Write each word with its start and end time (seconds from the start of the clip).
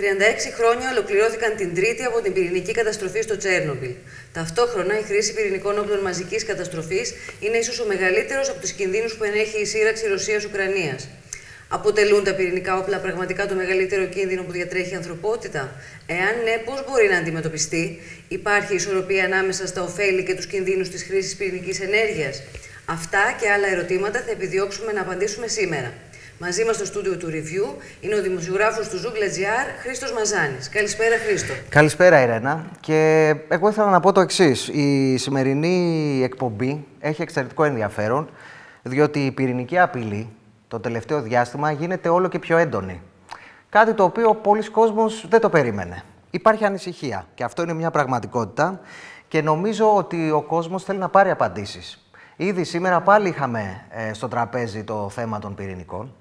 36 0.00 0.02
χρόνια 0.58 0.90
ολοκληρώθηκαν 0.90 1.56
την 1.56 1.74
Τρίτη 1.74 2.02
από 2.04 2.20
την 2.20 2.32
πυρηνική 2.32 2.72
καταστροφή 2.72 3.20
στο 3.22 3.36
Τσέρνομπιλ. 3.36 3.90
Ταυτόχρονα, 4.32 4.98
η 4.98 5.02
χρήση 5.02 5.34
πυρηνικών 5.34 5.78
όπλων 5.78 6.00
μαζικής 6.00 6.44
καταστροφής 6.44 7.14
είναι 7.40 7.56
ίσως 7.56 7.80
ο 7.80 7.86
μεγαλύτερος 7.86 8.48
από 8.48 8.60
τους 8.60 8.72
κινδύνους 8.72 9.14
που 9.14 9.24
ενέχει 9.24 9.60
η 9.60 9.64
σύραξη 9.64 10.08
Ρωσία-Ουκρανία. 10.08 10.98
Αποτελούν 11.68 12.24
τα 12.24 12.34
πυρηνικά 12.34 12.78
όπλα 12.78 12.98
πραγματικά 12.98 13.46
το 13.46 13.54
μεγαλύτερο 13.54 14.04
κίνδυνο 14.04 14.42
που 14.42 14.52
διατρέχει 14.52 14.92
η 14.92 14.96
ανθρωπότητα; 14.96 15.72
Εάν 16.06 16.34
ναι, 16.44 16.62
πώς 16.64 16.84
μπορεί 16.88 17.08
να 17.08 17.16
αντιμετωπιστεί, 17.16 18.00
υπάρχει 18.28 18.74
ισορροπία 18.74 19.24
ανάμεσα 19.24 19.66
στα 19.66 19.82
ωφέλη 19.82 20.22
και 20.22 20.34
τους 20.34 20.46
κινδύνους 20.46 20.88
της 20.88 21.02
χρήσης 21.02 21.36
πυρηνικής 21.36 21.80
ενέργειας; 21.80 22.42
Αυτά 22.84 23.36
και 23.40 23.50
άλλα 23.50 23.68
ερωτήματα 23.68 24.22
θα 24.26 24.30
επιδιώξουμε 24.30 24.92
να 24.92 25.00
απαντήσουμε 25.00 25.46
σήμερα. 25.46 25.92
Μαζί 26.42 26.64
μας 26.64 26.76
στο 26.76 26.84
στούντιο 26.84 27.16
του 27.16 27.26
Review 27.26 27.82
είναι 28.00 28.14
ο 28.14 28.22
δημοσιογράφος 28.22 28.88
του 28.88 28.96
Zoom.gr, 28.96 29.80
Χρήστος 29.82 30.12
Μαζάνης. 30.12 30.68
Καλησπέρα, 30.68 31.16
Χρήστο. 31.16 31.52
Καλησπέρα, 31.68 32.22
Ιρένα. 32.22 32.66
Και 32.80 33.34
εγώ 33.48 33.68
ήθελα 33.68 33.90
να 33.90 34.00
πω 34.00 34.12
το 34.12 34.20
εξής. 34.20 34.68
Η 34.68 35.16
σημερινή 35.16 36.20
εκπομπή 36.24 36.86
έχει 37.00 37.22
εξαιρετικό 37.22 37.64
ενδιαφέρον, 37.64 38.30
διότι 38.82 39.26
η 39.26 39.30
πυρηνική 39.30 39.78
απειλή 39.78 40.28
το 40.68 40.80
τελευταίο 40.80 41.22
διάστημα 41.22 41.72
γίνεται 41.72 42.08
όλο 42.08 42.28
και 42.28 42.38
πιο 42.38 42.56
έντονη. 42.56 43.02
Κάτι 43.68 43.92
το 43.94 44.04
οποίο 44.04 44.34
πολλοί 44.34 44.70
κόσμος 44.70 45.26
δεν 45.28 45.40
το 45.40 45.48
περίμενε. 45.48 46.02
Υπάρχει 46.30 46.64
ανησυχία 46.64 47.26
και 47.34 47.44
αυτό 47.44 47.62
είναι 47.62 47.74
μια 47.74 47.90
πραγματικότητα 47.90 48.80
και 49.28 49.42
νομίζω 49.42 49.96
ότι 49.96 50.30
ο 50.30 50.42
κόσμος 50.42 50.84
θέλει 50.84 50.98
να 50.98 51.08
πάρει 51.08 51.30
απαντήσεις. 51.30 52.10
Ήδη 52.36 52.64
σήμερα 52.64 53.00
πάλι 53.00 53.28
είχαμε 53.28 53.84
ε, 53.90 54.12
στο 54.12 54.28
τραπέζι 54.28 54.84
το 54.84 55.08
θέμα 55.10 55.38
των 55.38 55.54
πυρηνικών. 55.54 56.14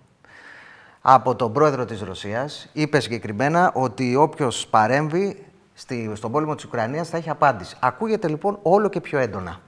Από 1.01 1.35
τον 1.35 1.53
πρόεδρο 1.53 1.85
της 1.85 2.01
Ρωσίας 2.01 2.69
είπε 2.73 2.99
συγκεκριμένα 2.99 3.71
ότι 3.73 4.15
όποιος 4.15 4.67
παρέμβει 4.67 5.45
στη, 5.73 6.11
στον 6.13 6.31
πόλεμο 6.31 6.55
της 6.55 6.65
Ουκρανίας 6.65 7.09
θα 7.09 7.17
έχει 7.17 7.29
απάντηση. 7.29 7.75
Ακούγεται 7.79 8.27
λοιπόν 8.27 8.59
όλο 8.61 8.89
και 8.89 9.01
πιο 9.01 9.19
έντονα. 9.19 9.59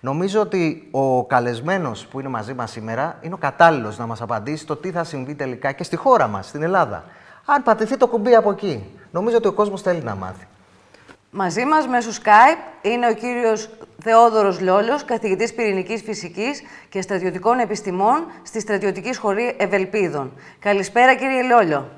Νομίζω 0.00 0.40
ότι 0.40 0.88
ο 0.90 1.24
καλεσμένος 1.24 2.06
που 2.06 2.20
είναι 2.20 2.28
μαζί 2.28 2.54
μας 2.54 2.70
σήμερα 2.70 3.18
είναι 3.20 3.34
ο 3.34 3.36
κατάλληλος 3.36 3.98
να 3.98 4.06
μας 4.06 4.20
απαντήσει 4.20 4.66
το 4.66 4.76
τι 4.76 4.90
θα 4.90 5.04
συμβεί 5.04 5.34
τελικά 5.34 5.72
και 5.72 5.84
στη 5.84 5.96
χώρα 5.96 6.26
μας, 6.26 6.46
στην 6.46 6.62
Ελλάδα. 6.62 7.04
Αν 7.44 7.62
πατηθεί 7.62 7.96
το 7.96 8.06
κουμπί 8.06 8.34
από 8.34 8.50
εκεί. 8.50 8.84
Νομίζω 9.10 9.36
ότι 9.36 9.46
ο 9.46 9.52
κόσμος 9.52 9.82
θέλει 9.82 10.02
να 10.02 10.14
μάθει. 10.14 10.46
Μαζί 11.38 11.64
μας 11.64 11.86
μέσω 11.86 12.10
Skype 12.10 12.86
είναι 12.86 13.08
ο 13.08 13.14
κύριος 13.14 13.68
Θεόδωρος 14.02 14.60
Λόλο, 14.60 15.00
καθηγητής 15.06 15.54
πυρηνικής 15.54 16.02
φυσικής 16.02 16.62
και 16.88 17.00
στρατιωτικών 17.00 17.58
επιστημών 17.58 18.26
στη 18.42 18.60
Στρατιωτική 18.60 19.12
Σχολή 19.12 19.54
Ευελπίδων. 19.58 20.32
Καλησπέρα, 20.58 21.16
κύριε 21.16 21.42
Λόλο. 21.42 21.90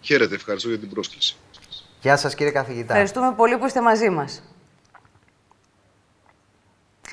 Χαίρετε, 0.00 0.34
ευχαριστώ 0.34 0.68
για 0.68 0.78
την 0.78 0.88
πρόσκληση. 0.88 1.36
Γεια 2.00 2.16
σας, 2.16 2.34
κύριε 2.34 2.52
καθηγητά. 2.52 2.92
Ευχαριστούμε 2.92 3.32
πολύ 3.36 3.58
που 3.58 3.66
είστε 3.66 3.80
μαζί 3.80 4.10
μας. 4.10 4.42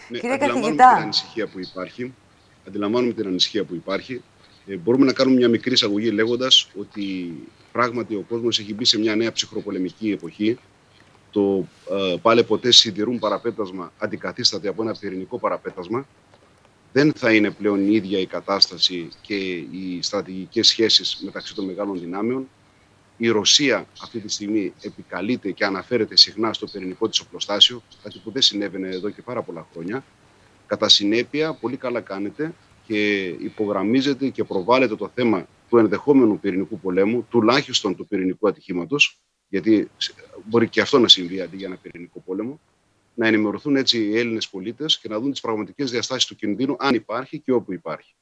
Ναι, 0.10 0.20
Κύριε 0.20 0.36
αντιλαμβάνουμε 0.36 0.76
την 0.76 0.84
ανησυχία 0.84 1.48
που 1.48 1.60
υπάρχει. 1.60 2.14
Αντιλαμβάνουμε 2.68 3.14
την 3.14 3.28
ανησυχία 3.28 3.64
που 3.64 3.76
υπάρχει. 3.76 4.22
Ε, 4.68 4.78
μπορούμε 4.78 5.06
να 5.06 5.14
κάνουμε 5.14 5.36
μια 5.38 5.50
μικρή 5.50 5.74
εισαγωγή 5.74 6.12
λέγοντας 6.12 6.70
ότι 6.80 7.34
πράγματι 7.72 8.16
ο 8.16 8.26
κόσμος 8.30 8.60
έχει 8.60 8.74
μπει 8.74 8.86
σε 8.86 9.00
μια 9.00 9.16
νέα 9.16 9.32
ψυχροπολεμική 9.32 10.12
εποχή. 10.12 10.60
Το 11.34 11.68
ε, 11.92 12.16
πάλι 12.22 12.44
ποτέ 12.44 12.72
σιδηρούν 12.72 13.20
παραπέτασμα 13.20 13.92
αντικαθίσταται 13.98 14.68
από 14.68 14.82
ένα 14.82 14.96
πυρηνικό 15.00 15.40
παραπέτασμα. 15.40 16.08
Δεν 16.92 17.14
θα 17.14 17.34
είναι 17.34 17.52
πλέον 17.52 17.88
η 17.90 17.94
ίδια 17.94 18.20
η 18.20 18.26
κατάσταση 18.26 19.10
και 19.22 19.36
οι 19.56 20.00
στρατηγικές 20.02 20.68
σχέσεις 20.68 21.22
μεταξύ 21.24 21.56
των 21.56 21.66
μεγάλων 21.66 22.00
δυνάμεων. 22.00 22.50
Η 23.18 23.28
Ρωσία 23.28 23.86
αυτή 24.02 24.20
τη 24.20 24.30
στιγμή 24.30 24.74
επικαλείται 24.82 25.52
και 25.52 25.66
αναφέρεται 25.66 26.18
συχνά 26.18 26.54
στο 26.54 26.66
πυρηνικό 26.66 27.10
της 27.10 27.20
οπλοστάσιο, 27.20 27.82
κάτι 28.04 28.22
που 28.24 28.32
δεν 28.32 28.42
συνέβαινε 28.42 28.88
εδώ 28.88 29.10
και 29.10 29.22
πάρα 29.22 29.42
πολλά 29.42 29.68
χρόνια. 29.74 30.04
Κατά 30.66 30.90
συνέπεια, 30.90 31.54
πολύ 31.54 31.78
καλά 31.78 32.02
κάνετε 32.02 32.54
και 32.88 33.24
υπογραμμίζετε 33.26 34.30
και 34.30 34.44
προβάλλετε 34.44 34.96
το 34.96 35.12
θέμα 35.16 35.48
του 35.70 35.78
ενδεχόμενου 35.78 36.40
πυρηνικού 36.40 36.80
πολέμου, 36.80 37.26
τουλάχιστον 37.30 37.96
του 37.96 38.08
πυρηνικού 38.08 38.48
ατυχήματος, 38.48 39.18
γιατί 39.48 39.90
μπορεί 40.44 40.70
και 40.70 40.82
αυτό 40.82 41.00
να 41.00 41.08
συμβεί 41.08 41.42
αντί 41.42 41.56
για 41.56 41.68
ένα 41.68 41.76
πυρηνικό 41.76 42.20
πόλεμο, 42.20 42.60
να 43.14 43.28
ενημερωθούν 43.28 43.76
έτσι 43.76 44.04
οι 44.04 44.18
Έλληνες 44.18 44.50
πολίτες 44.50 45.00
και 45.00 45.10
να 45.10 45.20
δουν 45.20 45.32
τις 45.32 45.42
πραγματικές 45.42 45.92
διαστάσεις 45.92 46.26
του 46.26 46.36
κινδύνου, 46.36 46.76
αν 46.80 46.96
υπάρχει 46.96 47.40
και 47.40 47.52
όπου 47.52 47.74
υπάρχει. 47.74 48.16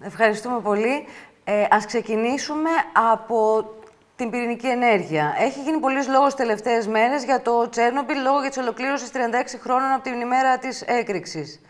Ευχαριστούμε 0.00 0.60
πολύ. 0.60 1.04
Ε, 1.44 1.66
ας 1.70 1.86
ξεκινήσουμε 1.86 2.70
από 2.92 3.70
την 4.16 4.30
πυρηνική 4.30 4.66
ενέργεια. 4.66 5.34
Έχει 5.38 5.62
γίνει 5.62 5.78
πολλής 5.78 6.08
λόγος 6.08 6.34
τελευταίες 6.34 6.86
μέρες 6.86 7.24
για 7.24 7.42
το 7.42 7.68
Τσέρνομπιλ 7.68 8.22
λόγω 8.22 8.40
για 8.40 8.50
τη 8.50 8.60
ολοκλήρωσης 8.60 9.10
36 9.12 9.16
χρόνων 9.60 9.92
από 9.92 10.02
την 10.02 10.20
ημέρα 10.20 10.58
της 10.58 10.82
έκρηξης. 10.82 11.60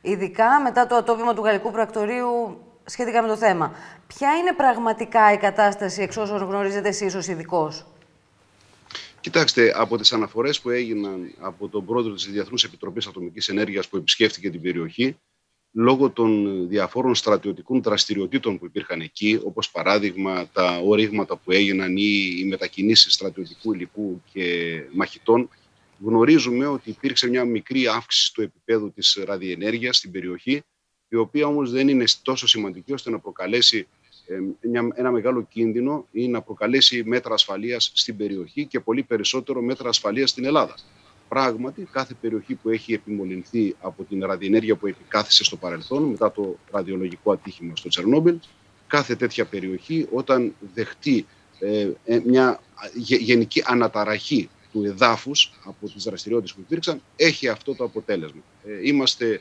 Ειδικά 0.00 0.60
μετά 0.60 0.86
το 0.86 0.94
ατόπιμα 0.94 1.34
του 1.34 1.42
Γαλλικού 1.42 1.70
Πρακτορείου 1.70 2.60
σχετικά 2.88 3.22
με 3.22 3.28
το 3.28 3.36
θέμα. 3.36 3.72
Ποια 4.06 4.36
είναι 4.36 4.52
πραγματικά 4.52 5.32
η 5.32 5.36
κατάσταση 5.36 6.02
εξ 6.02 6.16
όσων 6.16 6.42
γνωρίζετε 6.42 6.88
εσείς 6.88 7.14
ως 7.14 7.26
ειδικός; 7.26 7.86
Κοιτάξτε, 9.20 9.72
από 9.76 9.96
τις 9.96 10.12
αναφορές 10.12 10.60
που 10.60 10.70
έγιναν 10.70 11.34
από 11.38 11.68
τον 11.68 11.86
πρόεδρο 11.86 12.12
της 12.12 12.30
Διεθνούς 12.30 12.64
Επιτροπής 12.64 13.06
Ατομικής 13.06 13.48
Ενέργειας 13.48 13.88
που 13.88 13.96
επισκέφθηκε 13.96 14.50
την 14.50 14.62
περιοχή, 14.62 15.16
λόγω 15.72 16.10
των 16.10 16.68
διαφόρων 16.68 17.14
στρατιωτικών 17.14 17.82
δραστηριοτήτων 17.82 18.58
που 18.58 18.64
υπήρχαν 18.64 19.00
εκεί, 19.00 19.40
όπως 19.44 19.70
παράδειγμα 19.70 20.48
τα 20.52 20.80
ορίγματα 20.84 21.36
που 21.36 21.52
έγιναν 21.52 21.96
ή 21.96 22.36
οι 22.38 22.44
μετακινήσεις 22.44 23.12
στρατιωτικού 23.12 23.72
υλικού 23.72 24.22
και 24.32 24.82
μαχητών, 24.92 25.48
γνωρίζουμε 26.04 26.66
ότι 26.66 26.90
υπήρξε 26.90 27.28
μια 27.28 27.44
μικρή 27.44 27.86
αύξηση 27.86 28.32
του 28.34 28.42
επίπεδου 28.42 28.92
της 28.92 29.22
ραδιενέργειας 29.26 29.96
στην 29.96 30.10
περιοχή, 30.10 30.62
η 31.08 31.16
οποία 31.16 31.46
όμως 31.46 31.70
δεν 31.70 31.88
είναι 31.88 32.04
τόσο 32.22 32.46
σημαντική 32.46 32.92
ώστε 32.92 33.10
να 33.10 33.18
προκαλέσει 33.18 33.86
ένα 34.94 35.10
μεγάλο 35.10 35.42
κίνδυνο 35.42 36.06
ή 36.12 36.28
να 36.28 36.40
προκαλέσει 36.40 37.02
μέτρα 37.06 37.34
ασφαλείας 37.34 37.90
στην 37.94 38.16
περιοχή 38.16 38.66
και 38.66 38.80
πολύ 38.80 39.02
περισσότερο 39.02 39.62
μέτρα 39.62 39.88
ασφαλείας 39.88 40.30
στην 40.30 40.44
Ελλάδα. 40.44 40.74
Πράγματι, 41.28 41.88
κάθε 41.92 42.14
περιοχή 42.20 42.54
που 42.54 42.68
έχει 42.68 42.92
επιμολυνθεί 42.92 43.76
από 43.80 44.02
την 44.04 44.24
ραδιενέργεια 44.24 44.76
που 44.76 44.86
επικάθισε 44.86 45.44
στο 45.44 45.56
παρελθόν, 45.56 46.02
μετά 46.02 46.32
το 46.32 46.58
ραδιολογικό 46.70 47.32
ατύχημα 47.32 47.76
στο 47.76 47.88
Τσερνόμπιλ, 47.88 48.38
κάθε 48.86 49.16
τέτοια 49.16 49.44
περιοχή 49.44 50.06
όταν 50.12 50.54
δεχτεί 50.74 51.26
ε, 51.58 51.90
ε, 52.04 52.20
μια 52.24 52.60
γενική 52.94 53.62
αναταραχή 53.66 54.48
του 54.72 54.84
εδάφους 54.84 55.52
από 55.64 55.88
τις 55.88 56.04
δραστηριότητες 56.04 56.54
που 56.54 56.60
υπήρξαν, 56.60 57.02
έχει 57.16 57.48
αυτό 57.48 57.74
το 57.74 57.84
αποτέλεσμα. 57.84 58.42
Ε, 58.66 58.88
είμαστε 58.88 59.32
ε, 59.32 59.40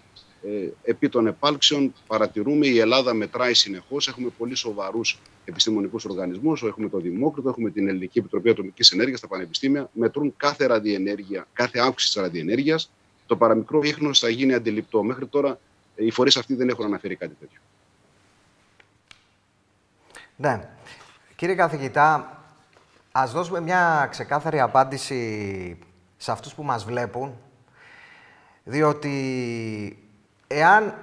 επί 0.83 1.09
των 1.09 1.27
επάλξεων 1.27 1.93
παρατηρούμε 2.07 2.67
η 2.67 2.79
Ελλάδα 2.79 3.13
μετράει 3.13 3.53
συνεχώς. 3.53 4.07
Έχουμε 4.07 4.29
πολύ 4.37 4.55
σοβαρούς 4.55 5.19
επιστημονικούς 5.45 6.05
οργανισμούς. 6.05 6.63
Έχουμε 6.63 6.89
το 6.89 6.99
Δημόκριτο, 6.99 7.49
έχουμε 7.49 7.69
την 7.69 7.87
Ελληνική 7.87 8.19
Επιτροπή 8.19 8.49
Ατομικής 8.49 8.91
Ενέργειας, 8.91 9.19
τα 9.19 9.27
πανεπιστήμια. 9.27 9.89
Μετρούν 9.93 10.33
κάθε 10.37 10.65
ραδιενέργεια, 10.65 11.47
κάθε 11.53 11.79
αύξηση 11.79 12.13
της 12.13 12.21
ραδιενέργειας. 12.21 12.91
Το 13.25 13.37
παραμικρό 13.37 13.81
ίχνος 13.83 14.19
θα 14.19 14.29
γίνει 14.29 14.53
αντιληπτό. 14.53 15.03
Μέχρι 15.03 15.27
τώρα 15.27 15.59
ε, 15.95 16.05
οι 16.05 16.11
φορείς 16.11 16.37
αυτοί 16.37 16.55
δεν 16.55 16.69
έχουν 16.69 16.85
αναφέρει 16.85 17.15
κάτι 17.15 17.35
τέτοιο. 17.39 17.59
Ναι. 20.35 20.69
Κύριε 21.35 21.55
καθηγητά, 21.55 22.41
ας 23.11 23.31
δώσουμε 23.31 23.61
μια 23.61 24.07
ξεκάθαρη 24.11 24.59
απάντηση 24.59 25.77
σε 26.17 26.31
αυτούς 26.31 26.53
που 26.53 26.63
μας 26.63 26.85
βλέπουν, 26.85 27.37
διότι 28.63 30.06
εάν 30.47 30.93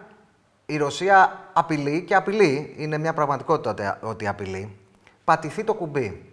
η 0.66 0.76
Ρωσία 0.76 1.48
απειλεί, 1.52 2.02
και 2.02 2.14
απειλεί, 2.14 2.74
είναι 2.76 2.98
μια 2.98 3.12
πραγματικότητα 3.12 3.98
ότι 4.02 4.26
απειλεί, 4.26 4.76
πατηθεί 5.24 5.64
το 5.64 5.74
κουμπί. 5.74 6.32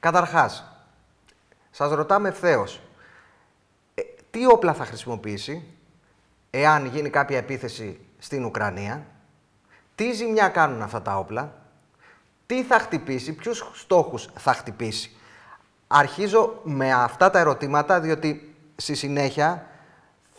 Καταρχάς, 0.00 0.64
σας 1.70 1.92
ρωτάμε 1.92 2.28
ευθέως. 2.28 2.80
Ε, 3.94 4.02
τι 4.30 4.46
όπλα 4.46 4.74
θα 4.74 4.84
χρησιμοποιήσει 4.84 5.66
εάν 6.50 6.86
γίνει 6.86 7.10
κάποια 7.10 7.36
επίθεση 7.36 8.00
στην 8.18 8.44
Ουκρανία, 8.44 9.06
τι 9.94 10.12
ζημιά 10.12 10.48
κάνουν 10.48 10.82
αυτά 10.82 11.02
τα 11.02 11.18
όπλα, 11.18 11.54
τι 12.46 12.62
θα 12.62 12.78
χτυπήσει, 12.78 13.32
ποιους 13.32 13.70
στόχους 13.74 14.28
θα 14.34 14.52
χτυπήσει. 14.52 15.16
Αρχίζω 15.86 16.60
με 16.62 16.92
αυτά 16.92 17.30
τα 17.30 17.38
ερωτήματα, 17.38 18.00
διότι 18.00 18.54
στη 18.76 18.94
συνέχεια 18.94 19.66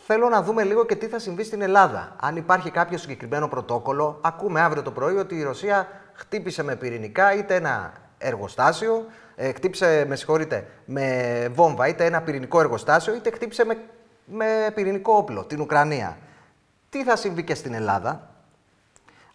Θέλω 0.05 0.29
να 0.29 0.43
δούμε 0.43 0.63
λίγο 0.63 0.85
και 0.85 0.95
τι 0.95 1.07
θα 1.07 1.19
συμβεί 1.19 1.43
στην 1.43 1.61
Ελλάδα. 1.61 2.15
Αν 2.19 2.35
υπάρχει 2.35 2.71
κάποιο 2.71 2.97
συγκεκριμένο 2.97 3.47
πρωτόκολλο, 3.47 4.19
ακούμε 4.21 4.61
αύριο 4.61 4.81
το 4.81 4.91
πρωί 4.91 5.15
ότι 5.15 5.35
η 5.35 5.43
Ρωσία 5.43 5.87
χτύπησε 6.13 6.63
με 6.63 6.75
πυρηνικά 6.75 7.33
είτε 7.33 7.55
ένα 7.55 7.93
εργοστάσιο, 8.17 9.05
ε, 9.35 9.51
χτύπησε, 9.51 10.05
με 10.07 10.15
συγχωρείτε, 10.15 10.67
με 10.85 11.47
βόμβα, 11.53 11.87
είτε 11.87 12.05
ένα 12.05 12.21
πυρηνικό 12.21 12.59
εργοστάσιο, 12.59 13.15
είτε 13.15 13.31
χτύπησε 13.31 13.65
με, 13.65 13.77
με 14.25 14.71
πυρηνικό 14.73 15.13
όπλο 15.13 15.43
την 15.43 15.61
Ουκρανία. 15.61 16.17
Τι 16.89 17.03
θα 17.03 17.15
συμβεί 17.15 17.43
και 17.43 17.55
στην 17.55 17.73
Ελλάδα; 17.73 18.29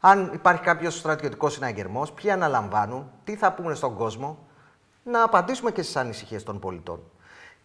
Αν 0.00 0.30
υπάρχει 0.34 0.62
κάποιος 0.62 0.98
στρατιωτικός 0.98 1.52
συναγερμός, 1.52 2.12
ποιοι 2.12 2.30
αναλαμβάνουν, 2.30 3.10
τι 3.24 3.36
θα 3.36 3.52
πούμε 3.52 3.74
στον 3.74 3.96
κόσμο, 3.96 4.46
να 5.02 5.22
απαντήσουμε 5.22 5.70
και 5.70 5.82
στις 5.82 5.96
ανησυχίες 5.96 6.42
των 6.42 6.58
πολιτών. 6.58 7.00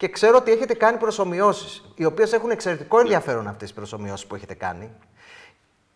Και 0.03 0.09
ξέρω 0.09 0.37
ότι 0.37 0.51
έχετε 0.51 0.73
κάνει 0.73 0.97
προσωμιώσεις, 0.97 1.83
οι 1.95 2.05
οποίες 2.05 2.33
έχουν 2.33 2.49
εξαιρετικό 2.49 2.99
ενδιαφέρον 2.99 3.47
αυτές 3.47 3.69
τι 3.69 3.75
προσωμιώσεις 3.75 4.25
που 4.25 4.35
έχετε 4.35 4.53
κάνει. 4.53 4.91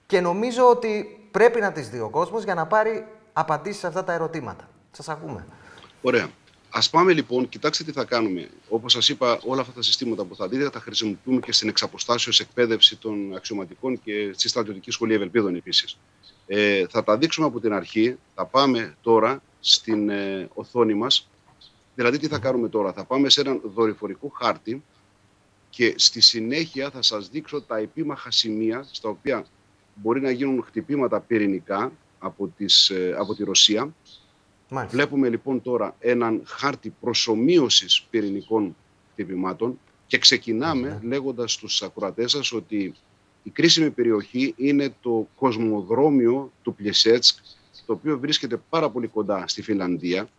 Και 0.05 0.21
νομίζω 0.21 0.69
ότι 0.69 1.19
πρέπει 1.31 1.59
να 1.59 1.71
τις 1.71 1.89
δει 1.89 1.99
ο 1.99 2.09
κόσμος 2.09 2.43
για 2.43 2.53
να 2.53 2.65
πάρει 2.65 3.05
απαντήσεις 3.33 3.79
σε 3.79 3.87
αυτά 3.87 4.03
τα 4.03 4.13
ερωτήματα. 4.13 4.69
Σας 4.91 5.09
ακούμε. 5.09 5.45
Ωραία. 6.01 6.29
Α 6.69 6.89
πάμε 6.91 7.13
λοιπόν, 7.13 7.49
κοιτάξτε 7.49 7.83
τι 7.83 7.91
θα 7.91 8.03
κάνουμε. 8.03 8.49
Όπως 8.69 8.91
σας 8.91 9.09
είπα, 9.09 9.39
όλα 9.45 9.61
αυτά 9.61 9.73
τα 9.73 9.81
συστήματα 9.81 10.23
που 10.23 10.35
θα 10.35 10.47
δείτε 10.47 10.63
θα 10.63 10.69
τα 10.69 10.79
χρησιμοποιούμε 10.79 11.39
και 11.39 11.51
στην 11.51 11.69
εξαποστάσεως 11.69 12.39
εκπαίδευση 12.39 12.95
των 12.95 13.35
αξιωματικών 13.35 14.01
και 14.03 14.31
στη 14.33 14.49
στρατιωτική 14.49 14.91
σχολή 14.91 15.13
Ευελπίδων 15.13 15.55
επίσης. 15.55 15.97
Ε, 16.47 16.85
θα 16.89 17.03
τα 17.03 17.17
δείξουμε 17.17 17.47
από 17.47 17.59
την 17.59 17.73
αρχή. 17.73 18.17
Θα 18.35 18.45
πάμε 18.45 18.95
τώρα 19.01 19.41
στην 19.59 20.09
ε, 20.09 20.49
οθόνη 20.53 20.93
μας. 20.93 21.29
Δηλαδή, 21.97 22.17
τι 22.17 22.27
θα 22.27 22.39
κάνουμε 22.39 22.69
τώρα; 22.69 22.93
Θα 22.93 23.05
πάμε 23.05 23.29
σε 23.29 23.41
έναν 23.41 23.61
δορυφορικό 23.63 24.31
χάρτη 24.35 24.83
και 25.69 25.93
στη 25.97 26.21
συνέχεια 26.21 26.89
θα 26.89 27.01
σας 27.01 27.29
δείξω 27.29 27.61
τα 27.61 27.77
επίμαχα 27.77 28.31
σημεία 28.31 28.87
στα 28.91 29.09
οποία 29.09 29.45
μπορεί 29.95 30.21
να 30.21 30.31
γίνουν 30.31 30.63
χτυπήματα 30.63 31.19
πυρηνικά 31.19 31.91
από, 32.19 32.47
τις, 32.57 32.89
ε, 32.89 33.15
από 33.17 33.35
τη 33.35 33.43
Ρωσία 33.43 33.93
Μάλιστα. 34.69 34.97
Βλέπουμε 34.97 35.29
λοιπόν 35.29 35.61
τώρα 35.61 35.95
έναν 35.99 36.41
χάρτη 36.45 36.93
προσωμείωσης 36.99 38.07
πυρηνικών 38.09 38.75
χτυπημάτων 39.11 39.79
και 40.07 40.17
ξεκινάμε 40.17 40.99
mm 41.01 41.05
λέγοντας 41.07 41.53
στους 41.53 41.81
ακροατές 41.81 42.31
σας 42.31 42.51
ότι 42.51 42.93
η 43.43 43.49
κρίσιμη 43.49 43.89
περιοχή 43.89 44.53
είναι 44.57 44.95
το 45.01 45.27
κοσμοδρόμιο 45.35 46.51
του 46.61 46.75
Πλιεσέτσκ, 46.75 47.37
το 47.85 47.93
οποίο 47.93 48.19
βρίσκεται 48.19 48.61
πάρα 48.69 48.89
πολύ 48.89 49.07
κοντά 49.07 49.47
στη 49.47 49.61
Φιλανδία 49.61 50.29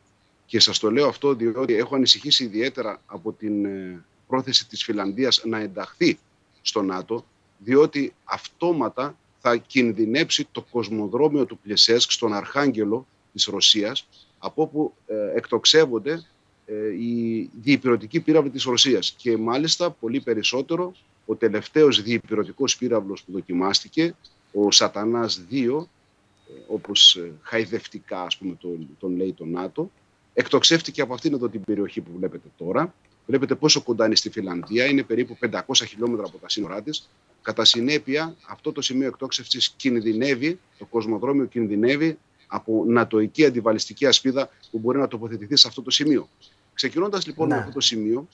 και 0.49 0.61
σας 0.61 0.79
το 0.79 0.91
λέω 0.91 1.09
αυτό 1.09 1.35
διότι 1.35 1.75
έχω 1.75 1.95
ανησυχήσει 1.95 2.45
ιδιαίτερα 2.45 3.01
από 3.07 3.33
την 3.33 3.65
ε, 3.65 4.05
πρόθεση 4.27 4.69
της 4.69 4.85
Φιλανδίας 4.85 5.43
να 5.45 5.59
ενταχθεί 5.59 6.19
στο 6.63 6.83
ΝΑΤΟ, 6.83 7.25
διότι 7.59 8.15
αυτόματα 8.25 9.17
θα 9.39 9.57
κινδυνέψει 9.57 10.49
το 10.53 10.63
κοσμοδρόμιο 10.71 11.45
του 11.45 11.59
Πλιεσέτσκ 11.59 12.11
στον 12.11 12.33
Αρχάγγελο 12.33 13.07
της 13.33 13.45
Ρωσίας, 13.45 14.09
από 14.39 14.63
όπου 14.63 14.95
ε, 15.07 15.15
εκτοξεύονται 15.35 16.25
ε, 16.67 16.89
οι 16.89 17.51
διυπηρωτικοί 17.63 18.21
πύραυλοι 18.21 18.51
της 18.51 18.65
Ρωσίας. 18.65 19.15
Και 19.17 19.37
μάλιστα 19.37 19.91
πολύ 19.91 20.21
περισσότερο 20.21 20.95
ο 21.27 21.35
τελευταίος 21.35 22.03
διυπηρωτικός 22.03 22.77
πύραυλος 22.77 23.23
που 23.23 23.33
δοκιμάστηκε, 23.33 24.15
ο 24.53 24.71
Σατανάς 24.71 25.45
2, 25.51 25.55
ε, 25.55 26.53
όπως 26.69 27.19
χαϊδευτικά 27.43 28.23
ας 28.23 28.37
πούμε 28.37 28.55
τον, 28.55 28.89
τον 28.99 29.17
λέει 29.17 29.33
το 29.33 29.45
ΝΑΤΟ, 29.45 29.91
εκτοξεύτηκε 30.39 31.01
από 31.01 31.15
αυτήν 31.15 31.35
εδώ 31.35 31.49
την 31.49 31.65
περιοχή 31.65 32.01
που 32.01 32.11
βλέπετε 32.17 32.49
τώρα. 32.57 32.95
Βλέπετε 33.27 33.55
πόσο 33.55 33.83
κοντά 33.83 34.07
είναι 34.07 34.15
στη 34.15 34.31
Φιλανδία, 34.31 34.85
είναι 34.85 35.03
περίπου 35.03 35.39
500 35.51 35.61
χιλιόμετρα 35.87 36.27
από 36.27 36.39
τα 36.39 36.49
σύνορά 36.49 36.83
της. 36.83 37.09
Κατά 37.43 37.65
συνέπεια, 37.65 38.37
αυτό 38.49 38.73
το 38.73 38.83
σημείο 38.83 39.07
εκτόξευσης 39.07 39.75
κινδυνεύει, 39.77 40.59
το 40.79 40.85
κοσμοδρόμιο 40.85 41.45
κινδυνεύει 41.45 42.19
από 42.47 42.85
νατοική 42.87 43.45
αντιβαλιστική 43.45 44.07
ασπίδα 44.07 44.51
που 44.71 44.79
μπορεί 44.79 44.99
να 44.99 45.09
τοποθετηθεί 45.09 45.57
σε 45.57 45.69
αυτό 45.69 45.83
το 45.83 45.91
σημείο. 45.91 46.29
Ξεκινώντας 46.75 47.27
λοιπόν 47.27 47.49
με 47.49 47.55
ναι. 47.55 47.61
αυτό 47.61 47.73
το 47.73 47.81
σημείο, 47.81 48.29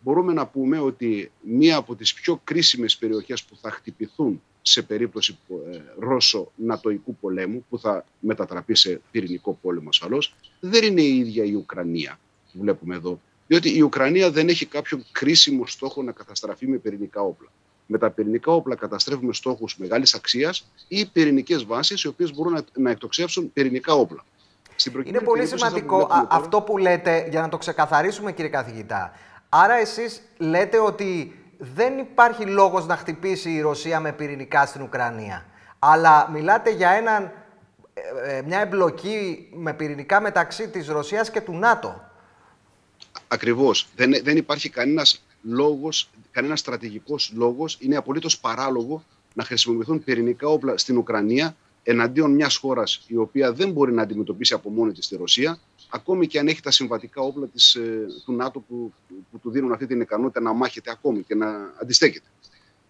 μπορούμε 0.00 0.32
να 0.32 0.46
πούμε 0.46 0.78
ότι 0.78 1.30
μία 1.40 1.76
από 1.76 1.94
τις 1.94 2.14
πιο 2.14 2.40
κρίσιμες 2.44 2.96
περιοχές 2.96 3.44
που 3.44 3.56
θα 3.60 3.70
χτυπηθούν 3.70 4.42
σε 4.62 4.82
περίπτωση 4.82 5.38
ε, 5.72 5.78
Ρώσο-Νατοϊκού 5.98 7.16
πολέμου, 7.20 7.64
που 7.68 7.78
θα 7.78 8.04
μετατραπεί 8.20 8.74
σε 8.74 9.00
πυρηνικό 9.10 9.58
πόλεμο 9.62 9.88
ασφαλώς, 9.88 10.34
δεν 10.60 10.84
είναι 10.84 11.00
η 11.00 11.16
ίδια 11.18 11.44
η 11.44 11.54
Ουκρανία 11.54 12.18
που 12.52 12.58
βλέπουμε 12.60 12.94
εδώ. 12.94 13.20
Διότι 13.46 13.76
η 13.76 13.80
Ουκρανία 13.80 14.30
δεν 14.30 14.48
έχει 14.48 14.66
κάποιο 14.66 15.02
κρίσιμο 15.12 15.66
στόχο 15.66 16.02
να 16.02 16.12
καταστραφεί 16.12 16.66
με 16.66 16.76
πυρηνικά 16.76 17.20
όπλα 17.20 17.48
με 17.86 17.98
τα 17.98 18.10
πυρηνικά 18.10 18.52
όπλα 18.52 18.74
καταστρέφουμε 18.74 19.32
στόχους 19.32 19.76
μεγάλης 19.78 20.14
αξίας 20.14 20.70
ή 20.88 21.06
πυρηνικές 21.06 21.64
βάσεις 21.64 22.02
οι 22.02 22.08
οποίες 22.08 22.34
μπορούν 22.34 22.52
να, 22.52 22.64
να 22.74 22.90
εκτοξεύσουν 22.90 23.52
πυρηνικά 23.52 23.92
όπλα. 23.92 24.24
Είναι 25.04 25.20
πολύ 25.20 25.46
σημαντικό 25.46 26.08
αυτό 26.28 26.60
που 26.60 26.78
λέτε 26.78 27.26
για 27.30 27.40
να 27.40 27.48
το 27.48 27.58
ξεκαθαρίσουμε, 27.58 28.32
κύριε 28.32 28.50
καθηγητά. 28.50 29.12
Άρα, 29.48 29.74
εσείς 29.74 30.22
λέτε 30.38 30.78
ότι 30.78 31.38
δεν 31.62 31.98
υπάρχει 31.98 32.44
λόγος 32.44 32.86
να 32.86 32.96
χτυπήσει 32.96 33.50
η 33.50 33.60
Ρωσία 33.60 34.00
με 34.00 34.12
πυρηνικά 34.12 34.66
στην 34.66 34.82
Ουκρανία. 34.82 35.44
Αλλά 35.78 36.30
μιλάτε 36.30 36.70
για 36.70 36.90
έναν, 36.90 37.32
ε, 37.94 38.36
ε, 38.36 38.42
μια 38.42 38.60
εμπλοκή 38.60 39.48
με 39.54 39.74
πυρηνικά 39.74 40.20
μεταξύ 40.20 40.68
της 40.68 40.88
Ρωσίας 40.88 41.30
και 41.30 41.40
του 41.40 41.52
ΝΑΤΟ. 41.52 42.10
Ακριβώς. 43.28 43.88
Δεν, 43.96 44.14
δεν 44.22 44.36
υπάρχει 44.36 44.68
κανένας 44.68 45.24
λόγος, 45.42 46.10
κανένας 46.30 46.60
στρατηγικός 46.60 47.32
λόγος, 47.34 47.78
είναι 47.80 47.96
απολύτως 47.96 48.38
παράλογο 48.38 49.04
να 49.34 49.44
χρησιμοποιηθούν 49.44 50.04
πυρηνικά 50.04 50.48
όπλα 50.48 50.78
στην 50.78 50.96
Ουκρανία 50.96 51.56
εναντίον 51.82 52.30
μιας 52.30 52.56
χώρας 52.56 53.04
η 53.06 53.16
οποία 53.16 53.52
δεν 53.52 53.70
μπορεί 53.70 53.92
να 53.92 54.02
αντιμετωπίσει 54.02 54.54
από 54.54 54.70
μόνη 54.70 54.92
της 54.92 55.08
τη 55.08 55.16
Ρωσία, 55.16 55.58
ακόμη 55.94 56.26
και 56.26 56.38
αν 56.38 56.46
έχει 56.48 56.60
τα 56.62 56.70
συμβατικά 56.70 57.20
όπλα 57.20 57.46
της, 57.46 57.74
ε, 57.74 58.06
του 58.24 58.32
ΝΑΤΟ 58.32 58.60
που, 58.60 58.92
που 59.30 59.38
του 59.38 59.50
δίνουν 59.50 59.72
αυτή 59.72 59.86
την 59.86 60.00
ικανότητα 60.00 60.40
να 60.40 60.52
μάχεται 60.52 60.90
ακόμη 60.90 61.22
και 61.22 61.34
να 61.34 61.74
αντιστέκεται. 61.80 62.26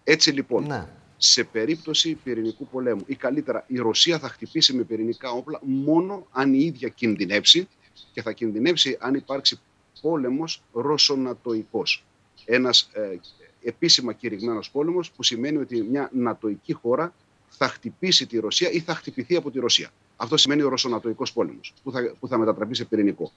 Έτσι 0.03 0.31
λοιπόν, 0.31 0.65
ναι. 0.65 0.87
σε 1.17 1.43
περίπτωση 1.43 2.17
πυρηνικού 2.23 2.67
πολέμου 2.67 3.03
ή 3.05 3.15
καλύτερα 3.15 3.63
η 3.67 3.77
Ρωσία 3.77 4.19
θα 4.19 4.29
χτυπήσει 4.29 4.73
με 4.73 4.83
πυρηνικά 4.83 5.29
όπλα 5.29 5.59
μόνο 5.61 6.27
αν 6.31 6.53
η 6.53 6.59
ίδια 6.59 6.89
κινδυνεύσει 6.89 7.67
και 8.11 8.21
θα 8.21 8.31
κινδυνεύσει 8.31 8.97
αν 8.99 9.13
υπάρξει 9.13 9.59
πόλεμος 10.01 10.63
ρωσονατοϊκός 10.71 12.05
ένας 12.45 12.89
ε, 12.93 13.19
επίσημα 13.63 14.13
κηρυγμένος 14.13 14.71
πόλεμος 14.71 15.11
που 15.11 15.23
σημαίνει 15.23 15.57
ότι 15.57 15.81
μια 15.81 16.09
νατοική 16.13 16.73
χώρα 16.73 17.13
θα 17.49 17.67
χτυπήσει 17.67 18.27
τη 18.27 18.39
Ρωσία 18.39 18.71
ή 18.71 18.79
θα 18.79 18.95
χτυπηθεί 18.95 19.35
από 19.35 19.51
τη 19.51 19.59
Ρωσία. 19.59 19.89
Αυτό 20.15 20.37
σημαίνει 20.37 20.61
ο 20.61 20.69
Ρωσονατοϊκός 20.69 21.33
πόλεμος 21.33 21.73
που 21.83 21.91
θα, 21.91 22.15
που 22.19 22.27
θα 22.27 22.37
μετατραπεί 22.37 22.75
σε 22.75 22.85
πυρηνικό. 22.85 23.31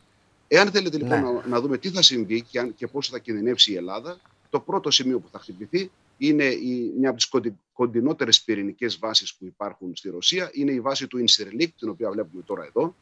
Εάν 0.48 0.70
θέλετε 0.70 0.96
λοιπόν 0.96 1.22
ναι. 1.22 1.30
να, 1.30 1.46
να, 1.46 1.60
δούμε 1.60 1.78
τι 1.78 1.90
θα 1.90 2.02
συμβεί 2.02 2.42
και, 2.42 2.58
αν, 2.58 2.74
και 2.74 2.86
πόσο 2.86 3.10
θα 3.12 3.18
κινδυνεύσει 3.18 3.72
η 3.72 3.76
Ελλάδα, 3.76 4.20
το 4.50 4.60
πρώτο 4.60 4.90
σημείο 4.90 5.18
που 5.18 5.28
θα 5.32 5.38
χτυπηθεί 5.38 5.90
είναι 6.18 6.44
η, 6.44 6.92
μια 6.98 7.08
από 7.10 7.18
τις 7.18 7.54
κοντινότερες 7.72 8.42
πυρηνικές 8.42 8.98
βάσεις 8.98 9.34
που 9.34 9.44
υπάρχουν 9.44 9.96
στη 9.96 10.10
Ρωσία. 10.10 10.50
Είναι 10.52 10.72
η 10.72 10.80
βάση 10.80 11.06
του 11.06 11.18
Ινσερλίκ, 11.18 11.78
την 11.78 11.88
οποία 11.88 12.10
βλέπουμε 12.10 12.42
τώρα 12.42 12.64
εδώ. 12.64 12.94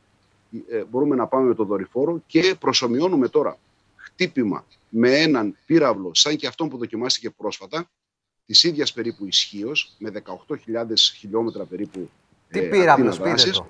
Ε, 0.69 0.85
μπορούμε 0.85 1.17
να 1.17 1.27
πάμε 1.27 1.49
με 1.49 1.55
το 1.55 1.65
δορυφόρο 1.65 2.23
και 2.27 2.55
προσωμιώνουμε 2.61 3.29
τώρα 3.29 3.59
χτύπημα 3.96 4.67
με 4.89 5.20
έναν 5.20 5.56
πύραυλο 5.67 6.15
σαν 6.15 6.37
και 6.37 6.46
αυτόν 6.46 6.69
που 6.69 6.77
δοκιμάστηκε 6.77 7.31
πρόσφατα, 7.31 7.91
της 8.46 8.63
ίδιας 8.63 8.93
περίπου 8.93 9.27
ισχύως, 9.27 9.94
με 9.98 10.10
18.000 10.10 10.87
χιλιόμετρα 11.17 11.65
περίπου 11.65 12.10
Τι 12.48 12.58
ε, 12.58 12.63
πύραυλος, 12.63 13.20
πείτε 13.20 13.51
το. 13.51 13.67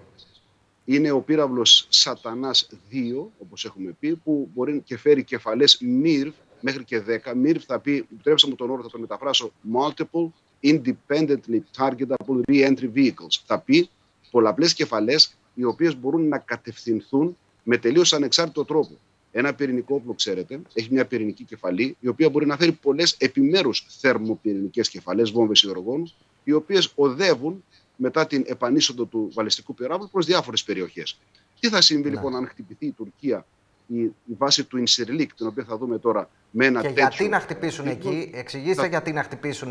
Είναι 0.84 1.10
ο 1.10 1.20
πύραυλος 1.20 1.86
Σατανάς 1.88 2.68
2, 2.92 3.26
όπως 3.38 3.64
έχουμε 3.64 3.96
πει, 4.00 4.16
που 4.16 4.50
μπορεί 4.54 4.80
και 4.84 4.98
φέρει 4.98 5.24
κεφαλές 5.24 5.82
MIRV 6.04 6.32
μέχρι 6.60 6.84
και 6.84 7.02
10. 7.24 7.32
MIRV 7.32 7.58
θα 7.66 7.78
πει, 7.80 8.06
επιτρέψτε 8.12 8.48
μου 8.48 8.54
τον 8.54 8.70
όρο, 8.70 8.82
θα 8.82 8.88
το 8.88 8.98
μεταφράσω, 8.98 9.52
Multiple 9.74 10.28
Independently 10.62 11.60
Targetable 11.76 12.40
Re-Entry 12.48 12.90
Vehicles. 12.94 13.42
Θα 13.46 13.58
πει 13.58 13.88
πολλαπλές 14.30 14.74
κεφαλές 14.74 15.36
οι 15.54 15.64
οποίες 15.64 15.96
μπορούν 15.96 16.28
να 16.28 16.38
κατευθυνθούν 16.38 17.36
με 17.62 17.76
τελείως 17.76 18.12
ανεξάρτητο 18.12 18.64
τρόπο. 18.64 18.98
Ένα 19.32 19.54
πυρηνικό 19.54 19.94
όπλο, 19.94 20.14
ξέρετε, 20.14 20.60
έχει 20.72 20.88
μια 20.92 21.06
πυρηνική 21.06 21.44
κεφαλή, 21.44 21.96
η 22.00 22.08
οποία 22.08 22.30
μπορεί 22.30 22.46
να 22.46 22.56
φέρει 22.56 22.72
πολλές 22.72 23.16
επιμέρους 23.18 23.86
θερμοπυρηνικές 24.00 24.88
κεφαλές, 24.88 25.30
βόμβες 25.30 25.62
υδρογόνους, 25.62 26.14
οι 26.44 26.52
οποίες 26.52 26.92
οδεύουν 26.94 27.64
μετά 27.96 28.26
την 28.26 28.44
επανείσοδο 28.46 29.04
του 29.04 29.30
βαλιστικού 29.34 29.74
πυράβλου 29.74 30.08
προς 30.10 30.26
διάφορες 30.26 30.64
περιοχές. 30.64 31.18
Τι 31.60 31.68
θα 31.68 31.80
συμβεί 31.80 32.08
ναι. 32.08 32.14
λοιπόν 32.14 32.36
αν 32.36 32.46
χτυπηθεί 32.48 32.86
η 32.86 32.92
Τουρκία 32.92 33.46
η, 33.86 34.02
η 34.02 34.34
βάση 34.38 34.64
του 34.64 34.76
Ινσυρλίκ, 34.76 35.34
την 35.34 35.46
οποία 35.46 35.64
θα 35.64 35.76
δούμε 35.76 35.98
τώρα 35.98 36.30
με 36.50 36.66
ένα 36.66 36.80
και 36.80 36.86
τέτοιο... 36.86 37.02
γιατί 37.02 37.28
να 37.28 37.40
χτυπήσουν 37.40 37.86
εκεί, 37.86 38.30
εξηγήστε 38.34 38.82
θα... 38.82 38.88
γιατί 38.88 39.12
να 39.12 39.22
χτυπήσουν 39.22 39.70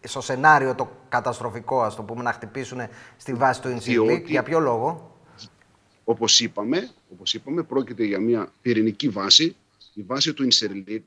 στο 0.00 0.20
σενάριο 0.20 0.74
το 0.74 0.90
καταστροφικό, 1.08 1.82
ας 1.82 1.94
το 1.94 2.02
πούμε, 2.02 2.22
να 2.22 2.32
χτυπήσουν 2.32 2.80
στη 3.16 3.34
βάση 3.34 3.60
του 3.60 3.68
Ινσυρλίκ, 3.68 4.28
για 4.28 4.42
ποιο 4.42 4.58
λόγο; 4.58 5.16
Όπως 6.04 6.40
είπαμε, 6.40 6.90
όπως 7.12 7.34
είπαμε, 7.34 7.62
πρόκειται 7.62 8.04
για 8.04 8.20
μια 8.20 8.52
πυρηνική 8.62 9.08
βάση. 9.08 9.56
Η 9.94 10.02
βάση 10.02 10.32
του 10.32 10.42
Ινσερλίκ 10.42 11.06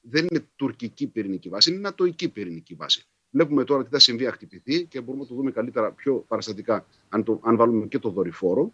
δεν 0.00 0.26
είναι 0.30 0.44
τουρκική 0.56 1.06
πυρηνική 1.06 1.48
βάση, 1.48 1.70
είναι 1.70 1.80
νατοική 1.80 2.28
πυρηνική 2.28 2.74
βάση. 2.74 3.06
Βλέπουμε 3.34 3.64
τώρα 3.64 3.84
τι 3.84 3.90
θα 3.90 3.98
συμβεί, 3.98 4.24
χτυπηθεί 4.30 4.84
και 4.84 5.00
μπορούμε 5.00 5.22
να 5.22 5.28
το 5.28 5.34
δούμε 5.34 5.50
καλύτερα 5.50 5.90
πιο 5.90 6.24
παραστατικά 6.28 6.86
αν, 7.08 7.24
το, 7.24 7.40
αν 7.42 7.56
βάλουμε 7.56 7.86
και 7.86 7.98
το 7.98 8.08
δορυφόρο. 8.08 8.72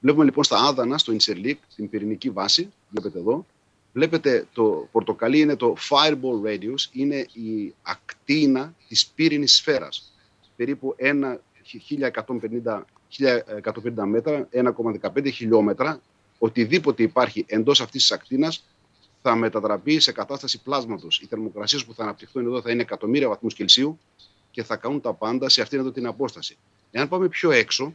Βλέπουμε 0.00 0.24
λοιπόν 0.24 0.44
στα 0.44 0.56
άδανα, 0.56 0.98
στο 0.98 1.12
Ινσερλίκ, 1.12 1.58
την 1.76 1.88
πυρηνική 1.88 2.30
βάση, 2.30 2.72
βλέπετε 2.90 3.18
εδώ. 3.18 3.46
Βλέπετε 3.92 4.46
το 4.52 4.88
πορτοκαλί 4.92 5.40
είναι 5.40 5.56
το 5.56 5.74
fireball 5.90 6.46
radius, 6.46 6.88
είναι 6.92 7.16
η 7.16 7.74
ακτίνα 7.82 8.74
της 8.88 9.06
πύρινης 9.06 9.54
σφαίρας. 9.54 10.14
Περίπου 10.56 10.94
ένα 10.96 11.40
1150, 11.62 12.84
1150 13.08 14.04
μέτρα, 14.06 14.48
1,15 14.52 15.32
χιλιόμετρα, 15.32 16.00
οτιδήποτε 16.38 17.02
υπάρχει 17.02 17.44
εντός 17.48 17.80
αυτής 17.80 18.00
της 18.02 18.12
ακτίνας 18.12 18.64
θα 19.28 19.36
μετατραπεί 19.36 20.00
σε 20.00 20.12
κατάσταση 20.12 20.62
πλάσματος. 20.62 21.20
Οι 21.20 21.26
θερμοκρασίες 21.26 21.84
που 21.84 21.94
θα 21.94 22.02
αναπτυχθούν 22.02 22.46
εδώ 22.46 22.60
θα 22.60 22.70
είναι 22.70 22.82
εκατομμύρια 22.82 23.28
βαθμούς 23.28 23.54
Κελσίου 23.54 23.98
και 24.50 24.62
θα 24.62 24.76
κάνουν 24.76 25.00
τα 25.00 25.12
πάντα 25.12 25.48
σε 25.48 25.62
αυτήν 25.62 25.78
εδώ 25.78 25.90
την 25.90 26.06
απόσταση. 26.06 26.56
Εάν 26.90 27.08
πάμε 27.08 27.28
πιο 27.28 27.50
έξω, 27.50 27.94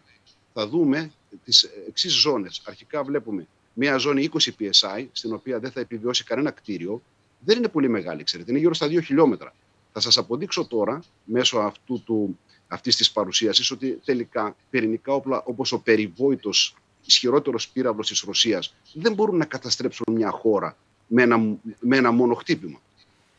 θα 0.54 0.68
δούμε 0.68 1.12
τις 1.44 1.70
εξής 1.88 2.14
ζώνες. 2.14 2.62
Αρχικά 2.66 3.04
βλέπουμε 3.04 3.48
μια 3.74 3.98
ζώνη 3.98 4.30
20 4.34 4.52
psi, 4.60 5.08
στην 5.12 5.34
οποία 5.34 5.60
δεν 5.60 5.72
θα 5.72 5.80
επιβιώσει 5.80 6.24
κανένα 6.24 6.52
κτίριο. 6.52 7.02
Δεν 7.40 7.58
είναι 7.58 7.68
πολύ 7.68 7.90
μεγάλη, 7.90 8.24
ξέρετε, 8.24 8.52
είναι 8.52 8.60
γύρω 8.60 8.74
στα 8.74 8.88
2 8.88 9.02
χιλιόμετρα. 9.02 9.54
Θα 9.94 10.00
σας 10.00 10.18
αποδείξω 10.18 10.66
τώρα, 10.66 11.04
μέσω 11.24 11.58
αυτού 11.58 12.04
του, 12.04 12.40
αυτής 12.68 12.96
της 12.96 13.12
παρουσίασης, 13.12 13.72
ότι 13.72 14.02
τελικά 14.06 14.56
πυρηνικά 14.70 15.14
όπλα 15.14 15.44
όπως 15.46 15.72
ο 15.72 15.80
περιβόητος 15.80 16.76
ισχυρότερος 17.06 17.70
πύραυλος 17.70 18.08
της 18.08 18.22
Ρωσίας 18.22 18.76
δεν 18.94 19.14
μπορούν 19.14 19.38
να 19.38 19.46
καταστρέψουν 19.46 20.06
μια 20.14 20.30
χώρα 20.30 20.78
με 21.14 21.22
ένα, 21.22 21.38
με 21.80 21.98
ένα 21.98 22.12
μόνο 22.12 22.34
χτύπημα. 22.34 22.82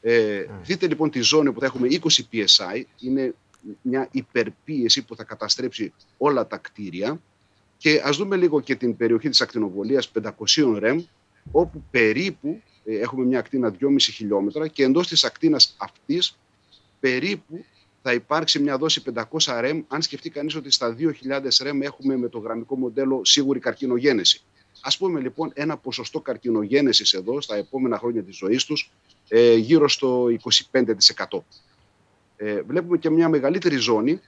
Ε, 0.00 0.44
mm. 0.48 0.50
Δείτε 0.64 0.86
λοιπόν 0.86 1.10
τη 1.10 1.20
ζώνη 1.20 1.52
που 1.52 1.60
θα 1.60 1.66
έχουμε 1.66 1.88
20 1.90 1.96
psi, 2.32 2.82
είναι 3.00 3.34
μια 3.82 4.08
υπερπίεση 4.10 5.04
που 5.04 5.16
θα 5.16 5.24
καταστρέψει 5.24 5.92
όλα 6.18 6.46
τα 6.46 6.56
κτίρια 6.56 7.20
και 7.76 8.02
ας 8.04 8.16
δούμε 8.16 8.36
λίγο 8.36 8.60
και 8.60 8.74
την 8.74 8.96
περιοχή 8.96 9.28
της 9.28 9.40
ακτινοβολίας 9.40 10.10
500 10.22 10.76
ρεμ 10.78 11.02
όπου 11.50 11.84
περίπου 11.90 12.62
ε, 12.84 12.98
έχουμε 12.98 13.24
μια 13.24 13.38
ακτίνα 13.38 13.74
2,5 13.80 13.96
χιλιόμετρα 14.00 14.68
και 14.68 14.84
εντός 14.84 15.08
της 15.08 15.24
ακτίνας 15.24 15.74
αυτής 15.78 16.38
περίπου 17.00 17.64
θα 18.02 18.12
υπάρξει 18.12 18.58
μια 18.58 18.78
δόση 18.78 19.02
500 19.14 19.58
ρεμ 19.60 19.82
αν 19.88 20.02
σκεφτεί 20.02 20.30
κανείς 20.30 20.54
ότι 20.54 20.70
στα 20.70 20.96
2.000 20.98 21.12
ρεμ 21.62 21.82
έχουμε 21.82 22.16
με 22.16 22.28
το 22.28 22.38
γραμμικό 22.38 22.76
μοντέλο 22.76 23.24
σίγουρη 23.24 23.58
καρκινογένεση. 23.58 24.42
Ας 24.84 24.96
πούμε 24.96 25.20
λοιπόν 25.20 25.50
ένα 25.54 25.76
ποσοστό 25.76 26.20
καρκινογένεσης 26.20 27.12
εδώ 27.12 27.40
στα 27.40 27.56
επόμενα 27.56 27.98
χρόνια 27.98 28.22
της 28.22 28.36
ζωής 28.36 28.64
τους 28.64 28.90
ε, 29.28 29.54
γύρω 29.54 29.88
στο 29.88 30.26
25%. 30.70 31.38
Ε, 32.36 32.62
βλέπουμε 32.62 32.98
και 32.98 33.10
μια 33.10 33.28
μεγαλύτερη 33.28 33.76
ζώνη, 33.76 34.20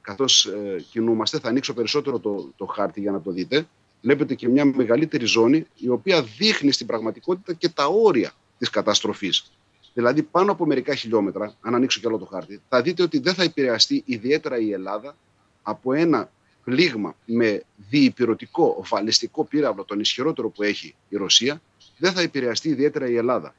καθώς 0.00 0.46
ε, 0.46 0.84
κινούμαστε, 0.90 1.38
θα 1.38 1.48
ανοίξω 1.48 1.74
περισσότερο 1.74 2.18
το, 2.18 2.52
το 2.56 2.66
χάρτη 2.66 3.00
για 3.00 3.10
να 3.10 3.20
το 3.20 3.30
δείτε, 3.30 3.66
βλέπετε 4.02 4.34
και 4.34 4.48
μια 4.48 4.64
μεγαλύτερη 4.64 5.24
ζώνη 5.24 5.66
η 5.76 5.88
οποία 5.88 6.22
δείχνει 6.22 6.72
στην 6.72 6.86
πραγματικότητα 6.86 7.52
και 7.52 7.68
τα 7.68 7.86
όρια 7.86 8.32
της 8.58 8.70
καταστροφής. 8.70 9.50
Δηλαδή 9.94 10.22
πάνω 10.22 10.52
από 10.52 10.66
μερικά 10.66 10.94
χιλιόμετρα, 10.94 11.54
αν 11.60 11.74
ανοίξω 11.74 12.00
και 12.00 12.06
άλλο 12.06 12.18
το 12.18 12.24
χάρτη, 12.24 12.60
θα 12.68 12.82
δείτε 12.82 13.02
ότι 13.02 13.18
δεν 13.18 13.34
θα 13.34 13.42
επηρεαστεί 13.42 14.02
ιδιαίτερα 14.06 14.58
η 14.58 14.72
Ελλάδα 14.72 15.16
από 15.62 15.92
ένα 15.92 16.30
πλήγμα 16.64 17.16
με 17.24 17.62
διυπηρωτικό 17.90 18.84
βαλιστικό 18.88 19.44
πύραυλο, 19.44 19.84
τον 19.84 20.00
ισχυρότερο 20.00 20.48
που 20.48 20.62
έχει 20.62 20.94
η 21.08 21.16
Ρωσία, 21.16 21.60
δεν 21.98 22.12
θα 22.12 22.20
επηρεαστεί 22.20 22.68
ιδιαίτερα 22.68 23.08
η 23.08 23.16
Ελλάδα. 23.16 23.54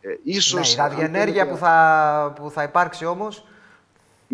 Ε, 0.00 0.14
ίσως, 0.22 0.76
ναι, 0.76 0.82
η 0.82 0.88
ραδιενέργεια 0.88 1.48
που, 1.48 1.56
θα, 1.56 2.32
που 2.36 2.50
θα 2.50 2.62
υπάρξει 2.62 3.04
όμως... 3.04 3.46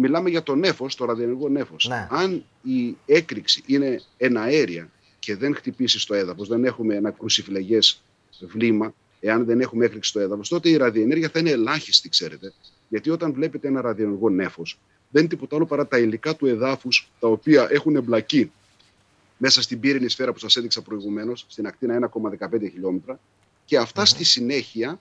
Μιλάμε 0.00 0.30
για 0.30 0.42
το 0.42 0.54
νέφος, 0.54 0.94
το 0.94 1.04
ραδιενεργό 1.04 1.48
νέφος. 1.48 1.86
Ναι. 1.88 2.08
Αν 2.10 2.44
η 2.62 2.96
έκρηξη 3.06 3.62
είναι 3.66 4.00
εναέρια 4.16 4.90
και 5.18 5.36
δεν 5.36 5.54
χτυπήσει 5.54 5.98
στο 6.00 6.14
έδαφος, 6.14 6.48
δεν 6.48 6.64
έχουμε 6.64 6.94
ένα 6.94 7.10
κρουσιφλεγές 7.10 8.02
βλήμα, 8.40 8.94
εάν 9.20 9.44
δεν 9.44 9.60
έχουμε 9.60 9.84
έκρηξη 9.84 10.10
στο 10.10 10.20
έδαφος, 10.20 10.48
τότε 10.48 10.68
η 10.68 10.76
ραδιενέργεια 10.76 11.28
θα 11.28 11.38
είναι 11.38 11.50
ελάχιστη, 11.50 12.08
ξέρετε. 12.08 12.52
Γιατί 12.88 13.10
όταν 13.10 13.32
βλέπετε 13.32 13.68
ένα 13.68 13.80
ραδιενεργό 13.80 14.28
νέφος, 14.28 14.78
δεν 15.10 15.22
είναι 15.22 15.30
τίποτα 15.30 15.56
άλλο 15.56 15.66
παρά 15.66 15.86
τα 15.86 15.98
υλικά 15.98 16.36
του 16.36 16.46
εδάφους 16.46 17.10
τα 17.20 17.28
οποία 17.28 17.68
έχουν 17.70 17.96
εμπλακεί 17.96 18.50
μέσα 19.36 19.62
στην 19.62 19.80
πύρινη 19.80 20.08
σφαίρα 20.08 20.32
που 20.32 20.38
σας 20.38 20.56
έδειξα 20.56 20.82
προηγουμένως, 20.82 21.44
στην 21.48 21.66
ακτίνα 21.66 21.94
1,15 21.94 22.70
χιλιόμετρα, 22.70 23.20
και 23.64 23.78
αυτα 23.78 24.04
στη 24.04 24.24
συνέχεια, 24.24 25.00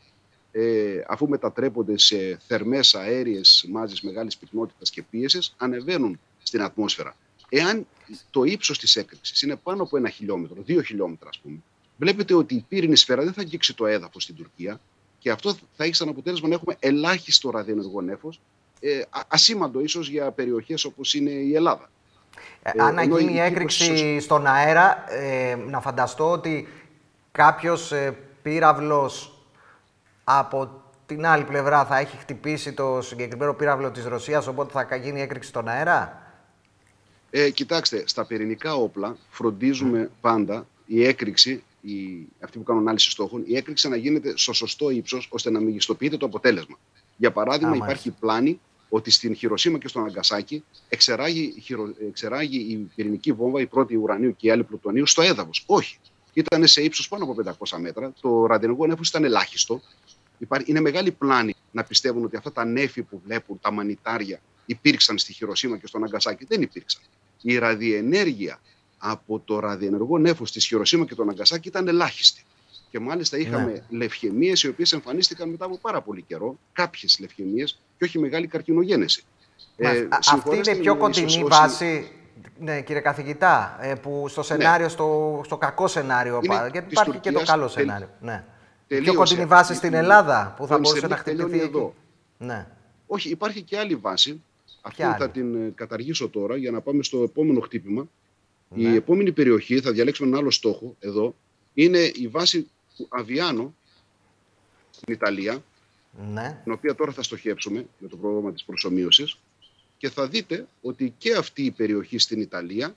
ε, 0.52 1.04
αφού 1.08 1.28
μετατρέπονται 1.28 1.98
σε 1.98 2.40
θερμές 2.48 2.96
αέριες 2.96 3.66
μάζες 3.70 4.02
μεγάλης 4.02 4.38
πυκνότητας 4.38 4.90
και 4.90 5.04
πίεσης, 5.04 5.54
ανεβαίνουν 5.58 6.20
στην 6.44 6.62
ατμόσφαιρα. 6.62 7.16
Εάν 7.50 7.88
το 8.30 8.44
ύψος 8.44 8.80
της 8.80 8.96
έκρηξης 8.96 9.42
είναι 9.42 9.56
πάνω 9.56 9.84
από 9.84 9.98
ένα 9.98 10.10
χιλιόμετρο, 10.10 10.62
δύο 10.62 10.82
χιλιόμετρα, 10.82 11.30
ας 11.30 11.40
πούμε, 11.40 11.58
βλέπετε 11.98 12.34
ότι 12.34 12.56
η 12.56 12.66
πύρινη 12.68 12.96
σφαίρα 12.96 13.24
δεν 13.24 13.34
θα 13.34 13.42
αγγίξει 13.42 13.76
το 13.76 13.86
έδαφος 13.86 14.24
στην 14.24 14.36
Τουρκία 14.36 14.80
και 15.20 15.32
αυτό 15.32 15.54
θα 15.76 15.84
έχει 15.84 15.94
σαν 15.94 16.10
αποτέλεσμα 16.10 16.48
να 16.48 16.54
έχουμε 16.54 16.76
ελάχιστο 16.80 17.50
ραδιενεργό 17.50 18.02
νέφος 18.02 18.40
ε, 18.80 19.02
ασήμαντο 19.28 19.80
ίσως 19.80 20.10
για 20.10 20.32
περιοχές 20.32 20.86
όπως 20.86 21.14
είναι 21.14 21.30
η 21.30 21.56
Ελλάδα. 21.56 21.90
Ε, 22.62 22.70
ε 22.70 22.82
αν 22.82 23.18
γίνει 23.18 23.34
η 23.34 23.40
έκρηξη 23.40 24.20
στον 24.20 24.48
αέρα, 24.48 25.12
ε, 25.14 25.56
να 25.56 25.82
φανταστώ 25.82 26.32
ότι 26.32 26.68
κάποιος 27.32 27.92
ε, 27.92 28.18
πύραυλος 28.42 29.32
από 30.24 30.82
την 31.06 31.26
άλλη 31.26 31.44
πλευρά 31.44 31.86
θα 31.86 31.98
έχει 31.98 32.18
χτυπήσει 32.18 32.74
το 32.74 33.02
συγκεκριμένο 33.02 33.54
πύραυλο 33.54 33.92
της 33.92 34.06
Ρωσίας, 34.06 34.48
οπότε 34.48 34.86
θα 34.88 34.96
γίνει 34.96 35.22
έκρηξη 35.22 35.50
στον 35.50 35.68
αέρα; 35.68 36.22
Ε, 37.30 37.50
κοιτάξτε, 37.50 38.04
στα 38.06 38.26
πυρηνικά 38.26 38.74
όπλα 38.74 39.18
φροντίζουμε 39.30 40.10
πάντα 40.22 40.68
η 40.86 41.06
έκρηξη, 41.06 41.64
η, 41.82 42.28
αυτή 42.40 42.58
που 42.58 42.64
κάνουν 42.64 42.82
ανάλυση 42.82 43.12
στόχων, 43.12 43.44
η 43.46 43.56
έκρηξη 43.56 43.90
να 43.90 43.96
γίνεται 43.96 44.38
στο 44.38 44.54
σωστό 44.54 44.90
ύψος, 44.90 45.28
ώστε 45.32 45.50
να 45.50 45.60
μεγιστοποιείται 45.60 46.18
το 46.18 46.26
αποτέλεσμα. 46.26 46.78
Για 47.18 47.32
παράδειγμα, 47.32 47.76
υπάρχει 47.76 48.12
πλάνη 48.12 48.60
ότι 48.90 49.12
στην 49.12 49.36
Χειροσύμα 49.36 49.78
και 49.78 49.88
στον 49.88 50.06
Αγκασάκη 50.06 50.64
εξεράγει, 50.90 51.64
εξεράγει 52.08 52.58
η 52.58 52.92
πυρηνική 52.96 53.32
βόμβα, 53.32 53.62
η 53.62 53.66
πρώτη 53.66 53.96
ουρανίου 53.96 54.36
και 54.36 54.48
η 54.48 54.50
άλλη 54.52 54.64
πλουτονίου, 54.64 55.06
στο 55.06 55.22
έδαφος. 55.22 55.64
Όχι. 55.66 55.98
Ήταν 56.34 56.68
σε 56.68 56.82
ύψος 56.82 57.08
πάνω 57.08 57.24
από 57.24 57.36
500 57.60 57.78
μέτρα. 57.80 58.14
Το 58.22 58.46
ραδιενεργό 58.46 58.86
νέφο 58.88 59.02
ήταν 59.06 59.24
ελάχιστο. 59.24 59.82
Είναι 60.66 60.80
μεγάλη 60.80 61.12
πλάνη 61.12 61.56
να 61.72 61.84
πιστεύουν 61.84 62.24
ότι 62.24 62.36
αυτά 62.36 62.52
τα 62.52 62.66
νέφη 62.66 63.02
που 63.02 63.22
βλέπουν, 63.26 63.60
τα 63.62 63.72
μανιτάρια, 63.72 64.42
υπήρξαν 64.66 65.18
στη 65.18 65.34
Χειροσύμα 65.34 65.78
και 65.78 65.88
στον 65.88 66.04
Αγκασάκη. 66.04 66.46
Δεν 66.46 66.62
υπήρξαν. 66.62 67.02
Η 67.42 67.58
ραδιενέργεια 67.58 68.60
από 68.98 69.40
το 69.40 69.60
ραδιενεργό 69.60 70.18
νέφος 70.18 70.52
της 70.52 70.66
Χειροσύμα 70.66 71.06
και 71.06 71.16
τον 71.16 71.30
Αγκασάκη 71.30 71.68
ήταν 71.68 71.88
ελάχιστη. 71.88 72.44
Και 72.90 73.00
μάλιστα 73.00 73.38
είχαμε 73.38 73.72
ναι. 73.72 73.98
λευχαιμίε 73.98 74.54
οι 74.64 74.68
οποίες 74.68 74.94
εμφανίστηκαν 74.94 75.50
μετά 75.50 75.66
από 75.66 75.78
πάρα 75.78 76.02
πολύ 76.02 76.22
καιρό. 76.22 76.58
Κάποιες 76.74 77.20
λευχαιμίε 77.20 77.64
και 77.66 78.04
όχι 78.04 78.20
μεγάλη 78.20 78.48
καρκινογένεση. 78.48 79.24
Ε, 79.76 80.08
αυτή 80.10 80.56
είναι 80.56 80.72
η 80.72 80.80
πιο 80.80 80.96
κοντινή 80.96 81.44
βάση, 81.44 82.12
ναι, 82.60 82.82
κύριε 82.82 83.02
καθηγητά, 83.02 83.78
ε, 83.82 83.96
που 83.96 84.26
στο 84.28 84.40
ναι. 84.40 84.46
σενάριο, 84.46 84.90
στο, 84.90 85.42
στο 85.46 85.58
κακό 85.58 85.88
σενάριο, 85.88 86.40
είναι 86.44 86.70
γιατί 86.72 86.88
υπάρχει 86.90 87.20
και 87.20 87.32
το 87.32 87.42
καλό 87.46 87.68
σενάριο. 87.68 88.10
Ναι. 88.22 88.44
Η 88.88 89.02
πιο 89.02 89.14
κοντινή 89.14 89.46
βάση 89.46 89.74
στην 89.74 89.94
Ελλάδα 89.94 90.54
που 90.58 90.68
θα 90.68 90.80
μπορούσε 90.80 91.08
να 91.08 91.18
χτυπηθεί 91.18 91.60
εδώ. 91.60 91.94
Ναι. 92.38 92.68
Όχι, 93.08 93.30
υπάρχει 93.30 93.62
και 93.62 93.78
άλλη 93.78 93.96
βάση. 93.96 94.42
Αυτή 94.82 95.02
θα 95.18 95.30
την 95.30 95.56
ε, 95.56 95.72
καταργήσω 95.76 96.30
τώρα 96.30 96.58
για 96.58 96.72
να 96.72 96.82
πάμε 96.82 97.04
στο 97.04 97.24
επόμενο 97.24 97.60
χτύπημα. 97.60 98.08
Η 98.76 98.84
ναι. 98.84 98.96
επόμενη 98.96 99.32
περιοχή, 99.32 99.80
θα 99.80 99.92
διαλέξουμε 99.92 100.30
ένα 100.30 100.38
άλλο 100.38 100.52
στόχο 100.52 100.96
εδώ, 101.00 101.36
είναι 101.74 102.00
η 102.00 102.28
βάση 102.28 102.68
του 102.98 103.08
Αβιάνο 103.10 103.76
στην 104.90 105.14
Ιταλία, 105.14 105.64
ναι. 106.34 106.62
την 106.64 106.72
οποία 106.72 106.96
τώρα 106.96 107.12
θα 107.12 107.24
στοχεύσουμε 107.24 107.88
με 107.98 108.08
το 108.08 108.18
πρόγραμμα 108.18 108.54
της 108.54 108.64
προσωμείωσης 108.64 109.38
και 109.98 110.10
θα 110.10 110.28
δείτε 110.28 110.68
ότι 110.82 111.14
και 111.18 111.36
αυτή 111.36 111.64
η 111.64 111.72
περιοχή 111.72 112.18
στην 112.18 112.42
Ιταλία 112.42 112.96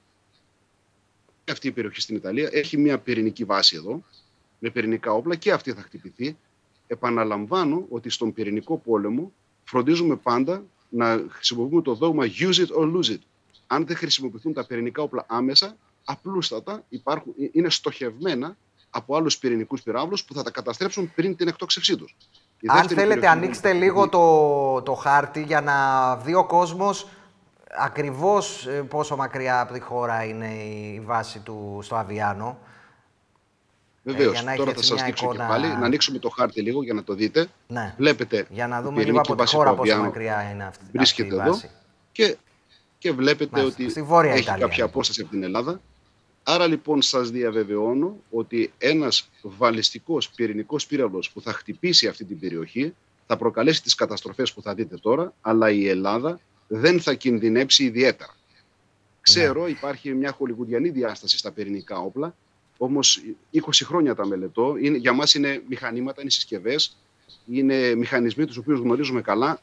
και 1.44 1.52
αυτή 1.52 1.66
η 1.66 1.72
περιοχή 1.72 2.00
στην 2.00 2.16
Ιταλία 2.16 2.48
έχει 2.52 2.76
μια 2.76 2.98
πυρηνική 2.98 3.44
βάση 3.44 3.76
εδώ 3.76 4.04
με 4.58 4.70
πυρηνικά 4.70 5.12
όπλα 5.12 5.36
και 5.36 5.52
αυτή 5.52 5.72
θα 5.72 5.82
χτυπηθεί. 5.82 6.36
Επαναλαμβάνω 6.86 7.86
ότι 7.88 8.10
στον 8.10 8.32
πυρηνικό 8.32 8.78
πόλεμο 8.78 9.32
φροντίζουμε 9.64 10.16
πάντα 10.16 10.64
να 10.88 11.24
χρησιμοποιούμε 11.28 11.82
το 11.82 11.94
δόγμα 11.94 12.24
use 12.38 12.54
it 12.54 12.76
or 12.78 12.96
lose 12.96 13.10
it. 13.10 13.18
Αν 13.66 13.86
δεν 13.86 13.96
χρησιμοποιηθούν 13.96 14.52
τα 14.52 14.66
πυρηνικά 14.66 15.02
όπλα 15.02 15.24
άμεσα, 15.28 15.76
απλούστατα 16.04 16.84
υπάρχουν, 16.88 17.34
είναι 17.52 17.70
στοχευμένα 17.70 18.56
από 18.90 19.16
άλλους 19.16 19.38
πυρηνικούς 19.38 19.82
πυράβλους 19.82 20.24
που 20.24 20.34
θα 20.34 20.42
τα 20.42 20.50
καταστρέψουν 20.50 21.12
πριν 21.14 21.36
την 21.36 21.48
εκτόξευσή 21.48 21.96
τους. 21.96 22.16
Αν 22.66 22.88
θέλετε, 22.88 23.28
ανοίξτε 23.28 23.72
λίγο 23.72 24.08
το, 24.08 24.82
το 24.82 24.94
χάρτη 24.94 25.42
για 25.42 25.60
να 25.60 26.16
δει 26.16 26.34
ο 26.34 26.46
κόσμος 26.46 27.06
ακριβώς 27.78 28.66
ε, 28.66 28.70
πόσο 28.70 29.16
μακριά 29.16 29.60
από 29.60 29.72
τη 29.72 29.80
χώρα 29.80 30.24
είναι 30.24 30.46
η 30.54 31.00
βάση 31.04 31.38
του 31.38 31.78
στο 31.82 31.96
Αβιάνο. 31.96 32.58
Βεβαίως. 34.02 34.40
Ε, 34.40 34.54
τώρα 34.56 34.72
θα 34.72 34.82
σας 34.82 35.02
δείξω 35.02 35.24
εικόνα... 35.24 35.44
και 35.44 35.50
πάλι. 35.50 35.66
Να 35.66 35.86
ανοίξουμε 35.86 36.18
το 36.18 36.28
χάρτη 36.28 36.60
λίγο 36.60 36.82
για 36.82 36.94
να 36.94 37.04
το 37.04 37.14
δείτε. 37.14 37.46
Ναι. 37.66 37.94
Βλέπετε. 37.96 38.46
Για 38.50 38.66
να 38.66 38.82
δούμε 38.82 39.02
λίγο 39.04 39.20
από 39.20 39.34
τη 39.34 39.46
χώρα 39.46 39.74
πόσο 39.74 39.96
μακριά 39.96 40.50
είναι 40.50 40.64
αυτή, 40.64 40.84
βρίσκεται 40.92 41.36
αυτή 41.36 41.48
η 41.48 41.50
βάση. 41.50 41.66
εδώ. 41.66 41.74
Και, 42.12 42.36
και 42.98 43.12
βλέπετε 43.12 43.60
ότι 43.60 43.84
έχει 43.84 44.00
Ιταλία, 44.00 44.66
κάποια 44.66 44.84
απόσταση 44.84 45.20
από 45.20 45.30
την 45.30 45.42
Ελλάδα. 45.42 45.80
Άρα 46.42 46.66
λοιπόν 46.66 47.02
σας 47.02 47.30
διαβεβαιώνω 47.30 48.22
ότι 48.30 48.72
ένας 48.78 49.30
βαλιστικός 49.42 50.30
πυρηνικός 50.30 50.86
πύραυλος 50.86 51.30
που 51.30 51.40
θα 51.40 51.52
χτυπήσει 51.52 52.06
αυτή 52.06 52.24
την 52.24 52.38
περιοχή 52.38 52.94
θα 53.26 53.36
προκαλέσει 53.36 53.82
τις 53.82 53.94
καταστροφές 53.94 54.52
που 54.52 54.62
θα 54.62 54.74
δείτε 54.74 54.96
τώρα, 54.96 55.34
αλλά 55.40 55.70
η 55.70 55.88
Ελλάδα 55.88 56.40
δεν 56.68 57.00
θα 57.00 57.14
κινδυνέψει 57.14 57.84
ιδιαίτερα. 57.84 58.34
Ξέρω, 59.20 59.68
υπάρχει 59.68 60.14
μια 60.14 60.32
χολιγουδιανή 60.32 60.88
διάσταση 60.88 61.38
στα 61.38 61.52
πυρηνικά 61.52 61.98
όπλα, 61.98 62.34
Όμως 62.82 63.22
20 63.52 63.58
χρόνια 63.84 64.14
τα 64.14 64.26
μελετώ. 64.26 64.76
Είναι, 64.76 64.96
για 64.96 65.12
μας 65.12 65.34
είναι 65.34 65.62
μηχανήματα, 65.68 66.20
είναι 66.20 66.30
συσκευές, 66.30 66.96
είναι 67.46 67.94
μηχανισμοί 67.94 68.44
τους 68.44 68.56
οποίους 68.56 68.80
γνωρίζουμε 68.80 69.20
καλά. 69.20 69.60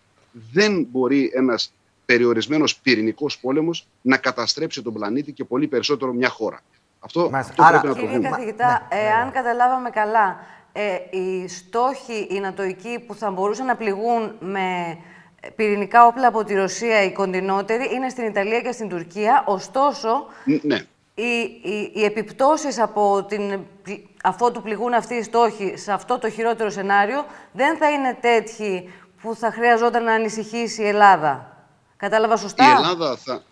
Δεν 0.51 0.87
μπορεί 0.91 1.31
ένας 1.33 1.73
περιορισμένος 2.07 2.79
πυρηνικός 2.79 3.39
πόλεμος 3.39 3.87
να 4.01 4.17
καταστρέψει 4.17 4.81
τον 4.81 4.93
πλανήτη 4.93 5.31
και 5.31 5.43
πολύ 5.43 5.67
περισσότερο 5.67 6.13
μια 6.13 6.29
χώρα. 6.29 6.59
Αυτό, 6.99 7.29
αυτό 7.33 7.63
Άρα, 7.63 7.79
πρέπει 7.79 7.95
να 7.95 8.07
το 8.07 8.13
δούμε. 8.13 8.29
καθηγητά, 8.29 8.87
ναι, 8.93 8.99
εάν 8.99 9.25
ναι. 9.25 9.31
καταλάβαμε 9.31 9.89
καλά, 9.89 10.39
ε, 10.71 10.95
οι 11.17 11.47
στόχοι, 11.47 12.27
οι 12.29 12.39
νατοικοί 12.39 13.03
που 13.07 13.15
θα 13.15 13.31
μπορούσαν 13.31 13.65
να 13.65 13.75
πληγούν 13.75 14.35
με 14.39 14.97
πυρηνικά 15.55 16.05
όπλα 16.05 16.27
από 16.27 16.43
τη 16.43 16.53
Ρωσία, 16.53 17.03
οι 17.03 17.11
κοντινότεροι, 17.11 17.89
είναι 17.93 18.09
στην 18.09 18.25
Ιταλία 18.25 18.61
και 18.61 18.71
στην 18.71 18.89
Τουρκία. 18.89 19.43
Ωστόσο, 19.47 20.25
ναι 20.61 20.85
οι, 21.17 21.59
οι, 21.61 21.91
οι 21.93 22.03
επιπτώσεις 22.03 22.79
από 22.79 23.25
την, 23.27 23.59
αφότου 24.23 24.61
πληγούν 24.61 24.93
αυτοί 24.93 25.15
οι 25.15 25.23
στόχοι 25.23 25.77
σε 25.77 25.91
αυτό 25.91 26.19
το 26.19 26.29
χειρότερο 26.29 26.69
σενάριο 26.69 27.25
δεν 27.51 27.77
θα 27.77 27.91
είναι 27.91 28.17
τέτοιοι 28.21 28.93
που 29.21 29.35
θα 29.35 29.51
χρειαζόταν 29.51 30.03
να 30.03 30.13
ανησυχήσει 30.13 30.81
η 30.81 30.87
Ελλάδα. 30.87 31.56
Κατάλαβα 31.97 32.37
σωστά; 32.37 32.65
Η 32.65 32.69
Ελλάδα 32.69 33.15
θα... 33.17 33.43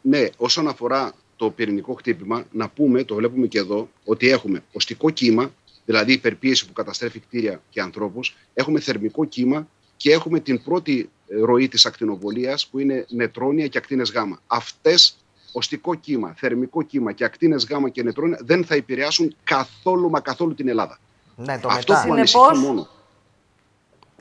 Ναι, 0.00 0.26
όσον 0.36 0.68
αφορά 0.68 1.12
το 1.36 1.50
πυρηνικό 1.50 1.94
χτύπημα, 1.94 2.44
να 2.50 2.68
πούμε, 2.68 3.04
το 3.04 3.14
βλέπουμε 3.14 3.46
και 3.46 3.58
εδώ, 3.58 3.88
ότι 4.04 4.28
έχουμε 4.30 4.62
οστικό 4.72 5.10
κύμα, 5.10 5.52
δηλαδή 5.84 6.12
υπερπίεση 6.12 6.66
που 6.66 6.72
καταστρέφει 6.72 7.18
κτίρια 7.18 7.62
και 7.70 7.80
ανθρώπους, 7.80 8.36
έχουμε 8.54 8.80
θερμικό 8.80 9.24
κύμα 9.24 9.66
και 9.96 10.12
έχουμε 10.12 10.40
την 10.40 10.62
πρώτη 10.62 11.10
ροή 11.42 11.68
της 11.68 11.86
ακτινοβολίας 11.86 12.66
που 12.66 12.78
είναι 12.78 13.06
νετρόνια 13.08 13.66
και 13.66 13.78
ακτίνες 13.78 14.10
γάμα. 14.10 14.40
Αυτές 14.46 15.16
οστικό 15.52 15.94
κύμα, 15.94 16.34
θερμικό 16.36 16.82
κύμα 16.82 17.12
και 17.12 17.24
ακτίνες 17.24 17.66
γάμα 17.66 17.88
και 17.88 18.02
νετρόνια 18.02 18.38
δεν 18.42 18.64
θα 18.64 18.74
επηρεάσουν 18.74 19.36
καθόλου 19.44 20.10
μα 20.10 20.20
καθόλου 20.20 20.54
την 20.54 20.68
Ελλάδα. 20.68 20.98
Ναι, 21.36 21.58
το 21.58 21.68
Αυτό 21.68 21.92
μετά. 21.92 22.06
που 22.06 22.12
ανησυχεί 22.12 22.56
μόνο. 22.58 22.88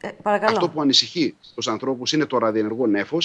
Ε, 0.01 0.09
αυτό 0.23 0.69
που 0.69 0.81
ανησυχεί 0.81 1.35
τους 1.55 1.67
ανθρώπους 1.67 2.11
είναι 2.11 2.25
το 2.25 2.37
ραδιενεργό 2.37 2.87
νέφο. 2.87 3.17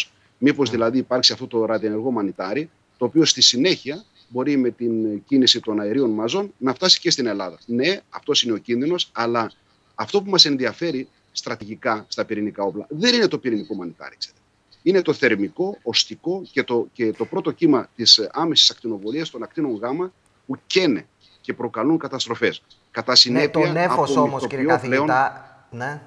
Μήπως 0.44 0.70
ναι. 0.70 0.76
δηλαδή 0.76 0.98
υπάρξει 0.98 1.32
αυτό 1.32 1.46
το 1.46 1.64
ραδιενεργό 1.64 2.10
μανιτάρι, 2.10 2.70
το 2.96 3.04
οποίο 3.04 3.24
στη 3.24 3.42
συνέχεια 3.42 4.04
μπορεί 4.28 4.56
με 4.56 4.70
την 4.70 5.24
κίνηση 5.24 5.60
των 5.60 5.80
αερίων 5.80 6.10
μαζών 6.10 6.52
να 6.58 6.74
φτάσει 6.74 7.00
και 7.00 7.10
στην 7.10 7.26
Ελλάδα. 7.26 7.58
Ναι, 7.66 8.00
αυτός 8.10 8.42
είναι 8.42 8.52
ο 8.52 8.56
κίνδυνος, 8.56 9.10
αλλά 9.12 9.52
αυτό 9.94 10.22
που 10.22 10.30
μας 10.30 10.44
ενδιαφέρει 10.44 11.08
στρατηγικά 11.32 12.04
στα 12.08 12.24
πυρηνικά 12.24 12.62
όπλα 12.62 12.86
δεν 12.88 13.14
είναι 13.14 13.28
το 13.28 13.38
πυρηνικό 13.38 13.74
μανιτάρι. 13.74 14.16
Ξέρετε 14.16 14.38
είναι 14.86 15.02
το 15.02 15.12
θερμικό, 15.12 15.78
οστικό 15.82 16.42
και 16.50 16.62
το, 16.62 16.86
και 16.92 17.12
το 17.12 17.24
πρώτο 17.24 17.50
κύμα 17.50 17.88
της 17.96 18.18
ε, 18.18 18.28
άμεσης 18.32 18.70
ακτινοβολίας 18.70 19.30
των 19.30 19.42
ακτίνων 19.42 19.76
γάμα 19.76 20.12
που 20.46 20.56
καίνε 20.66 21.06
και 21.40 21.54
προκαλούν 21.54 21.98
καταστροφές. 21.98 22.62
Κατά 22.90 23.10
ναι, 23.10 23.16
συνέπεια, 23.16 23.60
ναι, 23.60 23.66
το 23.66 23.72
νέφος 23.72 24.16
όμως, 24.16 24.46
κύριε 24.46 24.64
καθηγητά, 24.64 25.66
ναι. 25.70 26.02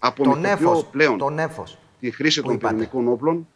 Από 0.00 0.22
το 0.22 0.34
νέφος, 0.34 0.86
πλέον 0.86 1.18
το 1.18 1.30
νέφος, 1.30 1.78
τη 2.04 2.10
χρήση 2.10 2.42
των 2.42 2.54
είπατε; 2.54 2.74
πυρηνικών 2.74 3.08
όπλων, 3.08 3.48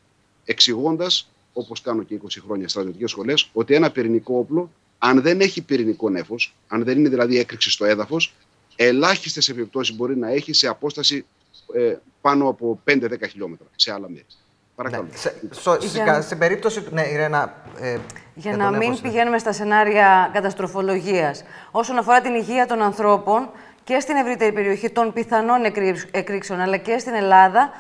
εξηγώντας, 0.45 1.31
όπως 1.53 1.81
κάνω 1.81 2.03
και 2.03 2.21
20 2.23 2.27
χρόνια 2.45 2.69
στρατιωτικέ 2.69 3.07
σχολές, 3.07 3.51
ότι 3.53 3.75
ένα 3.75 3.91
πυρηνικό 3.91 4.39
όπλο, 4.39 4.71
αν 4.99 5.23
δεν 5.23 5.41
έχει 5.41 5.63
πυρηνικό 5.63 6.11
νέφο, 6.11 6.35
αν 6.69 6.85
δεν 6.85 6.99
είναι 6.99 7.09
δηλαδή 7.09 7.39
έκρηξη 7.39 7.71
στο 7.71 7.85
έδαφος, 7.85 8.35
ελάχιστες 8.77 9.49
επιπτώσεις 9.49 9.97
μπορεί 9.97 10.17
να 10.17 10.29
έχει 10.31 10.53
σε 10.53 10.69
απόσταση 10.69 11.27
ε, 11.75 11.97
πάνω 12.21 12.49
από 12.49 12.81
5-10 12.91 12.95
χιλιόμετρα 13.31 13.67
σε 13.77 13.93
άλλα 13.93 14.09
μέρη. 14.09 14.27
Παρακαλώ. 14.75 15.09
Ναι. 15.11 15.17
Σε, 15.17 15.89
για... 15.93 16.21
Στην 16.21 16.39
περίπτωση. 16.39 16.85
Ναι, 16.91 17.03
Ιρένα, 17.03 17.55
ε, 17.81 17.99
για 18.35 18.57
να 18.57 18.71
μην 18.71 18.91
ναι. 18.91 18.97
πηγαίνουμε 18.97 19.39
στα 19.39 19.53
σενάρια 19.53 20.31
καταστροφολογίας. 20.33 21.45
Όσον 21.71 21.99
αφορά 21.99 22.21
την 22.21 22.35
υγεία 22.35 22.67
των 22.67 22.83
ανθρώπων 22.83 23.51
και 23.85 24.01
στην 24.01 24.17
ευρύτερη 24.17 24.53
περιοχή 24.53 24.91
των 24.91 25.13
πιθανών 25.13 25.65
εκρήξεων, 26.11 26.61
αλλά 26.61 26.77
και 26.77 26.99
στην 26.99 27.15
Ελλάδα, 27.15 27.71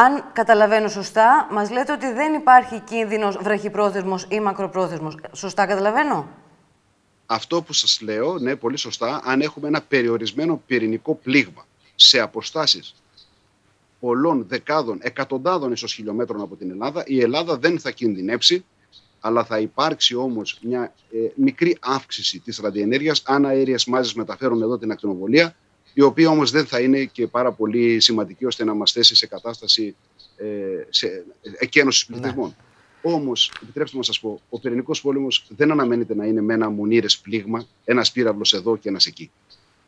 αν 0.00 0.24
καταλαβαίνω 0.32 0.88
σωστά, 0.88 1.48
μας 1.50 1.70
λέτε 1.70 1.92
ότι 1.92 2.12
δεν 2.12 2.34
υπάρχει 2.34 2.80
κίνδυνος 2.80 3.36
βραχυπρόθεσμος 3.36 4.26
ή 4.28 4.40
μακροπρόθεσμος. 4.40 5.16
Σωστά 5.32 5.66
καταλαβαίνω; 5.66 6.28
Αυτό 7.26 7.62
που 7.62 7.72
σας 7.72 8.00
λέω, 8.00 8.38
ναι, 8.38 8.56
πολύ 8.56 8.76
σωστά, 8.76 9.20
αν 9.24 9.40
έχουμε 9.40 9.68
ένα 9.68 9.82
περιορισμένο 9.82 10.62
πυρηνικό 10.66 11.14
πλήγμα 11.14 11.66
σε 11.94 12.20
αποστάσεις 12.20 12.94
πολλών 14.00 14.44
δεκάδων, 14.48 14.98
εκατοντάδων 15.02 15.72
ίσως 15.72 15.92
χιλιόμετρων 15.92 16.40
από 16.40 16.56
την 16.56 16.70
Ελλάδα, 16.70 17.02
η 17.06 17.20
Ελλάδα 17.20 17.56
δεν 17.56 17.80
θα 17.80 17.90
κινδυνεύσει, 17.90 18.64
αλλά 19.20 19.44
θα 19.44 19.58
υπάρξει 19.58 20.14
όμως 20.14 20.58
μια 20.62 20.94
ε, 21.12 21.18
μικρή 21.34 21.76
αύξηση 21.80 22.38
της 22.38 22.58
ραδιενέργειας 22.58 23.22
αν 23.26 23.46
αέριες 23.46 23.84
μάζες 23.84 24.14
μεταφέρουν 24.14 24.62
εδώ 24.62 24.78
την 24.78 24.90
ακτινοβολία, 24.90 25.54
η 25.98 26.02
οποία 26.02 26.28
όμως 26.28 26.50
δεν 26.50 26.66
θα 26.66 26.80
είναι 26.80 27.04
και 27.04 27.26
πάρα 27.26 27.52
πολύ 27.52 28.00
σημαντική 28.00 28.44
ώστε 28.44 28.64
να 28.64 28.74
μας 28.74 28.92
θέσει 28.92 29.16
σε 29.16 29.26
κατάσταση 29.26 29.96
ε, 30.36 30.46
σε, 30.88 31.24
εκένωσης 31.58 32.08
ναι. 32.08 32.16
πληθυσμών. 32.16 32.48
Ναι. 32.48 33.12
Όμως, 33.12 33.52
επιτρέψτε 33.62 33.96
μου 33.96 34.02
να 34.02 34.06
σας 34.06 34.20
πω, 34.20 34.40
ο 34.48 34.60
πυρηνικός 34.60 35.00
πόλεμος 35.00 35.46
δεν 35.48 35.70
αναμένεται 35.70 36.14
να 36.14 36.26
είναι 36.26 36.40
με 36.40 36.54
ένα 36.54 36.70
μονήρε 36.70 37.06
πλήγμα, 37.22 37.66
ένας 37.84 38.12
πύραυλος 38.12 38.52
εδώ 38.52 38.76
και 38.76 38.88
ένας 38.88 39.06
εκεί. 39.06 39.30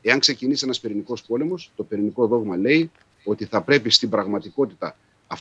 Εάν 0.03 0.19
ξεκινήσει 0.19 0.65
ένας 0.65 0.81
πυρηνικός 0.81 1.23
πόλεμος, 1.23 1.71
το 1.77 1.83
πυρηνικό 1.85 2.27
δόγμα 2.27 2.57
λέει 2.57 2.91
ότι 3.25 3.45
θα 3.45 3.63
πρέπει 3.63 3.91
στην 3.91 4.09
πραγματικότητα 4.09 4.97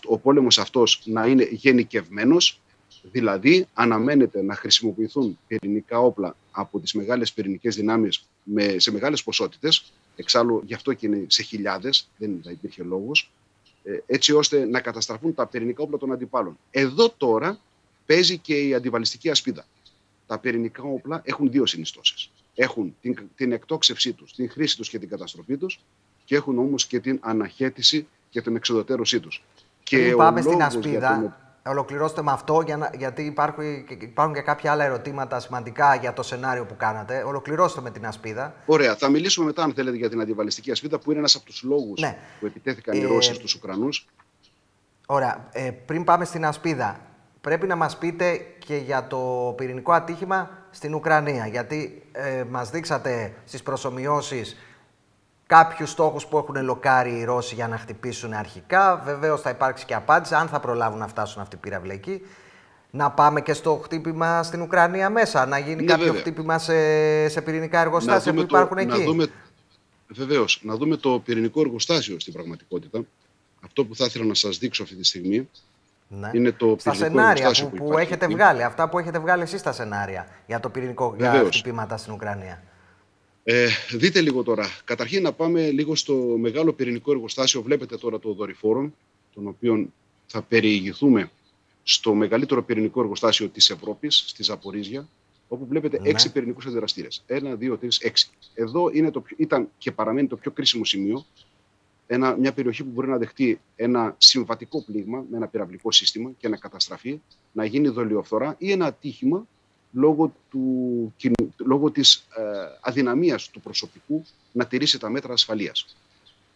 ο 0.05 0.17
πόλεμος 0.17 0.59
αυτός 0.59 1.01
να 1.05 1.25
είναι 1.25 1.47
γενικευμένος, 1.51 2.61
δηλαδή 3.11 3.67
αναμένεται 3.73 4.41
να 4.41 4.55
χρησιμοποιηθούν 4.55 5.39
πυρηνικά 5.47 5.99
όπλα 5.99 6.35
από 6.51 6.79
τις 6.79 6.93
μεγάλες 6.93 7.33
πυρηνικές 7.33 7.75
δυνάμεις 7.75 8.25
με, 8.43 8.75
σε 8.79 8.91
μεγάλες 8.91 9.23
ποσότητες, 9.23 9.93
εξάλλου 10.19 10.61
γι' 10.65 10.73
αυτό 10.73 10.93
και 10.93 11.05
είναι 11.07 11.25
σε 11.27 11.43
χιλιάδες, 11.43 12.09
δεν 12.17 12.39
θα 12.43 12.51
υπήρχε 12.51 12.83
λόγος, 12.83 13.31
ε, 13.83 13.97
έτσι 14.05 14.33
ώστε 14.33 14.65
να 14.65 14.81
καταστραφούν 14.81 15.33
τα 15.33 15.47
πυρηνικά 15.47 15.83
όπλα 15.83 15.97
των 15.97 16.11
αντιπάλων. 16.11 16.57
Εδώ 16.71 17.09
τώρα 17.09 17.59
παίζει 18.05 18.37
και 18.37 18.59
η 18.67 18.73
αντιβαλιστική 18.73 19.29
ασπίδα. 19.29 19.65
Τα 20.27 20.39
πυρηνικά 20.39 20.83
όπλα 20.83 21.21
έχουν 21.25 21.51
δύο 21.51 21.65
συνιστώσεις. 21.65 22.31
Έχουν 22.55 22.95
την, 23.01 23.19
την 23.35 23.51
εκτόξευσή 23.51 24.13
τους, 24.13 24.33
την 24.33 24.49
χρήση 24.49 24.77
τους 24.77 24.89
και 24.89 24.99
την 24.99 25.09
καταστροφή 25.09 25.57
τους 25.57 25.79
και 26.25 26.35
έχουν 26.35 26.57
όμως 26.57 26.85
και 26.87 26.99
την 26.99 27.19
αναχέτηση 27.21 28.07
και 28.29 28.41
την 28.41 28.55
εξοδοτέρωσή 28.55 29.19
τους. 29.19 29.43
Και 29.83 30.13
πάμε 30.17 30.41
στην 30.41 30.61
ασπίδα, 30.61 31.48
ολοκληρώστε 31.67 32.21
με 32.21 32.31
αυτό, 32.31 32.61
για 32.65 32.77
να, 32.77 32.91
γιατί 32.97 33.21
υπάρχουν, 33.21 33.63
υπάρχουν 33.99 34.33
και 34.33 34.41
κάποια 34.41 34.71
άλλα 34.71 34.83
ερωτήματα 34.83 35.39
σημαντικά 35.39 35.95
για 35.95 36.13
το 36.13 36.23
σενάριο 36.23 36.65
που 36.65 36.75
κάνατε. 36.77 37.23
Ολοκληρώστε 37.23 37.81
με 37.81 37.91
την 37.91 38.05
ασπίδα. 38.05 38.53
Ωραία. 38.65 38.95
Θα 38.95 39.09
μιλήσουμε 39.09 39.45
μετά, 39.45 39.63
αν 39.63 39.73
θέλετε, 39.73 39.97
για 39.97 40.09
την 40.09 40.21
αντιβαλιστική 40.21 40.71
ασπίδα, 40.71 40.99
που 40.99 41.09
είναι 41.09 41.19
ένας 41.19 41.35
από 41.35 41.45
τους 41.45 41.63
λόγους 41.63 42.01
ναι. 42.01 42.17
που 42.39 42.45
επιτέθηκαν 42.45 42.97
οι 42.97 43.01
ε, 43.01 43.05
Ρώσοι 43.05 43.33
στους 43.33 43.55
Ουκρανούς. 43.55 44.07
Ωραία. 45.05 45.47
Ε, 45.51 45.71
πριν 45.71 46.03
πάμε 46.03 46.25
στην 46.25 46.45
ασπίδα, 46.45 46.99
πρέπει 47.41 47.67
να 47.67 47.75
μας 47.75 47.97
πείτε 47.97 48.37
και 48.65 48.75
για 48.75 49.07
το 49.07 49.53
πυρηνικό 49.57 49.91
ατύχημα 49.91 50.49
στην 50.71 50.93
Ουκρανία. 50.93 51.47
Γιατί 51.47 52.03
ε, 52.11 52.43
μας 52.49 52.69
δείξατε 52.69 53.33
στις 53.45 53.63
προσωμιώσεις 53.63 54.57
κάποιους 55.49 55.89
στόχους 55.89 56.25
που 56.25 56.37
έχουν 56.37 56.63
λοκάρει 56.63 57.17
οι 57.17 57.23
Ρώσοι 57.23 57.55
για 57.55 57.67
να 57.67 57.77
χτυπήσουν 57.77 58.33
αρχικά. 58.33 59.01
Βεβαίως 59.05 59.41
θα 59.41 59.49
υπάρξει 59.49 59.85
και 59.85 59.93
απάντηση, 59.93 60.35
αν 60.35 60.47
θα 60.47 60.59
προλάβουν 60.59 60.99
να 60.99 61.07
φτάσουν 61.07 61.41
αυτοί 61.41 61.55
οι 61.55 61.59
πυραυλικοί. 61.59 62.21
Να 62.91 63.11
πάμε 63.11 63.41
και 63.41 63.53
στο 63.53 63.81
χτύπημα 63.83 64.43
στην 64.43 64.61
Ουκρανία 64.61 65.09
μέσα, 65.09 65.45
να 65.45 65.59
γίνει 65.59 65.81
ναι, 65.81 65.85
κάποιο 65.91 66.05
βέβαια. 66.05 66.21
χτύπημα 66.21 66.57
σε, 66.57 66.73
σε 67.27 67.41
πυρηνικά 67.41 67.79
εργοστάσια 67.79 68.33
που 68.33 68.39
υπάρχουν 68.39 68.77
εκεί. 68.77 68.97
Να 68.97 69.03
δούμε, 69.03 69.27
βεβαίως, 70.07 70.59
να 70.63 70.75
δούμε 70.75 70.95
το 70.95 71.19
πυρηνικό 71.25 71.61
εργοστάσιο 71.61 72.19
στην 72.19 72.33
πραγματικότητα. 72.33 73.01
Αυτό 73.65 73.85
που 73.85 73.95
θα 73.95 74.05
ήθελα 74.05 74.25
να 74.25 74.33
σας 74.33 74.57
δείξω 74.57 74.83
αυτή 74.83 74.95
τη 74.95 75.03
στιγμή 75.03 75.49
ναι. 76.07 76.29
είναι 76.33 76.51
το 76.51 76.75
στα 76.79 76.93
σενάρια 76.93 77.51
που, 77.61 77.69
που, 77.69 77.87
που 77.87 77.97
έχετε 77.97 78.27
βγάλει, 78.27 78.63
αυτά 78.63 78.89
που 78.89 78.99
έχετε 78.99 79.19
βγάλει 79.19 79.41
εσείς 79.41 79.59
στα 79.59 79.71
σενάρια 79.71 80.27
για 80.47 80.59
το 80.59 80.69
πυρηνικό 80.69 81.15
για 81.17 81.43
χτυπήματα 81.47 81.97
στην 81.97 82.13
Ουκρανία. 82.13 82.63
Ε, 83.51 83.67
δείτε 83.91 84.21
λίγο 84.21 84.43
τώρα. 84.43 84.65
Καταρχήν 84.83 85.21
να 85.21 85.33
πάμε 85.33 85.69
λίγο 85.69 85.95
στο 85.95 86.13
μεγάλο 86.39 86.73
πυρηνικό 86.73 87.11
εργοστάσιο. 87.11 87.61
Βλέπετε 87.61 87.97
τώρα 87.97 88.19
το 88.19 88.33
δορυφόρο, 88.33 88.91
τον 89.33 89.47
οποίο 89.47 89.89
θα 90.25 90.41
περιηγηθούμε 90.41 91.31
στο 91.83 92.13
μεγαλύτερο 92.13 92.63
πυρηνικό 92.63 93.01
εργοστάσιο 93.01 93.47
της 93.47 93.69
Ευρώπης, 93.69 94.23
στη 94.27 94.43
Ζαπορίζια, 94.43 95.07
όπου 95.47 95.65
βλέπετε 95.65 95.99
ναι. 95.99 96.09
έξι 96.09 96.31
πυρηνικούς 96.31 96.65
αντιδραστήρες. 96.65 97.23
Ένα, 97.27 97.55
δύο, 97.55 97.77
τρεις, 97.77 97.99
έξι. 97.99 98.29
Εδώ 98.53 98.89
είναι 98.93 99.11
το, 99.11 99.23
ήταν 99.37 99.69
και 99.77 99.91
παραμένει 99.91 100.27
το 100.27 100.35
πιο 100.35 100.51
κρίσιμο 100.51 100.85
σημείο. 100.85 101.25
Ένα, 102.07 102.35
μια 102.37 102.53
περιοχή 102.53 102.83
που 102.83 102.91
μπορεί 102.93 103.07
να 103.07 103.17
δεχτεί 103.17 103.61
ένα 103.75 104.15
συμβατικό 104.17 104.83
πλήγμα 104.83 105.25
με 105.29 105.37
ένα 105.37 105.47
πυραυλικό 105.47 105.91
σύστημα 105.91 106.31
και 106.37 106.47
να 106.47 106.57
καταστραφεί, 106.57 107.21
να 107.51 107.65
γίνει 107.65 107.87
δολιοφθορά 107.87 108.55
ή 108.57 108.71
ένα 108.71 108.85
ατύχημα 108.85 109.47
λόγω, 109.91 110.33
του, 110.49 111.13
λόγω 111.57 111.91
της 111.91 112.15
ε, 112.15 112.41
αδυναμίας 112.81 113.49
του 113.49 113.61
προσωπικού 113.61 114.25
να 114.51 114.65
τηρήσει 114.65 114.99
τα 114.99 115.09
μέτρα 115.09 115.33
ασφαλείας. 115.33 115.97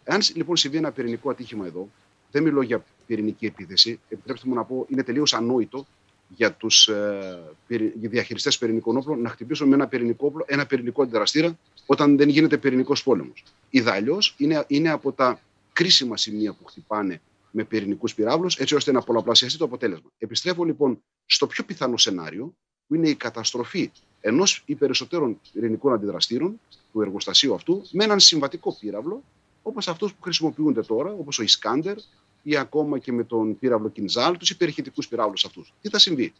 Εάν 0.04 0.20
λοιπόν 0.34 0.56
συμβεί 0.56 0.76
ένα 0.76 0.92
πυρηνικό 0.92 1.30
ατύχημα 1.30 1.66
εδώ, 1.66 1.88
δεν 2.30 2.42
μιλώ 2.42 2.62
για 2.62 2.84
πυρηνική 3.06 3.46
επίθεση, 3.46 4.00
επιτρέψτε 4.08 4.48
μου 4.48 4.54
να 4.54 4.64
πω, 4.64 4.86
είναι 4.88 5.02
τελείως 5.02 5.34
ανόητο 5.34 5.86
για 6.28 6.52
τους 6.52 6.88
ε, 6.88 7.54
διαχειριστές 7.94 8.58
πυρηνικών 8.58 8.96
όπλων 8.96 9.20
να 9.20 9.28
χτυπήσουν 9.28 9.68
με 9.68 9.74
ένα 9.74 9.86
πυρηνικό 9.86 10.26
όπλο, 10.26 10.44
ένα 10.48 10.66
πυρηνικό 10.66 11.02
αντιδραστήρα, 11.02 11.58
όταν 11.86 12.16
δεν 12.16 12.28
γίνεται 12.28 12.58
πυρηνικός 12.58 13.02
πόλεμος. 13.02 13.44
Ιδάλω 13.70 14.18
είναι, 14.36 14.64
είναι 14.66 14.90
από 14.90 15.12
τα 15.12 15.40
κρίσιμα 15.72 16.16
σημεία 16.16 16.52
που 16.52 16.64
χτυπάνε 16.64 17.20
με 17.50 17.64
πυρηνικούς 17.64 18.14
πυράβλους, 18.14 18.56
έτσι 18.56 18.74
ώστε 18.74 18.92
να 18.92 19.00
πολλαπλασιαστεί 19.02 19.58
το 19.58 19.64
αποτέλεσμα. 19.64 20.10
Επιστρέφω 20.18 20.64
λοιπόν 20.64 21.02
στο 21.26 21.46
πιο 21.46 21.64
πιθανό 21.64 21.96
σενάριο, 21.96 22.54
που 22.86 22.94
είναι 22.94 23.08
η 23.08 23.14
καταστροφή 23.14 23.90
ενός 24.20 24.62
ή 24.66 24.74
περισσότερων 24.74 25.40
πυρηνικών 25.52 25.92
αντιδραστήρων 25.92 26.60
του 26.92 27.00
εργοστασίου 27.00 27.54
αυτού 27.54 27.82
με 27.92 28.04
έναν 28.04 28.20
συμβατικό 28.20 28.76
πύραυλο, 28.80 29.22
όπως 29.62 29.88
αυτούς 29.88 30.14
που 30.14 30.22
χρησιμοποιούνται 30.22 30.82
τώρα, 30.82 31.12
όπως 31.12 31.38
ο 31.38 31.42
Ισκάντερ 31.42 31.96
ή 32.42 32.56
ακόμα 32.56 32.98
και 32.98 33.12
με 33.12 33.24
τον 33.24 33.58
πύραυλο 33.58 33.88
Κινζάλ, 33.88 34.36
τους 34.36 34.50
υπερηχητικούς 34.50 35.08
πυράβλους 35.08 35.44
αυτούς. 35.44 35.72
Τι 35.80 35.88
θα 35.88 35.98
συμβεί, 35.98 36.32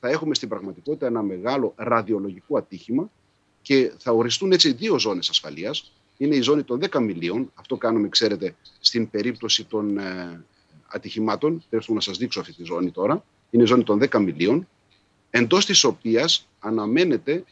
θα 0.00 0.08
έχουμε 0.08 0.34
στην 0.34 0.48
πραγματικότητα 0.48 1.06
ένα 1.06 1.22
μεγάλο 1.22 1.72
ραδιολογικό 1.76 2.58
ατύχημα 2.58 3.10
και 3.62 3.92
θα 3.98 4.12
οριστούν 4.12 4.52
έτσι 4.52 4.72
δύο 4.72 4.98
ζώνες 4.98 5.28
ασφαλείας. 5.28 5.92
Είναι 6.16 6.34
η 6.34 6.40
ζώνη 6.40 6.62
των 6.62 6.80
10 6.90 7.00
μιλίων. 7.00 7.52
Αυτό 7.54 7.76
κάνουμε, 7.76 8.08
ξέρετε, 8.08 8.54
στην 8.80 9.10
περίπτωση 9.10 9.64
των 9.64 9.98
ε, 9.98 10.44
ατυχημάτων. 10.86 11.62
Θέλω 11.68 11.82
να 11.88 12.00
σας 12.00 12.18
δείξω 12.18 12.40
αυτή 12.40 12.52
τη 12.52 12.64
ζώνη 12.64 12.90
τώρα. 12.90 13.24
Είναι 13.50 13.62
η 13.62 13.66
ζώνη 13.66 13.82
των 13.82 14.00
10 14.10 14.20
μιλίων, 14.20 14.68
εντός 15.30 15.66
της 15.66 15.84
οποίας 15.84 16.48
αναμένεται 16.58 17.44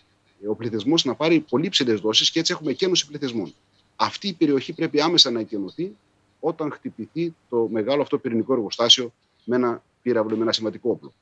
ο 0.46 0.54
πληθυσμός 0.54 1.04
να 1.04 1.14
πάρει 1.14 1.40
πολύ 1.40 1.68
ψηλές 1.68 2.00
δόσεις 2.00 2.30
και 2.30 2.38
έτσι 2.38 2.52
έχουμε 2.52 2.70
εκένωση 2.70 3.06
πληθυσμών. 3.06 3.54
Αυτή 3.96 4.28
η 4.28 4.32
περιοχή 4.32 4.72
πρέπει 4.72 5.00
άμεσα 5.00 5.30
να 5.30 5.40
εκενωθεί 5.40 5.96
όταν 6.40 6.72
χτυπηθεί 6.72 7.34
το 7.48 7.68
μεγάλο 7.70 8.02
αυτό 8.02 8.18
πυρηνικό 8.18 8.52
εργοστάσιο 8.52 9.12
με 9.44 9.56
ένα 9.56 9.82
πύραυλο, 10.02 10.36
με 10.36 10.42
ένα 10.42 10.52
σημαντικό 10.52 10.90
όπλο. 10.90 11.12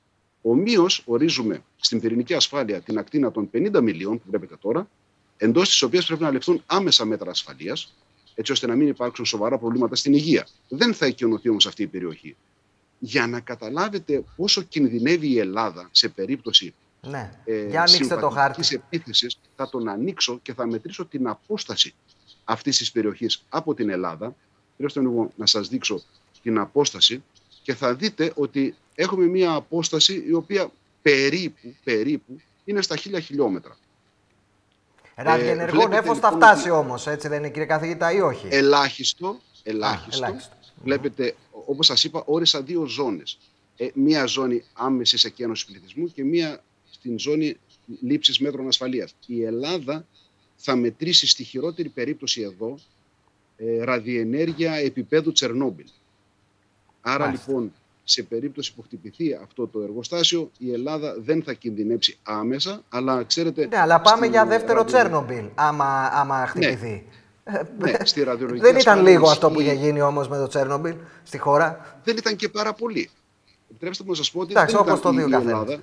Ομοίως, 0.42 1.02
ορίζουμε 1.06 1.62
στην 1.76 2.00
πυρηνική 2.00 2.34
ασφάλεια 2.34 2.80
την 2.80 2.98
ακτίνα 2.98 3.30
των 3.30 3.50
50 3.52 3.80
μιλίων 3.82 4.18
που 4.18 4.24
βλέπετε 4.28 4.56
τώρα, 4.60 4.88
εντός 5.36 5.68
της 5.68 5.82
οποίας 5.82 6.06
πρέπει 6.06 6.22
να 6.22 6.30
ληφθούν 6.30 6.62
άμεσα 6.66 7.04
μέτρα 7.04 7.30
ασφαλείας, 7.30 7.94
έτσι 8.34 8.52
ώστε 8.52 8.66
να 8.66 8.74
μην 8.74 8.88
υπάρξουν 8.88 9.24
σοβαρά 9.24 9.58
προβλήματα 9.58 9.94
στην 9.94 10.12
υγεία. 10.12 10.46
Δεν 10.68 10.94
θα 10.94 11.06
εκκαινωθεί 11.06 11.48
όμως 11.48 11.66
αυτή 11.66 11.82
η 11.82 11.86
περιοχή. 11.86 12.36
Για 12.98 13.26
να 13.26 13.40
καταλάβετε 13.40 14.24
πόσο 14.36 14.62
κινδυνεύει 14.62 15.28
η 15.28 15.38
Ελλάδα 15.38 15.88
σε 15.92 16.08
περίπτωση 16.08 16.74
ναι. 17.00 17.30
ε, 17.44 17.66
Για 17.66 17.84
το 18.20 18.30
χάρτη. 18.30 18.74
επίθεσης, 18.74 19.38
θα 19.56 19.68
τον 19.68 19.88
ανοίξω 19.88 20.38
και 20.42 20.54
θα 20.54 20.66
μετρήσω 20.66 21.04
την 21.04 21.28
απόσταση 21.28 21.94
αυτής 22.44 22.78
της 22.78 22.92
περιοχής 22.92 23.42
από 23.48 23.74
την 23.74 23.90
Ελλάδα. 23.90 24.34
Θέλω 24.76 25.08
λίγο 25.08 25.32
να 25.36 25.46
σας 25.46 25.68
δείξω 25.68 26.02
την 26.42 26.58
απόσταση 26.58 27.22
και 27.62 27.74
θα 27.74 27.94
δείτε 27.94 28.32
ότι 28.34 28.74
έχουμε 28.94 29.26
μια 29.26 29.52
απόσταση 29.52 30.24
η 30.26 30.32
οποία 30.32 30.70
περίπου, 31.02 31.74
περίπου 31.84 32.40
είναι 32.64 32.82
στα 32.82 32.96
χίλια 32.96 33.20
χιλιόμετρα. 33.20 33.76
Ραδιενεργό 35.14 35.88
νέφος 35.88 36.18
θα 36.18 36.30
λοιπόν 36.30 36.48
φτάσει 36.48 36.70
όμως, 36.70 37.06
έτσι 37.06 37.28
δεν 37.28 37.38
είναι 37.38 37.48
κύριε 37.48 37.66
καθηγητά 37.66 38.12
ή 38.12 38.20
όχι; 38.20 38.46
Ελάχιστο, 38.50 39.40
ελάχιστο. 39.62 40.24
ελάχιστο. 40.24 40.55
Βλέπετε, 40.82 41.34
όπως 41.50 41.86
σας 41.86 42.04
είπα, 42.04 42.22
όρισα 42.26 42.62
δύο 42.62 42.84
ζώνες. 42.84 43.38
Ε, 43.76 43.88
μία 43.94 44.26
ζώνη 44.26 44.64
άμεσης 44.72 45.24
εκένωσης 45.24 45.64
πληθυσμού 45.66 46.06
και 46.06 46.24
μία 46.24 46.62
στην 46.90 47.18
ζώνη 47.18 47.56
λήψης 48.00 48.38
μέτρων 48.40 48.68
ασφαλείας. 48.68 49.14
Η 49.26 49.42
Ελλάδα 49.42 50.06
θα 50.56 50.76
μετρήσει 50.76 51.26
στη 51.26 51.44
χειρότερη 51.44 51.88
περίπτωση 51.88 52.40
εδώ 52.40 52.78
ε, 53.56 53.84
ραδιενέργεια 53.84 54.74
επίπεδου 54.74 55.32
Τσερνόμπιλ. 55.32 55.86
Άρα 57.00 57.30
λοιπόν 57.30 57.72
σε 58.04 58.22
περίπτωση 58.22 58.74
που 58.74 58.82
χτυπηθεί 58.82 59.34
αυτό 59.34 59.66
το 59.66 59.80
εργοστάσιο, 59.80 60.50
η 60.58 60.72
Ελλάδα 60.72 61.14
δεν 61.18 61.42
θα 61.42 61.52
κινδυνεύσει 61.52 62.18
άμεσα, 62.22 62.82
αλλά 62.88 63.22
ξέρετε... 63.22 63.66
Ναι, 63.66 63.78
αλλά 63.78 64.00
πάμε 64.00 64.26
για 64.26 64.46
δεύτερο 64.46 64.78
ραδιο... 64.78 64.92
Τσέρνομπιλ, 64.98 65.44
άμα, 65.54 66.06
άμα 66.06 66.40
ναι. 66.40 66.46
χτυπηθεί. 66.46 66.90
Ναι. 66.90 67.02
Ναι, 67.78 67.92
στη 68.04 68.22
ραδιολογική 68.22 68.66
Δεν 68.66 68.76
ήταν 68.76 69.02
λίγο 69.02 69.28
αυτό 69.28 69.50
που 69.50 69.60
είχε 69.60 69.72
γίνει 69.72 70.00
όμως 70.00 70.28
με 70.28 70.36
το 70.36 70.46
Τσέρνομπιλ 70.46 70.94
στη 71.24 71.38
χώρα. 71.38 71.98
Δεν 72.04 72.16
ήταν 72.16 72.36
και 72.36 72.48
πάρα 72.48 72.72
πολύ. 72.72 73.10
Επιτρέψτε 73.70 74.04
μου 74.04 74.10
να 74.10 74.16
σας 74.16 74.30
πω 74.30 74.40
ότι 74.40 74.50
Εντάξει, 74.52 74.76
δεν 74.84 74.96
ήταν 74.96 75.18
η, 75.18 75.24
η 75.28 75.34
Ελλάδα 75.34 75.82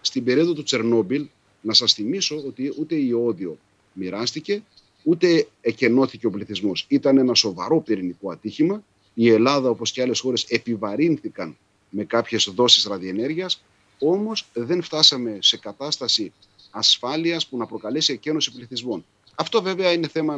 στην 0.00 0.24
περίοδο 0.24 0.52
του 0.52 0.62
Τσερνόμπιλ, 0.62 1.28
να 1.60 1.72
σας 1.72 1.92
θυμίσω 1.92 2.36
ότι 2.46 2.74
ούτε 2.78 2.94
η 2.94 3.06
Ιόδιο 3.08 3.58
μοιράστηκε, 3.92 4.62
ούτε 5.02 5.46
εκενώθηκε 5.60 6.26
ο 6.26 6.30
πληθυσμός. 6.30 6.84
Ήταν 6.88 7.18
ένα 7.18 7.34
σοβαρό 7.34 7.80
πυρηνικό 7.80 8.30
ατύχημα. 8.30 8.82
Η 9.14 9.30
Ελλάδα, 9.30 9.68
όπως 9.68 9.92
και 9.92 10.02
άλλες 10.02 10.20
χώρες, 10.20 10.44
επιβαρύνθηκαν 10.44 11.56
με 11.90 12.04
κάποιες 12.04 12.52
δόσεις 12.54 12.84
ραδιενέργειας, 12.84 13.62
όμως 13.98 14.46
δεν 14.52 14.82
φτάσαμε 14.82 15.38
σε 15.40 15.56
κατάσταση 15.56 16.32
ασφάλειας 16.70 17.46
που 17.46 17.56
να 17.56 17.66
προκαλέσει 17.66 18.12
εκένωση 18.12 18.52
πληθυσμών. 18.52 19.04
Αυτό 19.34 19.62
βέβαια 19.62 19.92
είναι 19.92 20.08
θέμα 20.08 20.34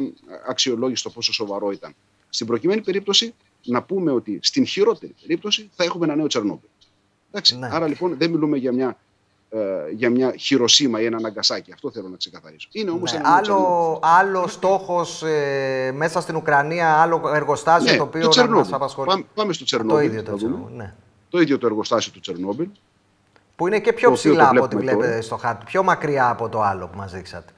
αξιολόγησης 0.47 1.11
πόσο 1.13 1.33
σοβαρό 1.33 1.71
ήταν. 1.71 1.95
Στην 2.29 2.47
προκειμένη 2.47 2.81
περίπτωση, 2.81 3.33
να 3.65 3.83
πούμε 3.83 4.11
ότι 4.11 4.39
στην 4.41 4.65
χειρότερη 4.65 5.15
περίπτωση 5.21 5.69
θα 5.75 5.83
έχουμε 5.83 6.05
ένα 6.05 6.15
νέο 6.15 6.27
Τσερνόμπιλ. 6.27 6.69
Ναι. 7.59 7.69
Άρα 7.71 7.87
λοιπόν 7.87 8.17
δεν 8.17 8.29
μιλούμε 8.29 8.57
για 8.57 8.71
μια 8.71 8.97
ε, 9.55 9.91
για 9.91 10.09
μια 10.09 10.33
χειροσύμα 10.37 11.01
ή 11.01 11.05
ένα 11.05 11.19
ναγκασάκι. 11.19 11.71
Αυτό 11.71 11.91
θέλω 11.91 12.07
να 12.07 12.17
ξεκαθαρίσω. 12.17 12.67
Είναι 12.71 12.91
όμως 12.91 13.11
ναι, 13.11 13.17
ένα 13.17 13.35
άλλο, 13.35 13.99
άλλο 14.03 14.47
στόχος 14.47 15.23
ε, 15.23 15.91
μέσα 15.95 16.21
στην 16.21 16.35
Ουκρανία, 16.35 17.01
άλλο 17.01 17.21
εργοστάσιο 17.33 17.91
ναι, 17.91 17.97
το 17.97 18.03
οποίο 18.03 18.27
το 18.27 18.45
να 18.45 18.55
μας 18.55 18.73
απασχολεί. 18.73 19.07
Πάμε, 19.07 19.25
πάμε 19.33 19.53
στο 19.53 19.65
Τσερνόμπιλ. 19.65 19.95
Το 19.95 20.03
ίδιο 20.03 20.23
το, 20.23 20.35
Τσερνόμπιλ, 20.35 20.75
ναι. 20.75 20.93
το 21.29 21.39
ίδιο 21.39 21.57
το 21.57 21.65
εργοστάσιο 21.65 22.11
του 22.11 22.19
Τσερνόμπιλ. 22.19 22.67
Που 23.55 23.67
είναι 23.67 23.79
και 23.79 23.93
πιο 23.93 24.11
ψηλά 24.11 24.49
από 24.49 24.63
ό,τι 24.63 24.75
βλέπετε 24.75 25.21
στο 25.21 25.37
χάρτη. 25.37 25.65
Πιο 25.65 25.83
μακριά 25.83 26.29
από 26.29 26.49
το 26.49 26.61
άλλο 26.61 26.87
που 26.87 26.97
μας 26.97 27.11
δείξατε. 27.11 27.53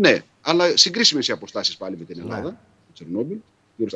Ναι, 0.00 0.22
αλλά 0.40 0.76
συγκρίσιμες 0.76 1.28
οι 1.28 1.32
αποστάσεις 1.32 1.76
πάλι 1.76 1.96
με 1.98 2.04
την 2.04 2.16
ναι. 2.16 2.22
Ελλάδα. 2.22 2.42
Ναι. 2.42 2.56
Το 2.86 2.92
Τσερνόμπιλ. 2.94 3.36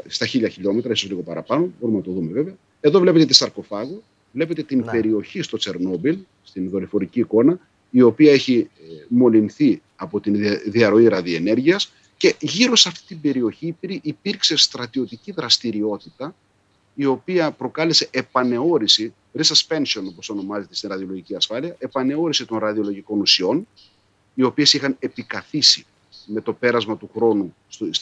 Στα 0.07 0.27
χίλια 0.27 0.49
χιλιόμετρα, 0.49 0.93
ίσως 0.93 1.09
λίγο 1.09 1.21
παραπάνω. 1.21 1.71
Μπορούμε 1.81 1.99
να 1.99 2.05
το 2.05 2.11
δούμε 2.11 2.33
βέβαια. 2.33 2.55
Εδώ 2.81 3.01
βλέπετε 3.01 3.25
τη 3.25 3.35
σαρκοφάγο 3.35 4.03
Βλέπετε 4.35 4.63
την 4.63 4.79
ναι. 4.79 4.91
περιοχή 4.91 5.43
στο 5.43 5.57
Τσερνόμπιλ, 5.57 6.19
στην 6.43 6.71
δορυφορική 6.71 7.21
εικόνα, 7.21 7.59
η 7.91 8.03
οποία 8.03 8.33
έχει 8.33 8.59
ε, 8.59 9.05
μολυνθεί 9.09 9.83
από 9.97 10.21
την 10.21 10.37
διαρροή 10.67 11.09
ραδιενέργειας 11.09 11.93
και 12.17 12.35
γύρω 12.41 12.77
σε 12.77 12.89
αυτή 12.89 13.07
την 13.07 13.21
περιοχή 13.21 13.77
υπήρξε 14.03 14.57
στρατιωτική 14.57 15.33
δραστηριότητα 15.33 16.35
η 16.95 17.05
οποία 17.05 17.51
προκάλεσε 17.51 18.09
επανεώρηση, 18.11 19.15
resuspension 19.39 20.03
όπως 20.09 20.29
ονομάζεται 20.29 20.75
στην 20.75 20.89
ραδιολογική 20.89 21.35
ασφάλεια, 21.35 21.77
επανεώρηση 21.79 22.47
των 22.47 22.59
ραδιολογικών 22.59 23.21
ουσιών, 23.21 23.67
οι 24.35 24.43
οποίες 24.43 24.73
είχαν 24.73 24.97
επικαθίσει 24.99 25.87
με 26.27 26.41
το 26.41 26.53
πέρασμα 26.53 26.97
του 26.97 27.11
χρόνου, 27.15 27.55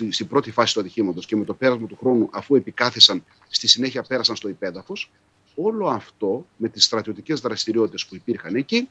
στην 0.08 0.28
πρώτη 0.28 0.50
φάση 0.50 0.74
του 0.74 0.80
ατυχήματος 0.80 1.26
και 1.26 1.36
με 1.36 1.44
το 1.44 1.54
πέρασμα 1.54 1.86
του 1.86 1.96
χρόνου 1.96 2.28
αφού 2.32 2.54
επικάθισαν, 2.54 3.24
στη 3.48 3.68
συνέχεια 3.68 4.02
πέρασαν 4.02 4.36
στο 4.36 4.48
υπέδαφος 4.48 5.10
όλο 5.54 5.86
αυτό 5.86 6.46
με 6.56 6.68
τις 6.68 6.84
στρατιωτικές 6.84 7.40
δραστηριότητες 7.40 8.06
που 8.06 8.14
υπήρχαν 8.14 8.54
εκεί 8.54 8.88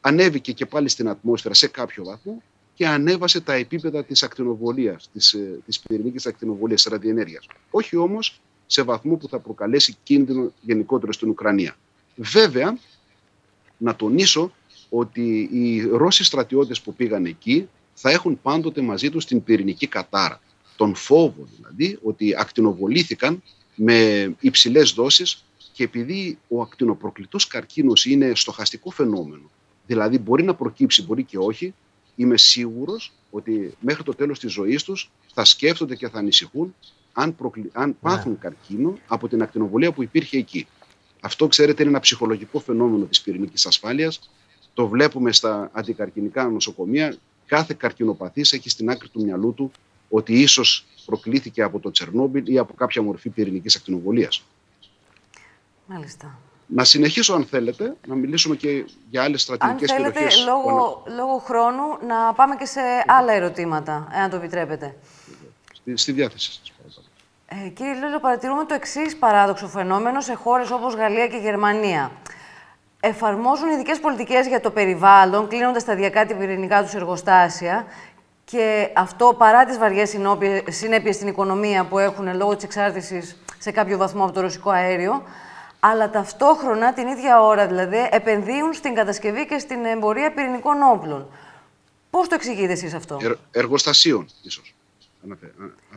ανέβηκε 0.00 0.52
και 0.52 0.66
πάλι 0.66 0.88
στην 0.88 1.08
ατμόσφαιρα 1.08 1.54
σε 1.54 1.68
κάποιο 1.68 2.04
βαθμό 2.04 2.42
και 2.74 2.86
ανέβασε 2.86 3.40
τα 3.40 3.52
επίπεδα 3.52 4.04
της 4.04 4.22
ακτινοβολίας, 4.22 5.10
της, 5.12 5.32
ε, 5.32 5.58
της 5.66 5.80
πυρηνικής 5.80 6.26
ακτινοβολίας, 6.26 6.82
της 6.82 6.92
ραδιενέργειας. 6.92 7.46
Όχι 7.70 7.96
όμως 7.96 8.40
σε 8.66 8.82
βαθμό 8.82 9.16
που 9.16 9.28
θα 9.28 9.38
προκαλέσει 9.38 9.96
κίνδυνο 10.02 10.52
γενικότερο 10.60 11.12
στην 11.12 11.28
Ουκρανία. 11.28 11.76
Βέβαια, 12.16 12.78
να 13.76 13.96
τονίσω 13.96 14.52
ότι 14.88 15.48
οι 15.52 15.86
Ρώσοι 15.86 16.24
στρατιώτες 16.24 16.80
που 16.80 16.94
πήγαν 16.94 17.24
εκεί 17.24 17.68
θα 18.02 18.10
έχουν 18.10 18.40
πάντοτε 18.42 18.80
μαζί 18.80 19.10
τους 19.10 19.24
την 19.24 19.44
πυρηνική 19.44 19.86
κατάρα. 19.86 20.40
Τον 20.76 20.94
φόβο 20.94 21.48
δηλαδή 21.56 21.98
ότι 22.02 22.34
ακτινοβολήθηκαν 22.38 23.42
με 23.74 24.30
υψηλές 24.40 24.92
δόσεις 24.92 25.44
και 25.72 25.84
επειδή 25.84 26.38
ο 26.48 26.60
ακτινοπροκλητός 26.60 27.46
καρκίνος 27.46 28.04
είναι 28.04 28.32
στοχαστικό 28.34 28.90
φαινόμενο, 28.90 29.50
δηλαδή 29.86 30.18
μπορεί 30.18 30.42
να 30.42 30.54
προκύψει, 30.54 31.02
μπορεί 31.02 31.24
και 31.24 31.38
όχι, 31.38 31.74
είμαι 32.16 32.36
σίγουρος 32.36 33.12
ότι 33.30 33.74
μέχρι 33.80 34.02
το 34.02 34.14
τέλος 34.14 34.38
της 34.38 34.52
ζωής 34.52 34.82
τους 34.82 35.10
θα 35.34 35.44
σκέφτονται 35.44 35.96
και 35.96 36.08
θα 36.08 36.18
ανησυχούν 36.18 36.74
αν, 37.12 37.36
προκλη... 37.36 37.70
αν 37.72 37.88
ναι. 37.88 37.94
πάθουν 38.00 38.38
καρκίνο 38.38 38.98
από 39.06 39.28
την 39.28 39.42
ακτινοβολία 39.42 39.92
που 39.92 40.02
υπήρχε 40.02 40.36
εκεί. 40.36 40.66
Αυτό, 41.20 41.46
ξέρετε, 41.46 41.82
είναι 41.82 41.90
ένα 41.90 42.00
ψυχολογικό 42.00 42.60
φαινόμενο 42.60 43.04
της 43.04 43.20
πυρηνικής 43.20 43.66
ασφάλειας. 43.66 44.30
Το 44.74 44.88
βλέπουμε 44.88 45.32
στα 45.32 45.70
αντικαρκινικά 45.72 46.48
νοσοκομεία. 46.48 47.16
Κάθε 47.50 47.74
καρκινοπαθής 47.78 48.52
έχει 48.52 48.70
στην 48.70 48.90
άκρη 48.90 49.08
του 49.08 49.22
μυαλού 49.22 49.54
του 49.54 49.72
ότι 50.08 50.40
ίσως 50.40 50.86
προκλήθηκε 51.04 51.62
από 51.62 51.78
το 51.78 51.90
Τσερνόμπιλ 51.90 52.52
ή 52.52 52.58
από 52.58 52.74
κάποια 52.74 53.02
μορφή 53.02 53.28
πυρηνικής 53.28 53.76
ακτινοβολίας. 53.76 54.44
Μάλιστα. 55.86 56.38
Να 56.66 56.84
συνεχίσω 56.84 57.34
αν 57.34 57.44
θέλετε, 57.44 57.96
να 58.06 58.14
μιλήσουμε 58.14 58.56
και 58.56 58.84
για 59.10 59.22
άλλες 59.22 59.42
στρατηγικές 59.42 59.92
περιοχές. 59.92 60.22
Αν 60.22 60.30
θέλετε, 60.30 60.50
λόγω, 60.50 61.02
λόγω 61.16 61.38
χρόνου, 61.38 61.82
να 62.06 62.32
πάμε 62.32 62.56
και 62.56 62.64
σε 62.64 62.80
άλλα 63.06 63.32
ερωτήματα, 63.32 64.08
εάν 64.12 64.30
το 64.30 64.36
επιτρέπετε. 64.36 64.96
Στη, 65.72 65.96
στη 65.96 66.12
διάθεση 66.12 66.52
σας, 66.52 66.62
Ε, 67.46 67.68
κύριε 67.68 67.94
Λέλο, 67.94 68.20
παρατηρούμε 68.20 68.64
το 68.64 68.74
εξής 68.74 69.16
παράδοξο 69.16 69.68
φαινόμενο 69.68 70.20
σε 70.20 70.34
χώρες 70.34 70.70
όπως 70.70 70.94
Γαλλία 70.94 71.26
και 71.26 71.36
Γερμανία. 71.36 72.10
Εφαρμόζουν 73.00 73.68
ειδικές 73.68 74.00
πολιτικές 74.00 74.46
για 74.46 74.60
το 74.60 74.70
περιβάλλον, 74.70 75.48
κλείνοντας 75.48 75.82
σταδιακά 75.82 76.26
την 76.26 76.38
πυρηνικά 76.38 76.82
τους 76.82 76.94
εργοστάσια 76.94 77.86
και 78.44 78.90
αυτό 78.94 79.34
παρά 79.38 79.64
τις 79.64 79.78
βαριές 79.78 80.16
συνέπειες 80.68 81.14
στην 81.14 81.28
οικονομία 81.28 81.84
που 81.84 81.98
έχουν 81.98 82.36
λόγω 82.36 82.54
της 82.54 82.64
εξάρτησης 82.64 83.36
σε 83.58 83.70
κάποιο 83.70 83.96
βαθμό 83.96 84.24
από 84.24 84.32
το 84.32 84.40
ρωσικό 84.40 84.70
αέριο, 84.70 85.22
αλλά 85.80 86.10
ταυτόχρονα 86.10 86.92
την 86.92 87.06
ίδια 87.06 87.42
ώρα 87.42 87.66
δηλαδή 87.66 88.08
επενδύουν 88.10 88.72
στην 88.72 88.94
κατασκευή 88.94 89.46
και 89.46 89.58
στην 89.58 89.84
εμπορία 89.84 90.32
πυρηνικών 90.32 90.76
όπλων. 90.92 91.26
Πώς 92.10 92.28
το 92.28 92.34
εξηγείτε 92.34 92.72
εσείς 92.72 92.94
αυτό; 92.94 93.18
Ε, 93.22 93.58
εργοστασίων, 93.58 94.26
ίσως. 94.42 94.74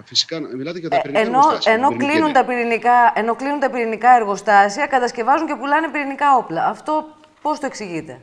Φυσικά, 0.05 0.39
μιλάτε 0.39 0.79
για 0.79 0.89
τα 0.89 0.95
ε, 0.95 0.99
πυρηνικά 1.01 1.25
ενώ, 1.25 1.37
εργοστάσια. 1.37 1.73
Ενώ 1.73 1.97
κλείνουν, 1.97 2.33
τα 2.33 2.45
πυρηνικά, 2.45 3.13
ενώ 3.15 3.35
κλείνουν 3.35 3.59
τα 3.59 3.69
πυρηνικά 3.69 4.15
εργοστάσια, 4.15 4.85
κατασκευάζουν 4.85 5.47
και 5.47 5.55
πουλάνε 5.55 5.89
πυρηνικά 5.91 6.37
όπλα. 6.37 6.65
Αυτό 6.65 7.17
πώς 7.41 7.59
το 7.59 7.65
εξηγείτε; 7.65 8.21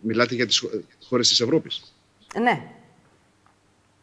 Μιλάτε 0.00 0.34
για 0.34 0.46
τις 0.46 0.64
χώρες 1.08 1.28
της 1.28 1.40
Ευρώπης. 1.40 1.94
Ναι. 2.40 2.62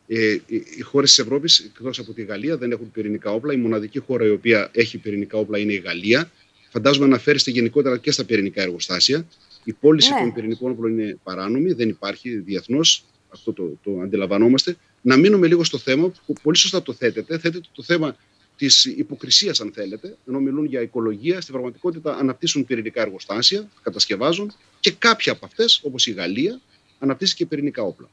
Ε, 0.08 0.38
οι 0.78 0.82
χώρες 0.82 1.10
της 1.10 1.20
Ευρώπης, 1.20 1.60
εκτός 1.60 2.00
από 2.00 2.14
τη 2.14 2.24
Γαλλία, 2.24 2.58
δεν 2.58 2.72
έχουν 2.72 2.92
πυρηνικά 2.92 3.32
όπλα. 3.32 3.54
Η 3.54 3.58
μοναδική 3.58 4.00
χώρα 4.00 4.26
η 4.26 4.30
οποία 4.30 4.70
έχει 4.74 4.98
πυρηνικά 4.98 5.38
όπλα 5.38 5.58
είναι 5.58 5.74
η 5.74 5.78
Γαλλία. 5.78 6.32
Φαντάζομαι 6.70 7.06
αναφέρεστε 7.06 7.52
γενικότερα 7.52 7.98
και 7.98 8.12
στα 8.12 8.26
πυρηνικά 8.26 8.62
εργοστάσια. 8.62 9.26
Η 9.64 9.74
πώληση 9.74 10.14
ναι. 10.14 10.20
των 10.20 10.34
πυρηνικών 10.34 10.72
όπλων 10.72 11.00
είναι 11.00 11.18
παράνομη, 11.24 11.72
δεν 11.72 11.90
υπάρχει 11.90 12.38
διεθνώς. 12.38 13.06
Αυτό 13.30 13.54
το, 13.54 13.80
το 13.84 14.00
αντιλαμβανόμαστε. 14.02 14.78
Να 15.02 15.18
μείνουμε 15.18 15.48
λίγο 15.48 15.64
στο 15.64 15.78
θέμα 15.78 16.12
που 16.26 16.34
πολύ 16.42 16.58
σωστά 16.58 16.82
το 16.82 16.94
θέτετε. 16.94 17.38
Θέτετε 17.38 17.68
το 17.72 17.84
θέμα 17.84 18.16
της 18.58 18.86
υποκρισίας, 18.86 19.62
αν 19.62 19.72
θέλετε, 19.74 20.18
ενώ 20.28 20.40
μιλούν 20.40 20.66
για 20.66 20.82
οικολογία, 20.82 21.42
στην 21.42 21.54
πραγματικότητα 21.54 22.18
αναπτύσσουν 22.18 22.66
πυρηνικά 22.66 23.02
εργοστάσια, 23.02 23.70
κατασκευάζουν 23.84 24.52
και 24.80 24.92
κάποια 24.92 25.32
από 25.32 25.46
αυτές, 25.46 25.82
όπως 25.84 26.08
η 26.08 26.12
Γαλλία, 26.12 26.62
αναπτύσσει 27.00 27.36
και 27.36 27.46
πυρηνικά 27.46 27.84
όπλα. 27.84 28.10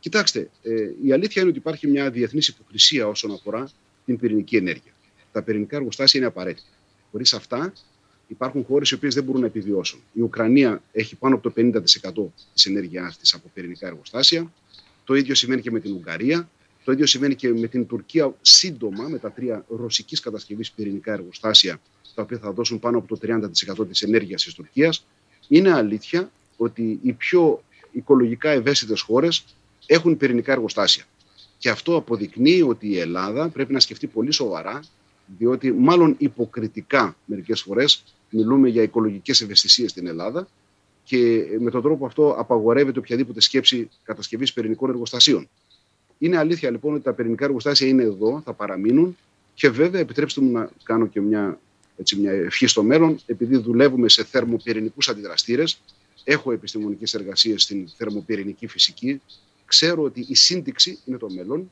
Κοιτάξτε, 0.00 0.50
ε, 0.62 0.90
η 1.04 1.12
αλήθεια 1.12 1.40
είναι 1.42 1.50
ότι 1.50 1.58
υπάρχει 1.58 1.86
μια 1.86 2.10
διεθνής 2.10 2.48
υποκρισία 2.48 3.06
όσον 3.06 3.32
αφορά 3.32 3.70
την 4.04 4.18
πυρηνική 4.18 4.56
ενέργεια. 4.56 4.92
Τα 5.32 5.42
πυρηνικά 5.42 5.76
εργοστάσια 5.76 6.20
είναι 6.20 6.28
απαραίτητα. 6.28 6.68
Χωρίς 7.10 7.32
αυτά, 7.32 7.72
υπάρχουν 8.28 8.64
χώρες 8.64 8.90
οι 8.90 8.94
οποίες 8.94 9.14
δεν 9.14 9.24
μπορούν 9.24 9.40
να 9.40 9.46
επιβιώσουν. 9.46 10.00
Η 10.12 10.20
Ουκρανία 10.20 10.82
έχει 10.92 11.16
πάνω 11.16 11.34
από 11.34 11.42
το 11.42 11.50
50% 11.56 12.32
της 12.54 12.66
ενέργειάς 12.66 13.18
της 13.18 13.34
από 13.34 13.50
πυρηνικά 13.54 13.86
εργοστάσια. 13.86 14.52
Το 15.08 15.14
ίδιο 15.14 15.34
σημαίνει 15.34 15.60
και 15.60 15.70
με 15.70 15.80
την 15.80 15.92
Ουγγαρία. 15.92 16.50
Το 16.84 16.92
ίδιο 16.92 17.06
σημαίνει 17.06 17.34
και 17.34 17.48
με 17.48 17.66
την 17.66 17.86
Τουρκία 17.86 18.34
σύντομα, 18.40 19.08
με 19.08 19.18
τα 19.18 19.30
τρία 19.32 19.64
ρωσικής 19.68 20.20
κατασκευής 20.20 20.70
πυρηνικά 20.70 21.12
εργοστάσια, 21.12 21.80
τα 22.14 22.22
οποία 22.22 22.38
θα 22.38 22.52
δώσουν 22.52 22.78
πάνω 22.78 22.98
από 22.98 23.06
το 23.06 23.18
30% 23.22 23.88
της 23.88 24.02
ενέργειας 24.02 24.42
της 24.42 24.54
Τουρκίας. 24.54 25.06
Είναι 25.48 25.72
αλήθεια 25.72 26.30
ότι 26.56 26.98
οι 27.02 27.12
πιο 27.12 27.62
οικολογικά 27.92 28.50
ευαίσθητες 28.50 29.00
χώρες 29.00 29.44
έχουν 29.86 30.16
πυρηνικά 30.16 30.52
εργοστάσια. 30.52 31.04
Και 31.58 31.70
αυτό 31.70 31.96
αποδεικνύει 31.96 32.62
ότι 32.62 32.88
η 32.88 32.98
Ελλάδα 32.98 33.48
πρέπει 33.48 33.72
να 33.72 33.80
σκεφτεί 33.80 34.06
πολύ 34.06 34.32
σοβαρά, 34.32 34.80
διότι 35.38 35.72
μάλλον 35.72 36.14
υποκριτικά 36.18 37.16
μερικές 37.24 37.60
φορές 37.60 38.04
μιλούμε 38.30 38.68
για 38.68 38.82
οικολογικές 38.82 39.40
ευαισθησίες 39.40 39.90
στην 39.90 40.06
Ελλάδα 40.06 40.48
και 41.08 41.46
με 41.58 41.70
τον 41.70 41.82
τρόπο 41.82 42.06
αυτό 42.06 42.34
απαγορεύεται 42.38 42.98
οποιαδήποτε 42.98 43.40
σκέψη 43.40 43.88
κατασκευής 44.02 44.52
πυρηνικών 44.52 44.90
εργοστασίων. 44.90 45.48
Είναι 46.18 46.36
αλήθεια 46.36 46.70
λοιπόν 46.70 46.94
ότι 46.94 47.02
τα 47.02 47.12
πυρηνικά 47.12 47.44
εργοστάσια 47.44 47.88
είναι 47.88 48.02
εδώ, 48.02 48.42
θα 48.44 48.52
παραμείνουν 48.52 49.16
και 49.54 49.70
βέβαια 49.70 50.00
επιτρέψτε 50.00 50.40
μου 50.40 50.50
να 50.50 50.70
κάνω 50.82 51.06
και 51.06 51.20
μια, 51.20 51.60
έτσι, 51.96 52.16
μια 52.16 52.32
ευχή 52.32 52.66
στο 52.66 52.82
μέλλον, 52.82 53.18
επειδή 53.26 53.56
δουλεύουμε 53.56 54.08
σε 54.08 54.24
θερμοπυρηνικούς 54.24 55.08
αντιδραστήρες. 55.08 55.80
Έχω 56.24 56.52
επιστημονικές 56.52 57.14
εργασίες 57.14 57.62
στην 57.62 57.88
θερμοπυρηνική 57.96 58.66
φυσική, 58.66 59.20
Ξέρω 59.68 60.02
ότι 60.02 60.26
η 60.28 60.34
σύνδεξη 60.34 60.98
είναι 61.04 61.18
το 61.18 61.30
μέλλον. 61.30 61.70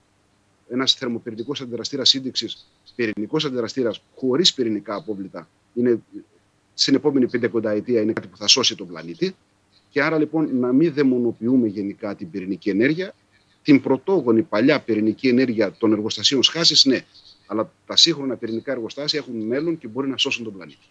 Ένας 0.69 0.95
θερμοπυρηνικός 0.95 1.61
αντιδραστήρας 1.61 2.09
σύνδεξης, 2.09 2.67
πυρηνικός 2.95 3.45
αντιδραστήρας 3.45 4.03
χωρίς 4.17 4.55
πυρηνικά 4.55 4.95
απόβλητα, 4.95 5.49
είναι 5.75 6.01
στην 6.79 6.95
επόμενη 6.95 7.29
πεντεκονταετία 7.29 8.01
είναι 8.01 8.13
κάτι 8.13 8.27
που 8.27 8.37
θα 8.37 8.47
σώσει 8.47 8.77
τον 8.77 8.87
πλανήτη. 8.87 9.37
Και 9.91 10.03
άρα 10.03 10.19
λοιπόν 10.19 10.59
να 10.59 10.73
μην 10.73 10.93
δαιμονοποιούμε 10.93 11.67
γενικά 11.67 12.15
την 12.15 12.31
πυρηνική 12.31 12.71
ενέργεια. 12.71 13.15
Την 13.63 13.81
πρωτόγονη 13.81 14.43
παλιά 14.43 14.81
πυρηνική 14.81 15.29
ενέργεια 15.29 15.73
των 15.73 15.93
εργοστασίων 15.93 16.43
σχάσης, 16.43 16.85
ναι. 16.85 17.01
Αλλά 17.47 17.71
τα 17.87 17.97
σύγχρονα 17.97 18.37
πυρηνικά 18.37 18.73
εργοστάσια 18.73 19.19
έχουν 19.19 19.47
μέλλον 19.47 19.79
και 19.79 19.89
μπορεί 19.89 20.09
να 20.09 20.17
σώσουν 20.17 20.45
τον 20.45 20.53
πλανήτη. 20.53 20.87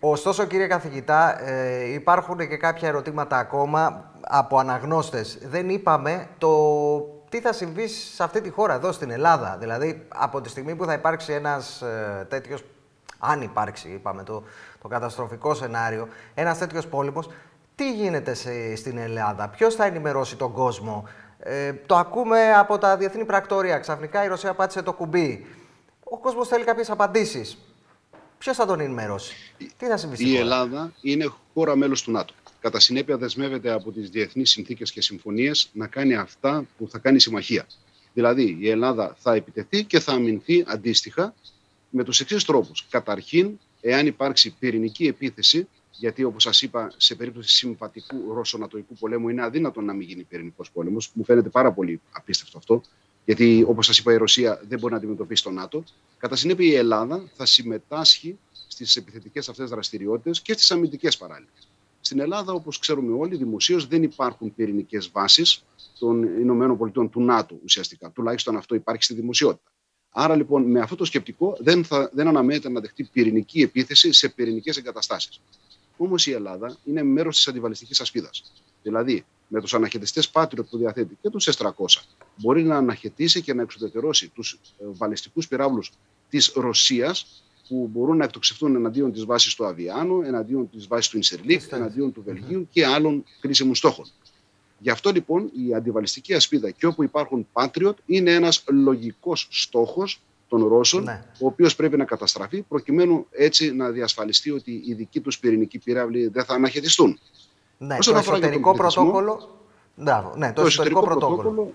Ωστόσο, 0.00 0.46
κύριε 0.46 0.66
καθηγητά, 0.66 1.48
ε, 1.48 1.92
υπάρχουν 1.92 2.38
και 2.38 2.56
κάποια 2.56 2.88
ερωτήματα 2.88 3.38
ακόμα 3.38 4.12
από 4.20 4.58
αναγνώστες. 4.58 5.38
Δεν 5.42 5.68
είπαμε 5.68 6.28
το 6.38 6.50
τι 7.28 7.40
θα 7.40 7.52
συμβεί 7.52 7.88
σε 7.88 8.22
αυτή 8.22 8.40
τη 8.40 8.50
χώρα, 8.50 8.74
εδώ 8.74 8.92
στην 8.92 9.10
Ελλάδα. 9.10 9.56
Δηλαδή, 9.60 10.06
από 10.08 10.40
τη 10.40 10.48
στιγμή 10.48 10.74
που 10.74 10.84
θα 10.84 10.92
υπάρξει 10.92 11.32
ένας 11.32 11.82
ε, 11.82 12.26
τέτοιος, 12.28 12.64
αν 13.18 13.42
υπάρξει, 13.42 13.88
είπαμε, 13.88 14.22
το, 14.22 14.42
το 14.82 14.88
καταστροφικό 14.88 15.54
σενάριο, 15.54 16.08
ένας 16.34 16.58
τέτοιος 16.58 16.86
πόλεμος, 16.86 17.28
τι 17.74 17.92
γίνεται 17.92 18.34
σε, 18.34 18.76
στην 18.76 18.98
Ελλάδα, 18.98 19.48
ποιος 19.48 19.74
θα 19.74 19.84
ενημερώσει 19.84 20.36
τον 20.36 20.52
κόσμο; 20.52 21.08
Ε, 21.40 21.72
το 21.72 21.96
ακούμε 21.96 22.54
από 22.54 22.78
τα 22.78 22.96
διεθνή 22.96 23.24
πρακτόρια. 23.24 23.78
Ξαφνικά 23.78 24.24
η 24.24 24.28
Ρωσία 24.28 24.54
πάτησε 24.54 24.82
το 24.82 24.92
κουμπί. 24.92 25.46
Ο 26.04 26.18
κόσμος 26.18 26.48
θέλει 26.48 26.64
κάποιες 26.64 26.90
απαντήσεις. 26.90 27.58
Ποιος 28.38 28.56
θα 28.56 28.66
τον 28.66 28.80
ενημερώσει, 28.80 29.54
τι 29.76 29.86
θα 29.86 29.96
συμβεί 29.96 30.28
Η 30.28 30.36
Ελλάδα 30.36 30.92
είναι 31.00 31.26
χώρα 31.54 31.76
μέλος 31.76 32.02
του 32.02 32.10
ΝΑΤΟ. 32.10 32.34
Κατά 32.60 32.80
συνέπεια, 32.80 33.16
δεσμεύεται 33.16 33.70
από 33.70 33.92
τις 33.92 34.10
διεθνείς 34.10 34.50
συνθήκες 34.50 34.92
και 34.92 35.02
συμφωνίες 35.02 35.70
να 35.72 35.86
κάνει 35.86 36.14
αυτά 36.14 36.64
που 36.78 36.88
θα 36.90 36.98
κάνει 36.98 37.16
η 37.16 37.20
συμμαχία. 37.20 37.66
Δηλαδή, 38.12 38.56
η 38.60 38.70
Ελλάδα 38.70 39.16
θα 39.18 39.34
επιτεθεί 39.34 39.84
και 39.84 40.00
θα 40.00 40.12
αμυνθεί 40.12 40.64
αντίστοιχα 40.66 41.34
με 41.90 42.04
τους 42.04 42.20
εξής 42.20 42.44
τρόπους. 42.44 42.86
Καταρχήν, 42.90 43.58
εάν 43.80 44.06
υπάρξει 44.06 44.54
πυρηνική 44.58 45.06
επίθεση, 45.06 45.68
γιατί 45.90 46.24
όπως 46.24 46.42
σας 46.42 46.62
είπα, 46.62 46.92
σε 46.96 47.14
περίπτωση 47.14 47.56
συμβατικού 47.56 48.34
ρωσο-νατοϊκού 48.34 48.94
πολέμου 48.94 49.28
είναι 49.28 49.42
αδύνατο 49.42 49.80
να 49.80 49.92
μην 49.92 50.08
γίνει 50.08 50.22
πυρηνικός 50.22 50.70
πόλεμος. 50.70 51.10
Μου 51.14 51.24
φαίνεται 51.24 51.48
πάρα 51.48 51.72
πολύ 51.72 52.00
απίστευτο 52.12 52.58
αυτό 52.58 52.82
γιατί 53.28 53.64
όπως 53.66 53.86
σας 53.86 53.98
είπα, 53.98 54.12
η 54.12 54.16
Ρωσία 54.16 54.60
δεν 54.68 54.78
μπορεί 54.78 54.92
να 54.92 54.98
αντιμετωπίσει 54.98 55.42
το 55.42 55.50
ΝΑΤΟ. 55.50 55.84
Κατά 56.18 56.36
συνέπεια, 56.36 56.66
η 56.66 56.74
Ελλάδα 56.74 57.24
θα 57.34 57.46
συμμετάσχει 57.46 58.38
στις 58.68 58.96
επιθετικές 58.96 59.48
αυτές 59.48 59.70
δραστηριότητες 59.70 60.40
και 60.40 60.52
στις 60.52 60.70
αμυντικές 60.70 61.16
παράλληλες. 61.16 61.68
Στην 62.00 62.20
Ελλάδα, 62.20 62.52
όπως 62.52 62.78
ξέρουμε 62.78 63.16
όλοι, 63.18 63.36
δημοσίως 63.36 63.86
δεν 63.86 64.02
υπάρχουν 64.02 64.54
πυρηνικές 64.54 65.10
βάσεις 65.10 65.64
των 65.98 66.22
ΗΠΑ 66.22 67.08
του 67.08 67.20
ΝΑΤΟ 67.20 67.58
ουσιαστικά. 67.64 68.10
Τουλάχιστον 68.10 68.56
αυτό 68.56 68.74
υπάρχει 68.74 69.02
στη 69.02 69.14
δημοσιότητα. 69.14 69.70
Άρα 70.10 70.36
λοιπόν 70.36 70.62
με 70.62 70.80
αυτό 70.80 70.96
το 70.96 71.04
σκεπτικό 71.04 71.56
δεν, 71.60 71.84
θα, 71.84 72.10
δεν 72.12 72.28
αναμένεται 72.28 72.68
να 72.68 72.80
δεχτεί 72.80 73.04
πυρηνική 73.04 73.62
επίθεση 73.62 74.12
σε 74.12 74.28
πυρηνικές 74.28 74.76
εγκαταστάσεις. 74.76 75.40
Όμως 75.96 76.26
η 76.26 76.32
Ελλάδα 76.32 76.76
είναι 76.84 77.02
μέρος 77.02 77.36
της 77.36 77.48
αντιβαλιστικής 77.48 78.00
ασπίδας. 78.00 78.52
Δηλαδή 78.82 79.24
με 79.48 79.60
τους 79.60 79.74
αναχαιτιστές 79.74 80.30
Patriot 80.32 80.66
που 80.70 80.78
διαθέτει 80.78 81.18
και 81.20 81.30
τους 81.30 81.48
S300 81.56 81.70
μπορεί 82.36 82.62
να 82.62 82.76
αναχαιτήσει 82.76 83.42
και 83.42 83.54
να 83.54 83.62
εξουδετερώσει 83.62 84.28
τους 84.28 84.58
ε, 84.78 84.84
βαλιστικούς 84.88 85.48
πυράβλους 85.48 85.92
της 86.28 86.52
Ρωσίας 86.54 87.42
που 87.68 87.88
μπορούν 87.92 88.16
να 88.16 88.24
εκτοξευτούν 88.24 88.74
εναντίον 88.74 89.12
της 89.12 89.24
βάσης 89.24 89.54
του 89.54 89.66
Αβιάνο, 89.66 90.22
εναντίον 90.24 90.70
της 90.70 90.86
βάσης 90.86 91.10
του 91.10 91.16
Ινσερλίκ, 91.16 91.62
εναντίον 91.70 92.12
του 92.12 92.22
Βελγίου 92.22 92.68
και 92.70 92.86
άλλων 92.86 93.24
κρίσιμων 93.40 93.74
στόχων. 93.74 94.06
Γι' 94.78 94.90
αυτό 94.90 95.10
λοιπόν 95.10 95.50
η 95.66 95.74
αντιβαλιστική 95.74 96.34
ασπίδα 96.34 96.70
και 96.70 96.86
όπου 96.86 97.02
υπάρχουν 97.02 97.46
Patriot 97.52 97.94
είναι 98.06 98.32
ένας 98.32 98.64
λογικός 98.68 99.48
στόχος 99.50 100.20
των 100.48 100.66
Ρώσων, 100.66 101.02
ναι. 101.02 101.24
ο 101.40 101.46
οποίος 101.46 101.76
πρέπει 101.76 101.96
να 101.96 102.04
καταστραφεί 102.04 102.62
προκειμένου 102.62 103.26
έτσι 103.30 103.74
να 103.74 103.90
διασφαλιστεί 103.90 104.50
ότι 104.50 104.82
οι 104.86 104.94
δικοί 104.94 105.20
τους 105.20 105.38
πυρηνικοί 105.38 105.78
πύραυλοι 105.78 106.26
δεν 106.26 106.44
θα 106.44 106.54
αναχαιτιστούν. 106.54 107.18
Ναι, 107.78 107.98
το 107.98 108.16
εσωτερικό 108.16 108.74
πρωτόκολλο. 108.74 109.60
Ναι, 110.36 110.52
το, 110.52 110.62
εσωτερικό 110.62 111.00
πρωτόκολλο 111.00 111.74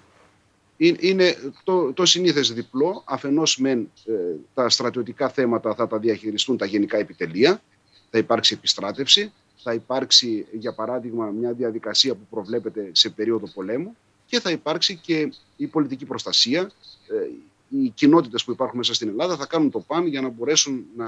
είναι 0.78 1.36
το, 1.63 1.94
το 1.94 2.06
συνήθες 2.06 2.54
διπλό. 2.54 3.04
Αφενός 3.06 3.58
μεν 3.58 3.92
ε, 4.06 4.13
τα 4.54 4.70
στρατιωτικά 4.70 5.30
θέματα 5.30 5.76
θα 5.76 5.88
τα 5.88 5.98
διαχειριστούν 5.98 6.58
τα 6.58 6.66
γενικά 6.66 6.98
επιτελεία, 6.98 7.62
θα 8.10 8.18
υπάρξει 8.18 8.54
επιστράτευση, 8.54 9.34
θα 9.63 9.73
υπάρξει 9.73 10.45
για 10.52 10.73
παράδειγμα 10.73 11.26
μια 11.26 11.54
διαδικασία 11.54 12.13
που 12.13 12.26
προβλέπεται 12.30 12.89
σε 12.91 13.10
περίοδο 13.10 13.47
πολέμου 13.54 13.95
και 14.26 14.39
θα 14.39 14.52
υπάρξει 14.52 14.95
και 14.95 15.34
η 15.56 15.67
πολιτική 15.67 16.06
προστασία. 16.06 16.71
Ε, 17.08 17.30
οι 17.69 17.89
κοινότητες 17.89 18.43
που 18.43 18.52
υπάρχουν 18.52 18.78
μέσα 18.78 18.93
στην 18.93 19.08
Ελλάδα 19.08 19.36
θα 19.38 19.45
κάνουν 19.45 19.71
το 19.71 19.80
παν 19.80 20.08
για 20.08 20.21
να 20.21 20.30
μπορέσουν 20.30 20.86
να 20.97 21.06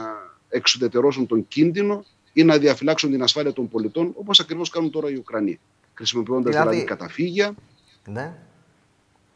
εξουδετερώσουν 0.50 1.26
τον 1.26 1.48
κίνδυνο 1.48 2.06
ή 2.34 2.44
να 2.44 2.58
διαφυλάξουν 2.58 3.12
την 3.12 3.24
ασφάλεια 3.24 3.54
των 3.54 3.70
πολιτών, 3.70 4.14
όπως 4.16 4.40
ακριβώς 4.40 4.70
κάνουν 4.70 4.92
τώρα 4.92 5.10
οι 5.10 5.16
Ουκρανοί. 5.16 5.60
Χρησιμοποιώντας 5.94 6.52
δηλαδή, 6.52 6.70
δηλαδή 6.70 6.86
καταφύγια. 6.88 7.56
Ναι. 8.06 8.36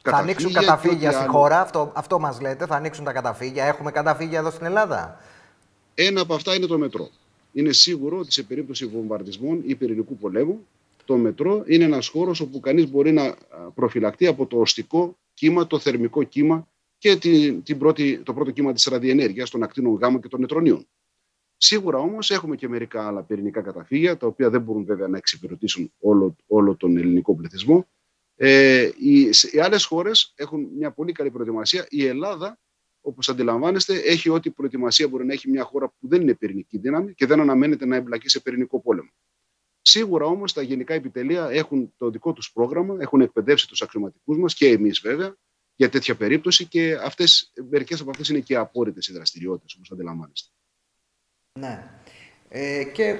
Θα 0.01 0.17
ανοίξουν 0.17 0.53
καταφύγια 0.53 1.11
στη 1.11 1.27
χώρα, 1.27 1.61
αυτό, 1.61 1.91
αυτό 1.95 2.19
μας 2.19 2.41
λέτε, 2.41 2.65
θα 2.65 2.75
ανοίξουν 2.75 3.03
τα 3.03 3.11
καταφύγια. 3.11 3.65
Έχουμε 3.65 3.91
καταφύγια 3.91 4.39
εδώ 4.39 4.51
στην 4.51 4.65
Ελλάδα. 4.65 5.19
Ένα 5.93 6.21
από 6.21 6.33
αυτά 6.33 6.55
είναι 6.55 6.65
το 6.65 6.77
μετρό. 6.77 7.09
Είναι 7.59 7.71
σίγουρο 7.71 8.17
ότι 8.17 8.31
σε 8.31 8.43
περίπτωση 8.43 8.85
βομβαρδισμών 8.85 9.61
ή 9.65 9.75
πυρηνικού 9.75 10.17
πολέμου, 10.17 10.67
το 11.05 11.17
μετρό 11.17 11.63
είναι 11.67 11.83
ένας 11.83 12.07
χώρος 12.07 12.39
όπου 12.39 12.59
κανείς 12.59 12.89
μπορεί 12.89 13.11
να 13.11 13.35
προφυλακτεί 13.75 14.27
από 14.27 14.45
το 14.45 14.59
οστικό 14.59 15.17
κύμα, 15.33 15.67
το 15.67 15.79
θερμικό 15.79 16.23
κύμα 16.23 16.67
και 16.97 17.15
την, 17.15 17.63
την 17.63 17.77
πρώτη, 17.77 18.19
το 18.23 18.33
πρώτο 18.33 18.51
κύμα 18.51 18.73
της 18.73 18.85
ραδιενέργειας 18.85 19.49
των 19.49 19.63
ακτίνων 19.63 19.95
γάμμα 19.95 20.19
και 20.19 20.27
των 20.27 20.39
νετρονίων. 20.39 20.87
Σίγουρα 21.57 21.97
όμως 21.97 22.31
έχουμε 22.31 22.55
και 22.55 22.67
μερικά 22.67 23.07
άλλα 23.07 23.23
πυρηνικά 23.23 23.61
καταφύγια, 23.61 24.17
τα 24.17 24.27
οποία 24.27 24.49
δεν 24.49 24.61
μπορούν 24.61 24.85
βέβαια 24.85 25.07
να 25.07 25.17
εξυπηρετήσουν 25.17 25.91
όλο, 25.99 26.35
όλο 26.47 26.75
τον 26.75 26.97
ελληνικό 26.97 27.35
πληθυσμό. 27.35 27.87
Ε, 28.35 28.89
οι, 28.97 29.19
οι 29.51 29.59
άλλες 29.59 29.85
χώρες 29.85 30.33
έχουν 30.35 30.69
μια 30.77 30.91
πολύ 30.91 31.11
καλή 31.11 31.31
προετοιμασία. 31.31 31.85
Η 31.89 32.05
Ελλάδα, 32.05 32.59
όπως 33.09 33.29
αντιλαμβάνεστε, 33.29 33.95
έχει 33.95 34.29
ό,τι 34.29 34.51
προετοιμασία 34.51 35.07
μπορεί 35.07 35.25
να 35.25 35.33
έχει 35.33 35.49
μια 35.49 35.63
χώρα 35.63 35.87
που 35.87 36.07
δεν 36.07 36.21
είναι 36.21 36.33
πυρηνική 36.33 36.77
δύναμη 36.77 37.13
και 37.13 37.25
δεν 37.25 37.39
αναμένεται 37.39 37.85
να 37.85 37.95
εμπλακεί 37.95 38.29
σε 38.29 38.39
πυρηνικό 38.39 38.81
πόλεμο. 38.81 39.09
Σίγουρα 39.81 40.25
όμως 40.25 40.53
τα 40.53 40.61
γενικά 40.61 40.93
επιτελεία 40.93 41.49
έχουν 41.49 41.93
το 41.97 42.09
δικό 42.09 42.33
τους 42.33 42.51
πρόγραμμα, 42.51 42.97
έχουν 42.99 43.21
εκπαιδεύσει 43.21 43.67
τους 43.67 43.81
αξιωματικούς 43.81 44.37
μας 44.37 44.53
και 44.53 44.67
εμείς 44.67 44.99
βέβαια 44.99 45.35
για 45.75 45.89
τέτοια 45.89 46.15
περίπτωση 46.15 46.65
και 46.65 46.97
μερικές 47.69 48.01
από 48.01 48.09
αυτές 48.09 48.29
είναι 48.29 48.39
και 48.39 48.55
απόρριτες 48.55 49.07
οι 49.07 49.13
δραστηριότητες, 49.13 49.73
όπως 49.75 49.91
αντιλαμβάνεστε. 49.91 50.49
Ναι. 51.59 51.83
Ε, 52.49 52.83
και 52.83 53.03
ε, 53.03 53.17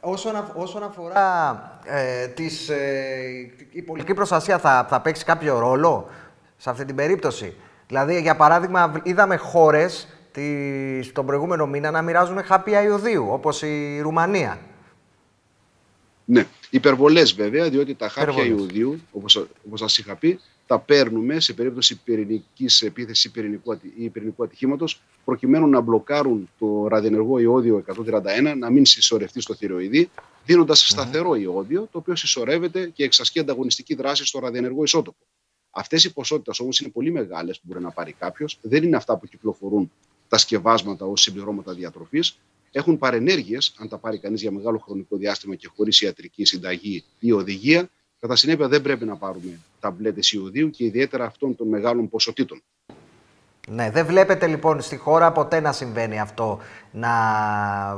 όσον, 0.00 0.52
όσον 0.54 0.82
αφορά 0.82 1.80
ε, 1.84 2.26
τις, 2.28 2.68
ε, 2.68 3.52
η 3.70 3.82
πολιτική 3.82 4.14
προστασία 4.14 4.58
θα, 4.58 4.86
θα 4.90 5.00
παίξει 5.00 5.24
κάποιο 5.24 5.58
ρόλο 5.58 6.08
σε 6.56 6.70
αυτή 6.70 6.84
την 6.84 6.94
περίπτωση; 6.94 7.54
Δηλαδή, 7.90 8.20
για 8.20 8.36
παράδειγμα, 8.36 9.00
είδαμε 9.02 9.36
χώρες 9.36 10.08
τον 11.12 11.26
προηγούμενο 11.26 11.66
μήνα 11.66 11.90
να 11.90 12.02
μοιράζουν 12.02 12.42
χάπια 12.42 12.82
ιωδίου, 12.82 13.26
όπως 13.30 13.62
η 13.62 14.00
Ρουμανία. 14.00 14.60
Ναι, 16.24 16.46
υπερβολές 16.70 17.32
βέβαια, 17.32 17.68
διότι 17.68 17.94
τα 17.94 18.08
χάπια 18.08 18.44
ιωδίου, 18.44 19.00
όπως 19.12 19.48
σας 19.74 19.98
είχα 19.98 20.16
πει, 20.16 20.40
τα 20.66 20.78
παίρνουμε 20.78 21.40
σε 21.40 21.52
περίπτωση 21.52 22.00
πυρηνικής 22.02 22.82
επίθεσης 22.82 23.30
πυρηνικού, 23.30 23.80
ή 23.96 24.08
πυρηνικού 24.08 24.42
ατυχήματος, 24.42 25.02
προκειμένου 25.24 25.68
να 25.68 25.80
μπλοκάρουν 25.80 26.50
το 26.58 26.86
ραδιενεργό 26.88 27.38
ιόδιο 27.38 27.76
131, 27.76 28.54
να 28.58 28.70
μην 28.70 28.86
συσσωρευτεί 28.86 29.40
στο 29.40 29.54
θηροειδή, 29.54 30.10
δίνοντας 30.44 30.88
σταθερό 30.88 31.34
ιόδιο, 31.34 31.88
το 31.92 31.98
οποίο 31.98 32.16
συσσωρεύεται 32.16 32.86
και 32.86 33.04
εξασκεί 33.04 33.38
ανταγωνιστική 33.38 33.94
δράση 33.94 34.26
στο 34.26 34.38
ραδιενεργό 34.38 34.82
ισότοπο. 34.82 35.18
Αυτές 35.70 36.04
οι 36.04 36.12
ποσότητες 36.12 36.60
όμως 36.60 36.80
είναι 36.80 36.90
πολύ 36.90 37.10
μεγάλες 37.10 37.60
που 37.60 37.64
μπορεί 37.66 37.80
να 37.80 37.90
πάρει 37.90 38.12
κάποιος, 38.12 38.58
δεν 38.62 38.82
είναι 38.82 38.96
αυτά 38.96 39.16
που 39.16 39.26
κυκλοφορούν 39.26 39.92
τα 40.28 40.38
σκευάσματα 40.38 41.04
ως 41.04 41.20
συμπληρώματα 41.20 41.72
διατροφής, 41.72 42.38
έχουν 42.72 42.98
παρενέργειες, 42.98 43.74
αν 43.78 43.88
τα 43.88 43.98
πάρει 43.98 44.18
κανείς 44.18 44.40
για 44.40 44.50
μεγάλο 44.50 44.78
χρονικό 44.78 45.16
διάστημα 45.16 45.54
και 45.54 45.68
χωρίς 45.76 46.00
ιατρική 46.00 46.44
συνταγή 46.44 47.04
ή 47.18 47.32
οδηγία. 47.32 47.88
Κατά 48.20 48.36
συνέπεια, 48.36 48.68
δεν 48.68 48.82
πρέπει 48.82 49.04
να 49.04 49.16
πάρουμε 49.16 49.58
ταμπλέτες 49.80 50.32
ιωδίου 50.32 50.70
και 50.70 50.84
ιδιαίτερα 50.84 51.24
αυτών 51.24 51.56
των 51.56 51.68
μεγάλων 51.68 52.08
ποσοτήτων. 52.08 52.62
Ναι, 53.68 53.90
δεν 53.90 54.06
βλέπετε 54.06 54.46
λοιπόν 54.46 54.80
στη 54.80 54.96
χώρα 54.96 55.32
ποτέ 55.32 55.60
να 55.60 55.72
συμβαίνει 55.72 56.20
αυτό 56.20 56.58
να 56.90 57.10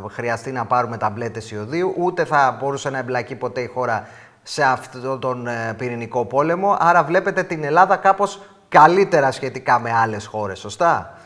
χρειαστεί 0.09 0.53
να 0.53 0.67
πάρουμε 0.67 0.97
ταμπλέτες 0.97 1.51
ιωδίου, 1.51 1.95
ούτε 1.99 2.25
θα 2.25 2.57
μπορούσε 2.61 2.91
να 2.91 2.99
εμπλακεί 2.99 3.35
ποτέ 3.35 3.61
η 3.61 3.67
χώρα 3.67 4.09
σε 4.43 4.63
αυτόν 4.63 5.21
τον 5.21 5.47
ε, 5.47 5.75
πυρηνικό 5.79 6.25
πόλεμο. 6.25 6.77
Άρα 6.79 7.05
βλέπετε 7.05 7.43
την 7.43 7.65
Ελλάδα 7.65 7.97
κάπως 7.97 8.41
καλύτερα 8.69 9.33
σχετικά 9.33 9.79
με 9.79 9.93
άλλες 9.93 10.27
χώρες, 10.27 10.59
σωστά; 10.59 11.19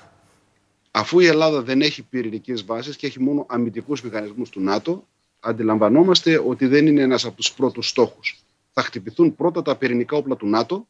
Αφού 0.90 1.20
η 1.20 1.26
Ελλάδα 1.26 1.62
δεν 1.62 1.80
έχει 1.80 2.02
πυρηνικές 2.02 2.64
βάσεις 2.64 2.96
και 2.96 3.06
έχει 3.06 3.22
μόνο 3.22 3.46
αμυντικούς 3.48 4.02
μηχανισμούς 4.02 4.50
του 4.50 4.60
ΝΑΤΟ, 4.60 5.06
αντιλαμβανόμαστε 5.40 6.42
ότι 6.46 6.66
δεν 6.66 6.86
είναι 6.86 7.02
ένας 7.02 7.24
από 7.24 7.36
τους 7.36 7.52
πρώτους 7.52 7.88
στόχους. 7.88 8.42
Θα 8.72 8.82
χτυπηθούν 8.82 9.34
πρώτα 9.34 9.62
τα 9.62 9.76
πυρηνικά 9.76 10.16
όπλα 10.16 10.36
του 10.36 10.46
ΝΑΤΟ 10.46 10.86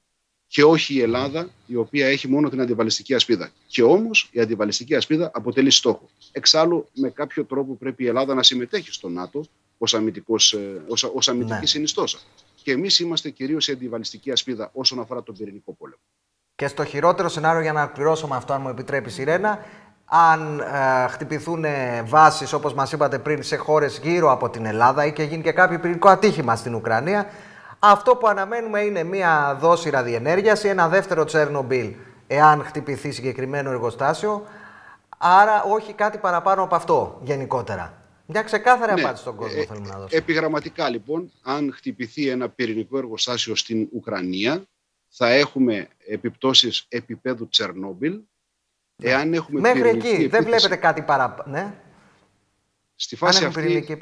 και 0.47 0.65
όχι 0.65 0.95
η 0.95 1.01
Ελλάδα, 1.01 1.49
η 1.67 1.77
οποία 1.77 2.07
έχει 2.07 2.29
μόνο 2.29 2.49
την 2.49 2.61
αντιβαλιστική 2.61 3.15
ασπίδα. 3.15 3.51
Και 3.67 3.83
όμως 3.83 4.29
η 4.33 4.41
αντιβαλιστική 4.41 4.95
ασπίδα 4.95 5.31
αποτελεί 5.35 5.71
στόχο. 5.71 6.09
Εξάλλου, 6.33 6.89
με 6.93 7.11
κάποιο 7.11 7.45
τρόπο 7.45 7.75
πρέπει 7.75 8.05
η 8.05 8.07
Ελλάδα 8.07 8.35
να 8.35 8.43
συμμετέχει 8.43 8.93
στο 8.93 9.09
ΝΑΤΟ 9.09 9.45
ως 9.79 9.93
ε, 9.93 11.31
αμυντική 11.31 11.59
ναι. 11.61 11.67
συνιστόσα. 11.67 12.19
Και 12.63 12.73
εμείς 12.73 12.99
είμαστε 12.99 13.31
κυρίως 13.31 13.69
η 13.69 13.73
αντιβαλιστική 13.73 14.31
ασπίδα 14.31 14.71
όσον 14.73 15.01
αφορά 15.01 15.23
τον 15.23 15.35
πυρηνικό 15.37 15.73
πόλεμο. 15.73 16.01
Και 16.55 16.69
στο 16.69 16.85
χειρότερο 16.85 17.29
σενάριο, 17.29 17.61
για 17.61 17.73
να 17.73 17.89
πληρώσω 17.89 18.27
με 18.27 18.37
αυτό, 18.37 18.53
αν 18.53 18.61
μου 18.61 18.69
επιτρέπει, 18.69 19.11
Σιρένα, 19.11 19.59
αν 20.05 20.61
ε, 20.61 21.07
χτυπηθούν 21.09 21.65
βάσεις, 22.05 22.53
όπως 22.53 22.75
μας 22.75 22.93
είπατε 22.93 23.19
πριν, 23.19 23.43
σε 23.43 23.57
χώρες 23.57 23.99
γύρω 23.99 24.31
από 24.31 24.51
την 24.51 24.67
Ελλάδα 24.67 25.07
ή 25.07 25.13
και 25.13 25.23
γίνει 25.23 25.43
και 25.43 25.53
κάποιο 25.53 25.81
πυρηνικό 25.81 26.09
ατύχημα 26.09 26.57
στην 26.57 26.75
Ουκρανία, 26.75 27.31
αυτό 27.79 28.17
που 28.17 28.29
αναμένουμε 28.29 28.81
είναι 28.81 29.03
μία 29.03 29.57
δόση 29.61 29.91
ραδιενέργειας 29.91 30.65
ή 30.65 30.69
ένα 30.69 30.89
δεύτερο 30.89 31.25
Τσέρνομπιλ, 31.25 31.95
εάν 32.27 32.65
χτυπηθεί 32.65 33.11
συγκεκριμένο 33.11 33.71
εργοστάσιο. 33.71 34.47
Άρα 35.19 35.63
όχι 35.63 35.93
κάτι 35.93 36.19
παραπάνω 36.19 36.63
από 36.63 36.75
αυτό 36.75 37.21
γενικότερα. 37.23 38.06
Μια 38.27 38.43
ξεκάθαρη 38.43 38.95
ναι, 38.95 39.01
απάντηση 39.01 39.23
στον 39.23 39.37
κόσμο 39.37 39.59
ε, 39.61 39.65
θέλουμε 39.65 39.89
να 39.89 39.99
δώσουμε. 39.99 40.21
Επιγραμματικά 40.21 40.89
λοιπόν, 40.89 41.33
αν 41.43 41.73
χτυπηθεί 41.73 42.29
ένα 42.29 42.49
πυρηνικό 42.49 42.99
εργοστάσιο 42.99 43.55
στην 43.55 43.89
Ουκρανία, 43.93 44.65
θα 45.09 45.29
έχουμε 45.29 45.89
επιπτώσεις 46.07 46.87
επίπεδου 46.89 47.49
Τσερνόμπιλ, 47.49 48.21
ναι. 49.03 49.11
Εάν 49.11 49.35
έχουμε 49.35 49.61
Μέχρι 49.61 49.89
εκεί 49.89 50.27
δεν 50.27 50.45
βλέπετε 50.45 50.77
κάτι 50.77 51.03
παραπάνω. 51.03 51.53
Ναι. 51.53 51.75
Στη 52.97 53.17
φάση 53.17 53.45
αυτή 53.45 53.87
ε, 53.89 53.97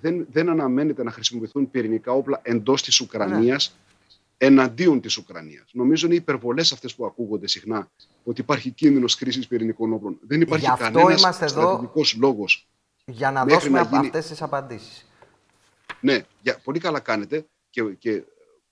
δεν, 0.00 0.26
δεν 0.30 0.48
αναμένεται 0.48 1.02
να 1.02 1.10
χρησιμοποιηθούν 1.10 1.70
πυρηνικά 1.70 2.12
όπλα 2.12 2.40
εντός 2.42 2.82
της 2.82 3.00
Ουκρανίας 3.00 3.76
ναι. 3.76 4.46
εναντίον 4.46 5.00
της 5.00 5.16
Ουκρανίας. 5.16 5.70
Νομίζω 5.72 6.06
είναι 6.06 6.14
υπερβολές 6.14 6.72
αυτές 6.72 6.94
που 6.94 7.06
ακούγονται 7.06 7.48
συχνά 7.48 7.90
ότι 8.24 8.40
υπάρχει 8.40 8.70
κίνδυνος 8.70 9.16
κρίση 9.16 9.48
πυρηνικών 9.48 9.92
όπλων. 9.92 10.18
Δεν 10.26 10.40
υπάρχει 10.40 10.72
κανένας 10.78 11.20
στρατηγικός 11.50 12.14
λόγος. 12.14 12.68
Για 13.08 13.30
να 13.30 13.44
δώσουμε 13.44 13.80
γίνει... 13.80 14.06
αυτές 14.06 14.26
τις 14.26 14.42
απαντήσεις. 14.42 15.06
Ναι, 16.00 16.20
για, 16.40 16.60
πολύ 16.64 16.78
καλά 16.78 17.00
κάνετε 17.00 17.46
και, 17.70 17.82
και 17.82 18.22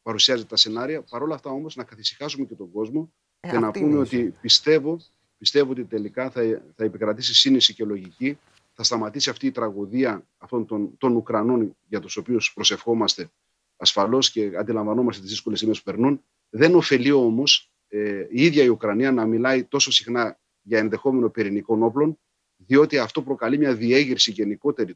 παρουσιάζετε 0.03 0.49
τα 0.49 0.57
σενάρια. 0.57 1.03
Παρ' 1.03 1.23
όλα 1.23 1.35
αυτά 1.35 1.51
όμως 1.51 1.77
να 1.77 1.85
καθησυχάσουμε 1.85 2.47
και 2.47 2.55
τον 2.55 2.71
κόσμο 2.71 3.13
ε, 3.41 3.51
και 3.51 3.59
να 3.59 3.71
πούμε 3.71 3.99
ότι 3.99 4.35
πιστεύω 4.41 4.99
Πιστεύω 5.39 5.71
ότι 5.71 5.85
τελικά 5.85 6.31
θα, 6.31 6.63
θα 6.77 6.85
επικρατήσει 6.85 7.35
σύνεση 7.35 7.75
και 7.75 7.85
λογική. 7.85 8.39
Θα 8.73 8.83
σταματήσει 8.83 9.31
αυτή 9.31 9.47
η 9.47 9.51
τραγωδία 9.51 10.27
αυτών 10.39 10.67
των, 10.67 10.97
των 10.99 11.17
Ουκρανών 11.17 11.77
για 11.89 12.01
τους 12.01 12.17
οποίους 12.17 12.53
προσευχόμαστε 12.53 13.31
ασφαλώς 13.77 14.31
και 14.31 14.53
αντιλαμβανόμαστε 14.59 15.23
τις 15.23 15.31
δύσκολες 15.31 15.59
στιγμές 15.59 15.83
που 15.83 15.91
περνούν. 15.91 16.23
Δεν 16.51 16.75
ωφελεί 16.75 17.11
όμως 17.11 17.73
ε, 17.89 18.27
η 18.31 18.45
ίδια 18.45 18.63
η 18.63 18.69
Ουκρανία 18.69 19.13
να 19.13 19.27
μιλάει 19.27 19.65
τόσο 19.65 19.91
συχνά 19.91 20.39
για 20.63 20.79
ενδεχόμενο 20.79 21.29
πυρηνικών 21.29 21.83
όπλων, 21.83 22.19
διότι 22.67 22.99
αυτό 22.99 23.23
προκαλεί 23.23 23.59
μια 23.59 23.75
διέγερση 23.75 24.31
γενικότερη 24.31 24.95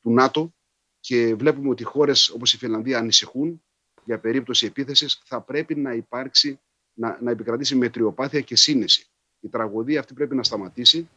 του 0.00 0.10
ΝΑΤΟ 0.10 0.54
και 1.00 1.34
βλέπουμε 1.34 1.68
ότι 1.68 1.84
χώρες 1.84 2.28
όπως 2.28 2.52
η 2.52 2.58
Φιλανδία 2.58 2.98
ανησυχούν 2.98 3.62
για 4.04 4.18
περίπτωση 4.18 4.66
επίθεσης. 4.66 5.22
Θα 5.24 5.40
πρέπει 5.40 5.74
να 5.74 5.92
υπάρξει, 5.92 6.60
να, 6.92 7.18
να 7.22 7.30
επικρατήσει 7.30 7.76
μετριοπάθεια 7.76 8.40
και 8.40 8.56
σύνεση 8.56 9.10
η 9.40 9.48
τραγωδία 9.48 10.00
αυτή 10.00 10.14
πρέπει 10.14 10.34
να 10.34 10.42
σταματήσει 10.42 11.08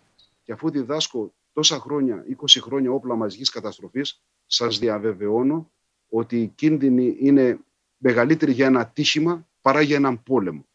και 0.43 0.51
αφού 0.51 0.69
διδάσκω 0.69 1.33
τόσα 1.53 1.79
χρόνια, 1.79 2.25
20 2.41 2.45
χρόνια 2.61 2.91
όπλα 2.91 3.15
μαζικής 3.15 3.49
καταστροφής, 3.49 4.21
σας 4.45 4.79
διαβεβαιώνω 4.79 5.71
ότι 6.09 6.41
η 6.41 6.47
κίνδυνη 6.47 7.15
είναι 7.19 7.59
μεγαλύτερη 7.97 8.51
για 8.51 8.65
ένα 8.65 8.87
τύχημα 8.87 9.47
παρά 9.61 9.81
για 9.81 9.95
έναν 9.95 10.23
πόλεμο. 10.23 10.65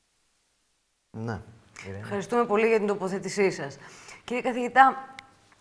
Ναι. 1.10 1.42
Ευχαριστούμε 2.00 2.44
πολύ 2.44 2.66
για 2.66 2.78
την 2.78 2.86
τοποθέτησή 2.86 3.50
σας. 3.50 3.78
Κύριε 4.24 4.42
καθηγητά, 4.42 5.14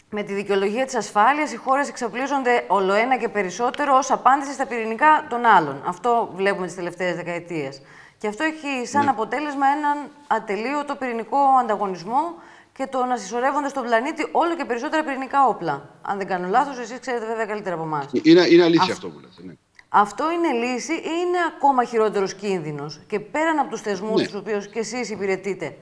με 0.09 0.23
τη 0.23 0.33
δικαιολογία 0.33 0.85
της 0.85 0.95
ασφάλειας, 0.95 1.51
οι 1.51 1.55
χώρες 1.55 1.89
εξαπλίζονται 1.89 2.63
ολοένα 2.67 3.17
και 3.17 3.29
περισσότερο 3.29 3.97
ως 3.97 4.11
απάντηση 4.11 4.53
στα 4.53 4.65
πυρηνικά 4.65 5.25
των 5.29 5.45
άλλων. 5.45 5.81
Αυτό 5.85 6.31
βλέπουμε 6.35 6.65
τις 6.65 6.75
τελευταίες 6.75 7.15
δεκαετίες. 7.15 7.81
Και 8.17 8.27
αυτό 8.27 8.43
έχει 8.43 8.87
σαν 8.87 9.03
ναι. 9.03 9.09
αποτέλεσμα 9.09 9.67
έναν 9.67 9.97
ατελείωτο 10.27 10.95
πυρηνικό 10.95 11.37
ανταγωνισμό 11.61 12.35
και 12.73 12.87
το 12.87 13.05
να 13.05 13.17
συσσωρεύονται 13.17 13.69
στον 13.69 13.83
πλανήτη 13.83 14.27
όλο 14.31 14.55
και 14.55 14.65
περισσότερα 14.65 15.03
πυρηνικά 15.03 15.47
όπλα. 15.47 15.89
Αν 16.01 16.17
δεν 16.17 16.27
κάνω 16.27 16.47
λάθος, 16.47 16.77
εσείς 16.77 16.99
ξέρετε 16.99 17.25
βέβαια 17.25 17.45
καλύτερα 17.45 17.75
από 17.75 17.83
εμάς. 17.83 18.05
Είναι, 18.23 18.45
είναι 18.47 18.63
αλήθεια 18.63 18.93
αυτό 18.93 19.09
που 19.09 19.19
λέτε. 19.19 19.41
Ναι. 19.43 19.53
Αυτό 19.89 20.31
είναι 20.31 20.65
λύση 20.65 20.93
ή 20.93 21.11
είναι 21.25 21.37
ακόμα 21.55 21.83
χειρότερος 21.83 22.33
κίνδυνος. 22.33 23.01
Και 23.07 23.19
πέραν 23.19 23.59
από 23.59 23.69
τους 23.69 23.81
θεσμούς 23.81 24.21
ναι. 24.21 24.25
τους 24.27 24.35
οποίους 24.35 24.67
και 24.67 24.79
εσείς 24.79 25.09
υπηρετείτε, 25.09 25.77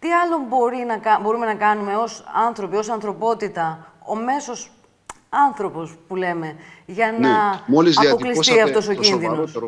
τι 0.00 0.12
άλλο 0.12 0.46
μπορεί 0.48 0.76
να, 0.76 1.20
μπορούμε 1.20 1.46
να 1.46 1.54
κάνουμε 1.54 1.96
ως 1.96 2.24
άνθρωποι, 2.34 2.76
ως 2.76 2.88
ανθρωπότητα, 2.88 3.94
ο 4.06 4.16
μέσος 4.16 4.70
άνθρωπος 5.28 5.96
που 6.06 6.16
λέμε, 6.16 6.56
για 6.86 7.12
ναι. 7.12 7.18
να 7.18 7.64
αποκλειστεί 8.08 8.60
αυτός 8.60 8.88
ο 8.88 8.94
κίνδυνος; 8.94 9.58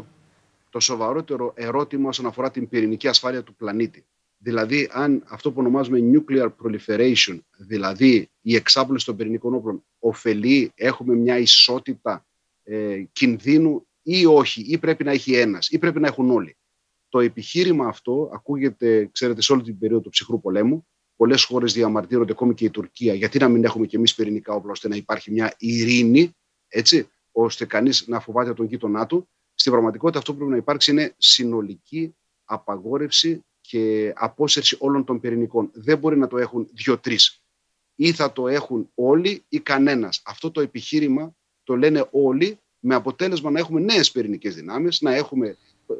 το 0.70 0.80
σοβαρότερο 0.80 1.52
ερώτημα 1.56 2.08
όσον 2.08 2.26
αφορά 2.26 2.50
την 2.50 2.68
πυρηνική 2.68 3.08
ασφάλεια 3.08 3.42
του 3.42 3.54
πλανήτη. 3.54 4.04
Δηλαδή, 4.38 4.88
αν 4.92 5.24
αυτό 5.28 5.50
που 5.50 5.60
ονομάζουμε 5.60 5.98
nuclear 6.12 6.48
proliferation, 6.62 7.38
δηλαδή 7.56 8.30
η 8.40 8.54
εξάπλωση 8.54 9.06
των 9.06 9.16
πυρηνικών 9.16 9.54
όπλων, 9.54 9.84
ωφελεί, 9.98 10.72
έχουμε 10.74 11.14
μια 11.14 11.38
ισότητα 11.38 12.26
ε, 12.62 13.02
κινδύνου 13.12 13.86
ή 14.02 14.26
όχι, 14.26 14.64
ή 14.68 14.78
πρέπει 14.78 15.04
να 15.04 15.10
έχει 15.10 15.34
ένας, 15.34 15.68
ή 15.68 15.78
πρέπει 15.78 16.00
να 16.00 16.06
έχουν 16.06 16.30
όλοι. 16.30 16.56
Το 17.12 17.20
επιχείρημα 17.20 17.86
αυτό 17.86 18.30
ακούγεται, 18.32 19.08
ξέρετε, 19.12 19.42
σε 19.42 19.52
όλη 19.52 19.62
την 19.62 19.78
περίοδο 19.78 20.02
του 20.02 20.10
ψυχρού 20.10 20.40
πολέμου. 20.40 20.86
Πολλές 21.16 21.44
χώρες 21.44 21.72
διαμαρτύρονται, 21.72 22.32
ακόμη 22.32 22.54
και 22.54 22.64
η 22.64 22.70
Τουρκία, 22.70 23.14
γιατί 23.14 23.38
να 23.38 23.48
μην 23.48 23.64
έχουμε 23.64 23.86
και 23.86 23.96
εμείς 23.96 24.14
πυρηνικά 24.14 24.54
όπλα, 24.54 24.70
ώστε 24.70 24.88
να 24.88 24.96
υπάρχει 24.96 25.30
μια 25.30 25.54
ειρήνη, 25.58 26.30
έτσι, 26.68 27.08
ώστε 27.32 27.64
κανείς 27.64 28.06
να 28.06 28.20
φοβάται 28.20 28.54
τον 28.54 28.66
γείτονά 28.66 29.06
του. 29.06 29.28
Στην 29.54 29.72
πραγματικότητα, 29.72 30.18
αυτό 30.18 30.32
που 30.32 30.36
πρέπει 30.38 30.52
να 30.52 30.58
υπάρξει 30.58 30.90
είναι 30.90 31.14
συνολική 31.18 32.14
απαγόρευση 32.44 33.44
και 33.60 34.12
απόσυρση 34.16 34.76
όλων 34.80 35.04
των 35.04 35.20
πυρηνικών. 35.20 35.70
Δεν 35.72 35.98
μπορεί 35.98 36.18
να 36.18 36.26
το 36.26 36.38
έχουν 36.38 36.68
δύο-τρει. 36.72 37.16
Ή 37.94 38.12
θα 38.12 38.32
το 38.32 38.48
έχουν 38.48 38.90
όλοι 38.94 39.44
ή 39.48 39.60
κανένας. 39.60 40.22
Αυτό 40.24 40.50
το 40.50 40.60
επιχείρημα 40.60 41.34
το 41.62 41.76
λένε 41.76 42.08
όλοι 42.10 42.58
με 42.78 42.94
αποτέλεσμα 42.94 43.50
να 43.50 43.58
έχουμε 43.58 43.80
νέες 43.80 44.10
πυρηνικές 44.10 44.54
δυνάμεις, 44.54 45.00
να 45.00 45.14
έχουμε 45.14 45.48
ε, 45.48 45.54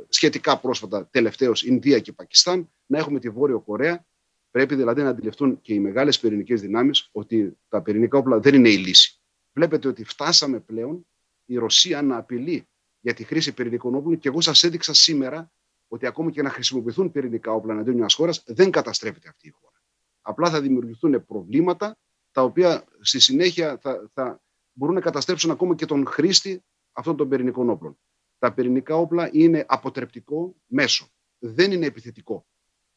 σχετικά 0.09 0.59
πρόσφατα 0.59 1.09
τελευταίως 1.11 1.63
Ινδία 1.63 1.99
και 1.99 2.13
Πακιστάν, 2.13 2.73
να 2.87 2.99
έχουμε 2.99 3.19
τη 3.19 3.29
Βόρειο 3.29 3.61
Κορέα. 3.61 4.07
Πρέπει 4.51 4.75
δηλαδή 4.75 5.03
να 5.03 5.09
αντιληφθούν 5.09 5.61
και 5.61 5.75
οι 5.75 5.81
μεγάλες 5.81 6.21
πυρηνικές 6.21 6.61
δυνάμεις 6.61 7.09
ότι 7.13 7.59
τα 7.69 7.83
πυρηνικά 7.83 8.19
όπλα 8.19 8.39
δεν 8.39 8.55
είναι 8.55 8.69
η 8.69 8.77
λύση. 8.77 9.21
Βλέπετε 9.53 9.89
ότι 9.89 10.05
φτάσαμε 10.05 10.61
πλέον 10.61 11.07
η 11.45 11.57
Ρωσία 11.57 12.03
να 12.03 12.17
απειλεί 12.17 12.69
για 13.01 13.15
τη 13.15 13.25
χρήση 13.25 13.53
πυρηνικών 13.53 13.95
όπλων 13.95 14.19
και 14.19 14.29
εγώ 14.29 14.41
σας 14.41 14.63
έδειξα 14.63 14.95
σήμερα 14.95 15.53
ότι 15.89 16.07
ακόμη 16.07 16.33
και 16.33 16.43
να 16.43 16.51
χρησιμοποιηθούν 16.51 17.11
πυρηνικά 17.11 17.53
όπλα 17.53 17.73
εναντίον 17.73 17.97
μιας 17.97 18.15
χώρας, 18.15 18.43
δεν 18.47 18.71
καταστρέφεται 18.71 19.29
αυτή 19.29 19.49
η 19.49 19.51
χώρα. 19.51 19.83
Απλά 20.21 20.51
θα 20.51 20.61
δημιουργηθούν 20.61 21.27
προβλήματα 21.27 21.99
τα 22.31 22.43
οποία 22.43 22.85
στη 23.01 23.21
συνέχεια 23.21 23.79
θα, 23.79 24.11
θα 24.15 24.41
μπορούν 24.73 24.95
να 24.95 25.01
καταστρέψουν 25.01 25.51
ακόμα 25.51 25.75
και 25.75 25.87
τον 25.87 26.07
χρήστη 26.07 26.65
αυτών 26.93 27.17
των 27.17 27.29
πυρηνικών 27.29 27.71
όπλων. 27.71 27.99
Τα 28.43 28.53
πυρηνικά 28.53 28.97
όπλα 28.97 29.31
είναι 29.33 29.65
αποτρεπτικό 29.69 30.55
μέσο. 30.67 31.09
Δεν 31.39 31.73
είναι 31.73 31.87
επιθετικό. 31.87 32.47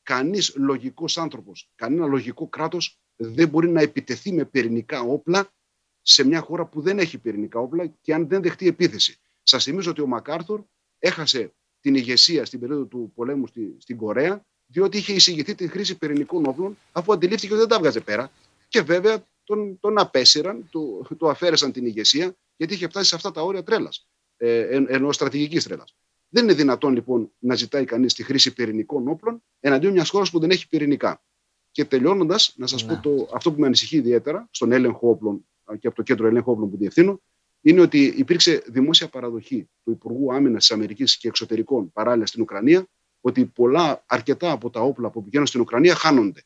Κανείς 0.03 0.55
λογικός 0.55 1.17
άνθρωπος, 1.17 1.71
κανένα 1.75 2.05
λογικό 2.05 2.47
κράτος 2.47 2.99
δεν 3.15 3.49
μπορεί 3.49 3.69
να 3.69 3.81
επιτεθεί 3.81 4.31
με 4.31 4.45
πυρηνικά 4.45 5.01
όπλα 5.01 5.53
σε 6.01 6.23
μια 6.23 6.39
χώρα 6.39 6.65
που 6.65 6.81
δεν 6.81 6.99
έχει 6.99 7.17
πυρηνικά 7.17 7.59
όπλα 7.59 7.85
και 8.01 8.13
αν 8.13 8.27
δεν 8.27 8.41
δεχτεί 8.41 8.67
επίθεση. 8.67 9.17
Σας 9.43 9.63
θυμίζω 9.63 9.91
ότι 9.91 10.01
ο 10.01 10.07
Μακάρθουρ 10.07 10.61
έχασε 10.99 11.53
την 11.79 11.95
ηγεσία 11.95 12.45
στην 12.45 12.59
περίοδο 12.59 12.85
του 12.85 13.11
πολέμου 13.15 13.47
στη, 13.47 13.75
στην 13.79 13.97
Κορέα, 13.97 14.45
διότι 14.65 14.97
είχε 14.97 15.13
εισηγηθεί 15.13 15.55
τη 15.55 15.67
χρήση 15.67 15.97
πυρηνικών 15.97 16.45
όπλων, 16.45 16.77
αφού 16.91 17.13
αντιλήφθηκε 17.13 17.53
ότι 17.53 17.61
δεν 17.61 17.69
τα 17.69 17.79
βγάζε 17.79 17.99
πέρα. 17.99 18.31
Και 18.67 18.81
βέβαια 18.81 19.25
τον, 19.43 19.79
τον 19.79 19.99
απέσυραν, 19.99 20.69
του, 20.69 21.05
του 21.17 21.29
αφαίρεσαν 21.29 21.71
την 21.71 21.85
ηγεσία, 21.85 22.35
γιατί 22.55 22.73
είχε 22.73 22.87
φτάσει 22.87 23.09
σε 23.09 23.15
αυτά 23.15 23.31
τα 23.31 23.41
όρια 23.41 23.63
τρέλας, 23.63 24.07
ε, 24.37 24.83
ενώ 24.87 25.11
στρατηγικής 25.11 25.63
τρέλας. 25.63 25.95
Δεν 26.29 26.43
είναι 26.43 26.53
δυνατόν 26.53 26.93
λοιπόν 26.93 27.31
να 27.39 27.55
ζητάει 27.55 27.85
κανείς 27.85 28.13
τη 28.13 28.23
χρήση 28.23 28.53
πυρηνικών 28.53 29.07
όπλων 29.07 29.43
εναντίον 29.59 29.93
μιας 29.93 30.09
χώρας 30.09 30.31
που 30.31 30.39
δεν 30.39 30.49
έχει 30.49 30.67
πυρηνικά. 30.67 31.23
Και 31.71 31.85
τελειώνοντας, 31.85 32.53
να 32.57 32.67
σας 32.67 32.85
πω 32.85 32.93
ναι. 32.93 32.99
το, 32.99 33.29
αυτό 33.33 33.53
που 33.53 33.59
με 33.59 33.65
ανησυχεί 33.65 33.97
ιδιαίτερα 33.97 34.47
στον 34.51 34.71
έλεγχο 34.71 35.09
όπλων 35.09 35.47
και 35.79 35.87
από 35.87 35.95
το 35.95 36.01
κέντρο 36.01 36.27
ελέγχου 36.27 36.51
όπλων 36.51 36.69
που 36.69 36.77
διευθύνω, 36.77 37.21
είναι 37.61 37.81
ότι 37.81 38.13
υπήρξε 38.17 38.63
δημόσια 38.67 39.07
παραδοχή 39.07 39.69
του 39.83 39.91
Υπουργού 39.91 40.33
Άμυνας 40.33 40.59
της 40.59 40.71
Αμερικής 40.71 41.17
και 41.17 41.27
Εξωτερικών 41.27 41.91
παράλληλα 41.91 42.25
στην 42.25 42.41
Ουκρανία 42.41 42.87
ότι 43.21 43.45
πολλά, 43.45 44.03
αρκετά 44.05 44.51
από 44.51 44.69
τα 44.69 44.81
όπλα 44.81 45.09
που 45.09 45.23
πηγαίνουν 45.23 45.47
στην 45.47 45.61
Ουκρανία 45.61 45.95
χάνονται. 45.95 46.43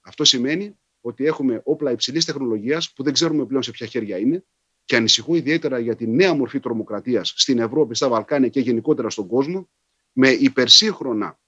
Αυτό 0.00 0.24
σημαίνει 0.24 0.78
ότι 1.00 1.24
έχουμε 1.26 1.60
όπλα 1.64 1.90
υψηλής 1.90 2.24
τεχνολογίας 2.24 2.92
που 2.92 3.02
δεν 3.02 3.12
ξέρουμε 3.12 3.46
πλέον 3.46 3.62
σε 3.62 3.70
ποια 3.70 3.86
χέρια 3.86 4.18
είναι 4.18 4.44
και 4.90 4.96
ανησυχώ 4.96 5.34
ιδιαίτερα 5.34 5.78
για 5.78 5.96
τη 5.96 6.06
νέα 6.06 6.34
μορφή 6.34 6.60
τρομοκρατίας 6.60 7.32
στην 7.36 7.58
Ευρώπη, 7.58 7.94
στα 7.94 8.08
Βαλκάνια 8.08 8.48
και 8.48 8.60
γενικότερα 8.60 9.10
στον 9.10 9.26
κόσμο, 9.26 9.68
με 10.12 10.28
υπερσύγχρονα 10.28 11.38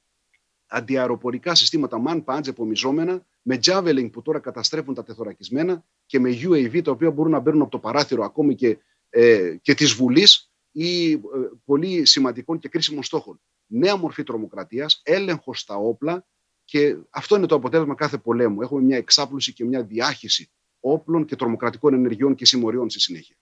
αντιαεροπορικά 0.66 1.54
συστήματα 1.54 2.02
man-punch 2.06 2.46
επομιζόμενα, 2.46 3.26
με 3.42 3.58
javelin 3.64 4.10
που 4.12 4.22
τώρα 4.22 4.38
καταστρέφουν 4.38 4.94
τα 4.94 5.02
τεθωρακισμένα 5.02 5.84
και 6.06 6.20
με 6.20 6.30
UAV 6.42 6.82
τα 6.82 6.90
οποία 6.90 7.10
μπορούν 7.10 7.32
να 7.32 7.38
μπαίνουν 7.38 7.60
από 7.62 7.70
το 7.70 7.78
παράθυρο 7.78 8.24
ακόμη 8.24 8.54
και, 8.54 8.78
ε, 9.08 9.56
και 9.62 9.74
της 9.74 9.92
Βουλής 9.92 10.52
ή 10.72 11.12
ε, 11.12 11.18
πολύ 11.64 12.06
σημαντικών 12.06 12.58
και 12.58 12.68
κρίσιμων 12.68 13.02
στόχων. 13.02 13.40
Νέα 13.66 13.96
μορφή 13.96 14.22
τρομοκρατίας, 14.22 15.00
έλεγχος 15.04 15.60
στα 15.60 15.76
όπλα 15.76 16.26
και 16.64 16.96
αυτό 17.10 17.36
είναι 17.36 17.46
το 17.46 17.54
αποτέλεσμα 17.54 17.94
κάθε 17.94 18.18
πολέμου. 18.18 18.62
Έχουμε 18.62 18.82
μια 18.82 18.96
εξάπλωση 18.96 19.52
και 19.52 19.64
μια 19.64 19.82
διάχυση 19.82 20.50
όπλων 20.82 21.24
και 21.24 21.36
τρομοκρατικών 21.36 21.94
ενεργειών 21.94 22.34
και 22.34 22.46
συμμοριών 22.46 22.90
στη 22.90 23.00
συνέχεια. 23.00 23.36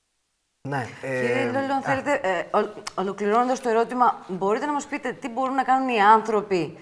Ναι, 0.68 0.86
ε... 1.02 1.20
Κύριε 1.20 1.44
Λόλο, 1.44 1.72
αν 1.72 1.82
θέλετε, 1.82 2.20
ε, 2.22 2.46
ολοκληρώνοντας 2.94 3.60
το 3.60 3.68
ερώτημα, 3.68 4.24
μπορείτε 4.28 4.66
να 4.66 4.72
μας 4.72 4.86
πείτε 4.86 5.12
τι 5.12 5.28
μπορούν 5.28 5.54
να 5.54 5.62
κάνουν 5.62 5.88
οι 5.88 6.00
άνθρωποι, 6.00 6.76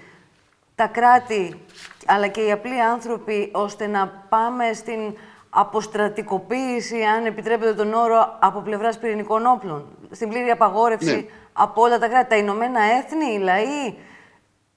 τα 0.75 0.87
κράτη, 0.87 1.61
αλλά 2.07 2.29
και 2.29 2.41
οι 2.41 2.51
απλοί 2.51 2.81
άνθρωποι, 2.81 3.51
ώστε 3.53 3.87
να 3.87 4.09
πάμε 4.29 4.73
στην 4.73 5.17
αποστρατικοποίηση, 5.51 7.03
αν 7.03 7.27
επιτρέπετε 7.27 7.75
τον 7.75 7.93
όρο, 7.93 8.39
από 8.41 8.61
πλευράς 8.61 8.99
πυρηνικών 8.99 9.47
όπλων. 9.47 9.87
Στην 10.11 10.29
πλήρη 10.29 10.51
απαγόρευση 10.51 11.15
ναι. 11.15 11.27
από 11.53 11.83
όλα 11.83 11.99
τα 11.99 12.09
κράτη. 12.09 12.29
Τα 12.29 12.37
Ηνωμένα 12.37 12.81
Έθνη, 12.81 13.35
οι 13.35 13.39
λαοί. 13.39 13.95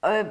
Ε, 0.00 0.26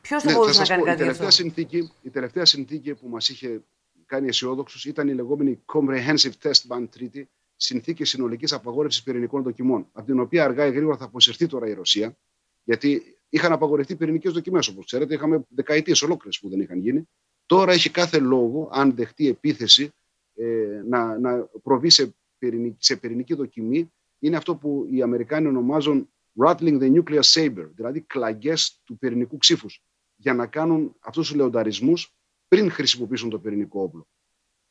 Ποιος 0.00 0.22
θα 0.22 0.30
ναι, 0.30 0.36
μπορούσε 0.36 0.60
να 0.60 0.66
κάνει 0.66 0.80
πω, 0.80 0.86
κάτι 0.86 0.98
η 1.02 1.04
τελευταία, 1.04 1.30
συνθήκη, 1.30 1.92
η 2.02 2.10
τελευταία 2.10 2.44
συνθήκη 2.44 2.94
που 2.94 3.08
μας 3.08 3.28
είχε 3.28 3.60
κάνει 4.06 4.28
αισιόδοξου 4.28 4.88
ήταν 4.88 5.08
η 5.08 5.14
λεγόμενη 5.14 5.62
Comprehensive 5.72 6.32
Test 6.42 6.60
Ban 6.68 6.88
Treaty, 6.98 7.22
συνθήκη 7.56 8.04
συνολικής 8.04 8.52
απαγόρευσης 8.52 9.02
πυρηνικών 9.02 9.42
δοκιμών, 9.42 9.88
από 9.92 10.06
την 10.06 10.20
οποία 10.20 10.44
αργά 10.44 10.66
ή 10.66 10.70
γρήγορα 10.70 10.96
θα 10.96 11.04
αποσυρθεί 11.04 11.46
τώρα 11.46 11.68
η 11.68 11.72
Ρωσία, 11.72 12.16
γιατί 12.64 13.16
είχαν 13.28 13.52
απαγορευτεί 13.52 13.96
πυρηνικές 13.96 14.32
δοκιμές. 14.32 14.68
Όπως 14.68 14.84
ξέρετε, 14.84 15.14
είχαμε 15.14 15.44
δεκαετίες 15.48 16.02
ολόκληρες 16.02 16.40
που 16.40 16.48
δεν 16.48 16.60
είχαν 16.60 16.78
γίνει. 16.78 17.08
Τώρα 17.46 17.72
έχει 17.72 17.90
κάθε 17.90 18.18
λόγο, 18.18 18.68
αν 18.72 18.94
δεχτεί 18.94 19.28
επίθεση, 19.28 19.90
ε, 20.34 20.82
να, 20.88 21.18
να 21.18 21.48
προβεί 21.62 21.90
σε 21.90 22.14
πυρηνική, 22.38 22.76
σε 22.78 22.96
πυρηνική 22.96 23.34
δοκιμή. 23.34 23.92
Είναι 24.18 24.36
αυτό 24.36 24.56
που 24.56 24.86
οι 24.90 25.02
Αμερικάνοι 25.02 25.46
ονομάζουν 25.46 26.08
rattling 26.44 26.80
the 26.80 26.94
nuclear 26.94 27.22
saber, 27.22 27.68
δηλαδή 27.74 28.00
κλαγέ 28.00 28.54
του 28.84 28.98
πυρηνικού 28.98 29.36
ξύφους, 29.36 29.82
για 30.16 30.34
να 30.34 30.46
κάνουν 30.46 30.96
αυτούς 31.00 31.26
τους 31.26 31.36
λεονταρισμούς 31.36 32.15
πριν 32.48 32.70
χρησιμοποιήσουν 32.70 33.30
το 33.30 33.38
πυρηνικό 33.38 33.82
όπλο. 33.82 34.08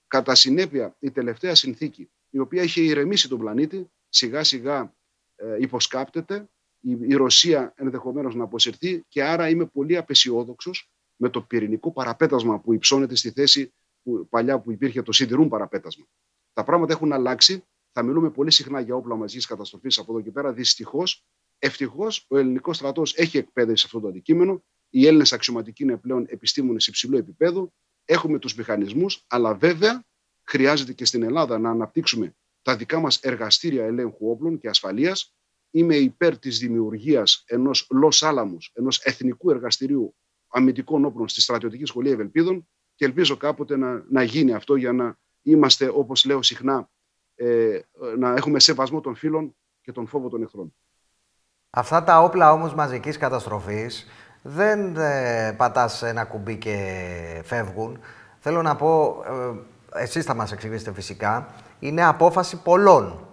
Κατά 0.08 0.36
συνέπεια, 0.36 0.96
η 1.00 1.12
τελευταία 1.12 1.56
συνθήκη, 1.56 2.10
η 2.30 2.40
οποία 2.40 2.64
είχε 2.64 2.82
ηρεμήσει 2.82 3.30
τον 3.30 3.40
πλανήτη, 3.40 3.90
σιγά 4.10 4.44
σιγά 4.44 4.96
ε, 5.36 5.58
υποσκάπτεται, 5.60 6.50
η, 6.80 6.98
η 7.02 7.14
Ρωσία 7.14 7.74
ενδεχομένως 7.76 8.36
να 8.36 8.44
αποσυρθεί 8.44 9.04
και 9.08 9.24
άρα 9.24 9.50
είμαι 9.50 9.66
πολύ 9.66 9.98
απεσιόδοξος 9.98 10.90
με 11.16 11.30
το 11.30 11.42
πυρηνικό 11.42 11.92
παραπέτασμα 11.92 12.60
που 12.60 12.74
υψώνεται 12.74 13.16
στη 13.16 13.32
θέση 13.32 13.74
που, 14.04 14.28
παλιά 14.30 14.60
που 14.60 14.72
υπήρχε 14.72 15.02
το 15.02 15.12
σιδηρούν 15.12 15.50
παραπέτασμα. 15.50 16.06
Τα 16.54 16.64
πράγματα 16.64 16.94
έχουν 16.94 17.14
αλλάξει. 17.14 17.64
Θα 17.92 18.04
μιλούμε 18.04 18.30
πολύ 18.32 18.52
συχνά 18.52 18.80
για 18.80 18.96
όπλα 18.96 19.16
μαζικής 19.16 19.46
καταστροφής 19.46 19.98
από 19.98 20.12
εδώ 20.12 20.22
και 20.22 20.32
πέρα. 20.32 20.54
Δυστυχώς, 20.54 21.26
ευτυχώς, 21.60 22.26
ο 22.28 22.38
ελληνικός 22.38 22.76
στρατός 22.76 23.16
έχει 23.16 23.38
εκπαίδευση 23.38 23.82
σε 23.82 23.86
αυτό 23.86 24.00
το 24.00 24.08
αντικείμενο 24.08 24.64
οι 24.90 25.08
Έλληνες 25.08 25.34
αξιωματικοί 25.34 25.84
είναι 25.84 25.98
πλέον 25.98 26.26
επιστήμονες 26.28 26.88
υψηλού 26.88 27.18
επίπεδου. 27.18 27.74
Έχουμε 28.06 28.40
τους 28.40 28.56
μηχανισμούς, 28.56 29.24
αλλά 29.28 29.56
βέβαια 29.56 30.04
χρειάζεται 30.44 30.94
και 30.94 31.06
στην 31.06 31.24
Ελλάδα 31.24 31.60
να 31.60 31.70
αναπτύξουμε 31.70 32.36
τα 32.62 32.76
δικά 32.76 33.00
μας 33.00 33.20
εργαστήρια 33.20 33.86
ελέγχου 33.86 34.30
όπλων 34.30 34.58
και 34.58 34.68
ασφαλείας. 34.68 35.36
Είμαι 35.72 35.96
υπέρ 35.96 36.40
της 36.40 36.60
δημιουργίας 36.60 37.44
ενός 37.48 37.88
Λος 37.90 38.24
Άλαμου, 38.24 38.58
ενός 38.74 39.00
εθνικού 39.00 39.52
εργαστηρίου 39.52 40.16
αμυντικών 40.48 41.06
όπλων 41.06 41.28
στη 41.28 41.42
Στρατιωτική 41.42 41.86
Σχολή 41.86 42.10
Ευελπίδων 42.10 42.68
και 42.96 43.06
ελπίζω 43.06 43.38
κάποτε 43.38 43.78
να, 43.78 44.06
να 44.10 44.24
γίνει 44.24 44.54
αυτό 44.54 44.76
για 44.76 44.92
να 44.92 45.18
είμαστε, 45.42 45.92
όπως 45.94 46.26
λέω 46.26 46.42
συχνά, 46.42 46.90
ε, 47.36 47.80
να 48.18 48.34
έχουμε 48.34 48.60
σεβασμό 48.60 49.02
των 49.02 49.16
φίλων 49.16 49.56
και 49.82 49.92
τον 49.92 50.08
φόβο 50.08 50.30
των 50.30 50.42
εχθρών. 50.42 50.76
Αυτά 51.70 52.04
τα 52.04 52.22
όπλα 52.22 52.52
όμως 52.52 52.74
μαζικής 52.74 53.18
καταστροφής 53.18 54.06
δεν 54.48 54.98
ε, 54.98 55.54
πατάς 55.58 56.04
ένα 56.04 56.24
κουμπί 56.24 56.56
και 56.56 56.78
φεύγουν. 57.44 58.00
Θέλω 58.40 58.62
να 58.62 58.76
πω, 58.76 59.24
ε, 59.94 60.02
εσείς 60.02 60.26
θα 60.26 60.36
μας 60.36 60.52
εξηγήσετε 60.52 60.94
φυσικά, 60.94 61.48
είναι 61.80 62.06
απόφαση 62.06 62.62
πολλών. 62.62 63.28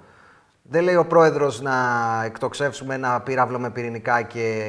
Δεν 0.62 0.82
λέει 0.82 0.94
ο 0.94 1.06
πρόεδρος 1.06 1.60
να 1.60 1.74
εκτοξεύσουμε 2.24 2.94
ένα 2.94 3.20
πύραυλο 3.20 3.58
με 3.58 3.70
πυρηνικά 3.70 4.22
και 4.22 4.64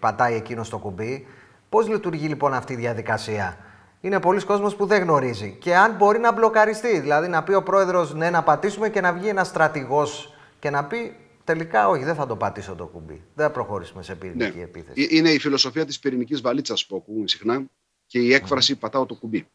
πατάει 0.00 0.34
εκείνο 0.34 0.64
το 0.70 0.78
κουμπί. 0.78 1.26
Πώς 1.68 1.88
λειτουργεί 1.88 2.26
λοιπόν 2.26 2.54
αυτή 2.54 2.72
η 2.72 2.76
διαδικασία; 2.76 3.56
Είναι 4.00 4.20
πολλοί 4.20 4.44
κόσμος 4.44 4.76
που 4.76 4.86
δεν 4.86 5.02
γνωρίζει. 5.02 5.56
Και 5.60 5.76
αν 5.76 5.94
μπορεί 5.98 6.18
να 6.18 6.32
μπλοκαριστεί, 6.32 7.00
δηλαδή 7.00 7.28
να 7.28 7.42
πει 7.42 7.54
ο 7.54 7.62
πρόεδρος 7.62 8.14
ναι 8.14 8.30
να 8.30 8.42
πατήσουμε 8.42 8.88
και 8.88 9.00
να 9.00 9.12
βγει 9.12 9.28
ένας 9.28 9.46
στρατηγός 9.46 10.34
και 10.58 10.70
να 10.70 10.84
πει 10.84 11.16
τελικά 11.46 11.88
όχι, 11.88 12.04
δεν 12.04 12.14
θα 12.14 12.26
το 12.26 12.36
πατήσω 12.36 12.74
το 12.74 12.86
κουμπί. 12.86 13.22
Δεν 13.34 13.46
θα 13.46 13.50
προχωρήσουμε 13.52 14.02
σε 14.02 14.14
πυρηνική 14.14 14.56
Ναι. 14.56 14.62
επίθεση. 14.62 15.02
Ε, 15.10 15.16
Είναι 15.16 15.30
η 15.30 15.38
φιλοσοφία 15.38 15.84
της 15.84 15.98
πυρηνικής 15.98 16.40
βαλίτσας 16.40 16.86
που 16.86 16.96
ακούμε 16.96 17.28
συχνά 17.28 17.66
και 18.06 18.18
η 18.18 18.32
έκφραση 18.32 18.76
πατάω 18.76 19.06
το 19.06 19.14
κουμπί. 19.14 19.46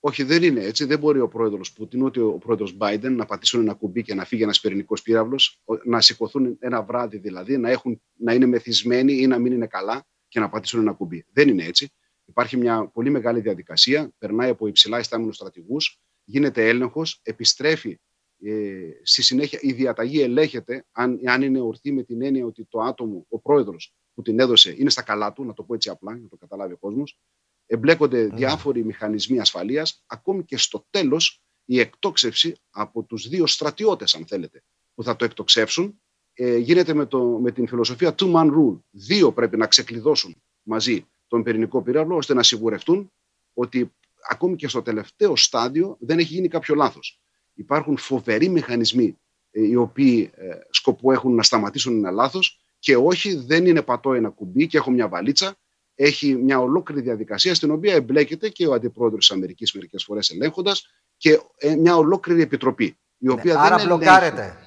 Όχι, 0.00 0.22
δεν 0.22 0.42
είναι 0.42 0.60
έτσι. 0.60 0.84
Δεν 0.84 0.98
μπορεί 0.98 1.20
ο 1.20 1.28
πρόεδρος 1.28 1.72
Πούτιν 1.72 2.02
ούτε 2.02 2.20
ο 2.20 2.32
πρόεδρος 2.38 2.76
Biden 2.80 3.10
να 3.10 3.24
πατήσουν 3.24 3.60
ένα 3.60 3.74
κουμπί 3.74 4.02
και 4.02 4.14
να 4.14 4.24
φύγει 4.24 4.42
ένας 4.42 4.60
πυρηνικός 4.60 5.02
πύραυλος, 5.02 5.62
να 5.84 6.00
σηκωθούν 6.00 6.56
ένα 6.60 6.82
βράδυ 6.82 7.18
δηλαδή, 7.18 7.56
να, 7.58 7.70
έχουν, 7.70 8.02
να 8.16 8.34
είναι 8.34 8.46
μεθυσμένοι 8.46 9.12
ή 9.12 9.26
να 9.26 9.38
μην 9.38 9.52
είναι 9.52 9.66
καλά 9.66 10.04
και 10.28 10.40
να 10.40 10.48
πατήσουν 10.48 10.80
ένα 10.80 10.92
κουμπί. 10.92 11.24
Δεν 11.32 11.48
είναι 11.48 11.64
έτσι. 11.64 11.92
Υπάρχει 12.24 12.56
μια 12.56 12.86
πολύ 12.92 13.10
μεγάλη 13.10 13.40
διαδικασία, 13.40 14.10
περνάει 14.18 14.50
από 14.50 14.66
υψηλά 14.66 14.98
ιστάμενου 14.98 15.32
στρατηγούς, 15.32 16.00
γίνεται 16.24 16.68
έλεγχος, 16.68 17.20
επιστρέφει 17.22 17.98
ε, 18.42 18.90
στη 19.02 19.22
συνέχεια 19.22 19.58
η 19.62 19.72
διαταγή 19.72 20.20
ελέγχεται 20.20 20.86
αν, 20.92 21.20
αν 21.24 21.42
είναι 21.42 21.60
ορθή 21.60 21.92
με 21.92 22.02
την 22.02 22.22
έννοια 22.22 22.44
ότι 22.44 22.64
το 22.64 22.80
άτομο, 22.80 23.26
ο 23.28 23.40
πρόεδρος 23.40 23.94
που 24.14 24.22
την 24.22 24.40
έδωσε 24.40 24.74
είναι 24.78 24.90
στα 24.90 25.02
καλά 25.02 25.32
του, 25.32 25.44
να 25.44 25.52
το 25.52 25.62
πω 25.62 25.74
έτσι 25.74 25.88
απλά, 25.88 26.12
για 26.12 26.22
να 26.22 26.28
το 26.28 26.36
καταλάβει 26.36 26.72
ο 26.72 26.76
κόσμος. 26.76 27.18
Εμπλέκονται 27.66 28.26
διάφοροι 28.26 28.84
μηχανισμοί 28.84 29.40
ασφαλείας, 29.40 30.02
ακόμη 30.06 30.44
και 30.44 30.56
στο 30.56 30.86
τέλος 30.90 31.42
η 31.64 31.80
εκτόξευση 31.80 32.56
από 32.70 33.02
τους 33.02 33.28
δύο 33.28 33.46
στρατιώτες, 33.46 34.14
αν 34.14 34.26
θέλετε, 34.26 34.62
που 34.94 35.02
θα 35.02 35.16
το 35.16 35.24
εκτοξεύσουν, 35.24 36.00
ε, 36.32 36.56
γίνεται 36.56 36.94
με, 36.94 37.06
το, 37.06 37.22
με 37.22 37.52
την 37.52 37.68
φιλοσοφία 37.68 38.14
two 38.18 38.32
man 38.32 38.46
rule. 38.46 38.80
Δύο 38.90 39.32
πρέπει 39.32 39.56
να 39.56 39.66
ξεκλειδώσουν 39.66 40.42
μαζί 40.62 41.06
τον 41.26 41.42
πυρηνικό 41.42 41.82
πύραυλο, 41.82 42.16
ώστε 42.16 42.34
να 42.34 42.42
σιγουρευτούν 42.42 43.12
ότι 43.52 43.92
ακόμη 44.28 44.56
και 44.56 44.68
στο 44.68 44.82
τελευταίο 44.82 45.36
στάδιο 45.36 45.96
δεν 46.00 46.18
έχει 46.18 46.34
γίνει 46.34 46.48
κάποιο 46.48 46.74
λάθος. 46.74 47.20
Υπάρχουν 47.58 47.96
φοβεροί 47.96 48.48
μηχανισμοί 48.48 49.18
ε, 49.50 49.66
οι 49.66 49.74
οποίοι 49.74 50.30
ε, 50.34 50.46
σκοπό 50.70 51.12
έχουν 51.12 51.34
να 51.34 51.42
σταματήσουν 51.42 51.96
ένα 51.96 52.10
λάθος 52.10 52.60
και 52.78 52.96
όχι 52.96 53.34
δεν 53.34 53.66
είναι 53.66 53.82
πατώ 53.82 54.12
ένα 54.14 54.28
κουμπί 54.28 54.66
και 54.66 54.76
έχω 54.76 54.90
μια 54.90 55.08
βαλίτσα. 55.08 55.54
Έχει 55.94 56.34
μια 56.34 56.58
ολόκληρη 56.58 57.00
διαδικασία 57.00 57.54
στην 57.54 57.70
οποία 57.70 57.94
εμπλέκεται 57.94 58.48
και 58.48 58.66
ο 58.66 58.72
αντιπρόεδρος 58.72 59.26
της 59.26 59.36
Αμερικής 59.36 59.72
μερικές 59.72 60.04
φορές 60.04 60.30
ελέγχοντας 60.30 60.86
και 61.16 61.40
ε, 61.56 61.76
μια 61.76 61.96
ολόκληρη 61.96 62.42
επιτροπή. 62.42 62.96
Η 63.18 63.28
οποία 63.28 63.54
Ναι, 63.54 63.60
άρα 63.60 63.76
δεν 63.76 63.86
μπλοκάρεται. 63.86 64.40
Ελέγχει, 64.42 64.58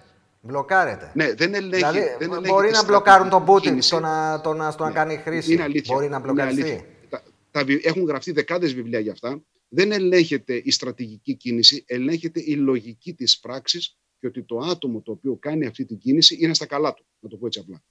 Μπλοκάρεται. 0.41 1.11
ναι, 1.15 1.33
δεν 1.33 1.53
ελέγχει. 1.53 1.75
δηλαδή, 1.75 1.99
δεν 2.19 2.31
ελέγχει 2.31 2.51
μπορεί 2.51 2.67
τη 2.67 2.73
να 2.73 2.83
μπλοκάρουν 2.85 3.29
τον 3.29 3.41
στρατηγική 3.41 3.51
Πούτιν 3.51 3.69
κίνηση. 3.69 3.87
στο 3.87 3.99
να, 3.99 4.41
το 4.41 4.53
να, 4.53 4.71
στο 4.71 4.83
να 4.83 4.89
Ναι, 4.89 4.95
κάνει 4.95 5.15
χρήση. 5.17 5.53
Είναι 5.53 5.63
αλήθεια. 5.63 5.93
Μπορεί 5.95 6.09
να 6.09 6.15
Είναι 6.17 6.25
μπλοκαριστεί. 6.25 6.61
αλήθεια. 6.61 6.85
Τα, 7.09 7.21
τα, 7.51 7.63
βι- 7.63 7.85
έχουν 7.85 8.03
γραφτεί 8.05 8.31
δεκάδες 8.31 8.73
βιβλία 8.73 8.99
για 8.99 9.11
αυτά. 9.11 9.41
Δεν 9.69 9.91
ελέγχεται 9.91 10.61
η 10.63 10.71
στρατηγική 10.71 11.33
κίνηση, 11.35 11.83
ελέγχεται 11.87 12.41
η 12.45 12.55
λογική 12.55 13.13
της 13.13 13.39
πράξης 13.39 13.97
και 14.19 14.27
ότι 14.27 14.43
το 14.43 14.57
άτομο 14.57 15.01
το 15.01 15.11
οποίο 15.11 15.35
κάνει 15.35 15.65
αυτή 15.65 15.85
την 15.85 15.97
κίνηση 15.97 16.37
είναι 16.39 16.53
στα 16.53 16.65
καλά 16.65 16.93
του. 16.93 17.05
Να 17.19 17.29
το 17.29 17.37
πω 17.37 17.45
έτσι 17.45 17.59
απλά. 17.59 17.83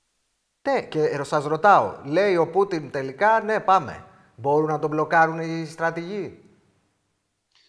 Ναι, 0.69 0.83
και 0.83 1.21
σας 1.23 1.45
ρωτάω, 1.45 2.01
λέει 2.05 2.37
ο 2.37 2.51
Πούτιν 2.51 2.91
τελικά, 2.91 3.41
ναι, 3.41 3.61
πάμε. 3.61 4.05
Μπορούν 4.37 4.67
να 4.69 4.79
τον 4.79 4.91
μπλοκάρουν 4.91 5.39
οι 5.41 5.67
στρατηγοί; 5.67 6.39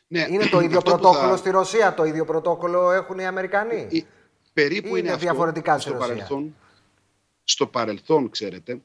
Ναι, 0.07 0.25
Είναι 0.29 0.45
το 0.45 0.59
ίδιο 0.59 0.77
αυτό 0.77 0.91
που 0.91 0.99
πρωτόκολλο 0.99 1.29
θα- 1.31 1.37
στη 1.37 1.49
Ρωσία, 1.49 1.93
το 1.93 2.03
ίδιο 2.03 2.25
πρωτόκολλο 2.25 2.91
έχουν 2.91 3.19
οι 3.19 3.25
Αμερικανοί; 3.25 3.87
η- 3.89 4.05
περίπου 4.53 4.87
Είναι 4.87 4.97
είναι, 4.99 5.07
αυτό 5.09 5.19
διαφορετικά 5.21 5.73
στη 5.73 5.81
στο 5.81 5.91
Ρωσία; 5.97 6.07
παρελθόν. 6.07 6.55
Στο 7.43 7.67
παρελθόν, 7.67 8.29
ξέρετε, 8.29 8.81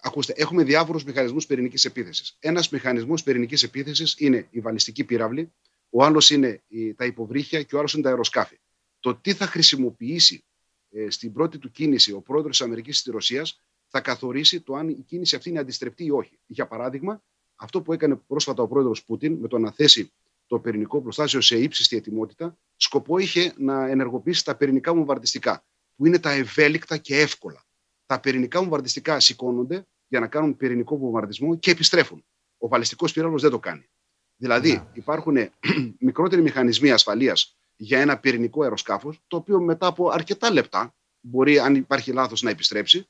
ακούστε, 0.00 0.32
έχουμε 0.36 0.62
διάφορους 0.64 1.04
μηχανισμούς 1.04 1.46
πυρηνικής 1.46 1.84
επίθεσης. 1.84 2.36
Ένας 2.38 2.68
μηχανισμός 2.68 3.22
πυρηνικής 3.22 3.62
επίθεσης 3.62 4.14
είναι 4.18 4.46
η 4.50 4.60
βαλιστική 4.60 5.04
πύραυλη, 5.04 5.52
ο 5.90 6.04
άλλος 6.04 6.30
είναι 6.30 6.62
η- 6.68 6.94
τα 6.94 7.04
υποβρύχια 7.04 7.62
και 7.62 7.74
ο 7.74 7.78
άλλος 7.78 7.92
είναι 7.94 8.02
τα 8.02 8.08
αεροσκάφη. 8.08 8.58
Το 9.00 9.14
τι 9.14 9.32
θα 9.34 9.46
χρησιμοποιήσει 9.46 10.44
ε, 10.90 11.10
στην 11.10 11.32
πρώτη 11.32 11.58
του 11.58 11.70
κίνηση 11.70 12.12
ο 12.12 12.20
πρόεδρος 12.20 12.56
της 12.56 12.66
Αμερικής 12.66 12.98
στη 12.98 13.10
Ρωσίας 13.10 13.60
θα 13.86 14.00
καθορίσει 14.00 14.60
το 14.60 14.74
αν 14.74 14.88
η 14.88 15.04
κίνηση 15.06 15.36
αυτή 15.36 15.48
είναι 15.48 15.58
αντιστρεπτή 15.58 16.04
ή 16.04 16.10
όχι. 16.10 16.38
Για 16.46 16.66
παράδειγμα, 16.66 17.22
αυτό 17.56 17.82
που 17.82 17.92
έκανε 17.92 18.16
πρόσφατα 18.26 18.62
ο 18.62 18.68
πρόεδρος 18.68 19.04
Πούτιν 19.04 19.32
με 19.34 19.48
το 19.48 19.58
να 19.58 19.72
θέσει 19.72 20.12
το 20.46 20.58
πυρηνικό 20.58 21.00
προστάσιο 21.02 21.40
σε 21.40 21.58
ύψιστη 21.58 21.96
ετοιμότητα, 21.96 22.58
σκοπό 22.76 23.18
είχε 23.18 23.52
να 23.56 23.86
ενεργοποιήσει 23.88 24.44
τα 24.44 24.54
πυρηνικά 24.56 24.94
βομβαρδιστικά, 24.94 25.64
που 25.96 26.06
είναι 26.06 26.18
τα 26.18 26.30
ευέλικτα 26.30 26.96
και 26.96 27.16
εύκολα. 27.20 27.66
Τα 28.08 28.20
πυρηνικά 28.20 28.60
βομβαρδιστικά 28.60 29.20
σηκώνονται 29.20 29.86
για 30.08 30.20
να 30.20 30.26
κάνουν 30.26 30.56
πυρηνικό 30.56 30.98
βομβαρδισμό 30.98 31.56
και 31.56 31.70
επιστρέφουν. 31.70 32.24
Ο 32.58 32.68
βαλιστικός 32.68 33.12
πύραυλο 33.12 33.38
δεν 33.38 33.50
το 33.50 33.58
κάνει. 33.58 33.88
Δηλαδή, 34.36 34.72
Ναι. 34.72 34.84
υπάρχουν 34.92 35.36
μικρότεροι 36.08 36.42
μηχανισμοί 36.42 36.90
ασφαλείας 36.90 37.56
για 37.76 38.00
ένα 38.00 38.18
πυρηνικό 38.18 38.62
αεροσκάφος, 38.62 39.20
το 39.26 39.36
οποίο 39.36 39.60
μετά 39.60 39.86
από 39.86 40.08
αρκετά 40.08 40.50
λεπτά 40.52 40.94
μπορεί, 41.20 41.58
αν 41.58 41.74
υπάρχει 41.74 42.12
λάθος, 42.12 42.42
να 42.42 42.50
επιστρέψει. 42.50 43.08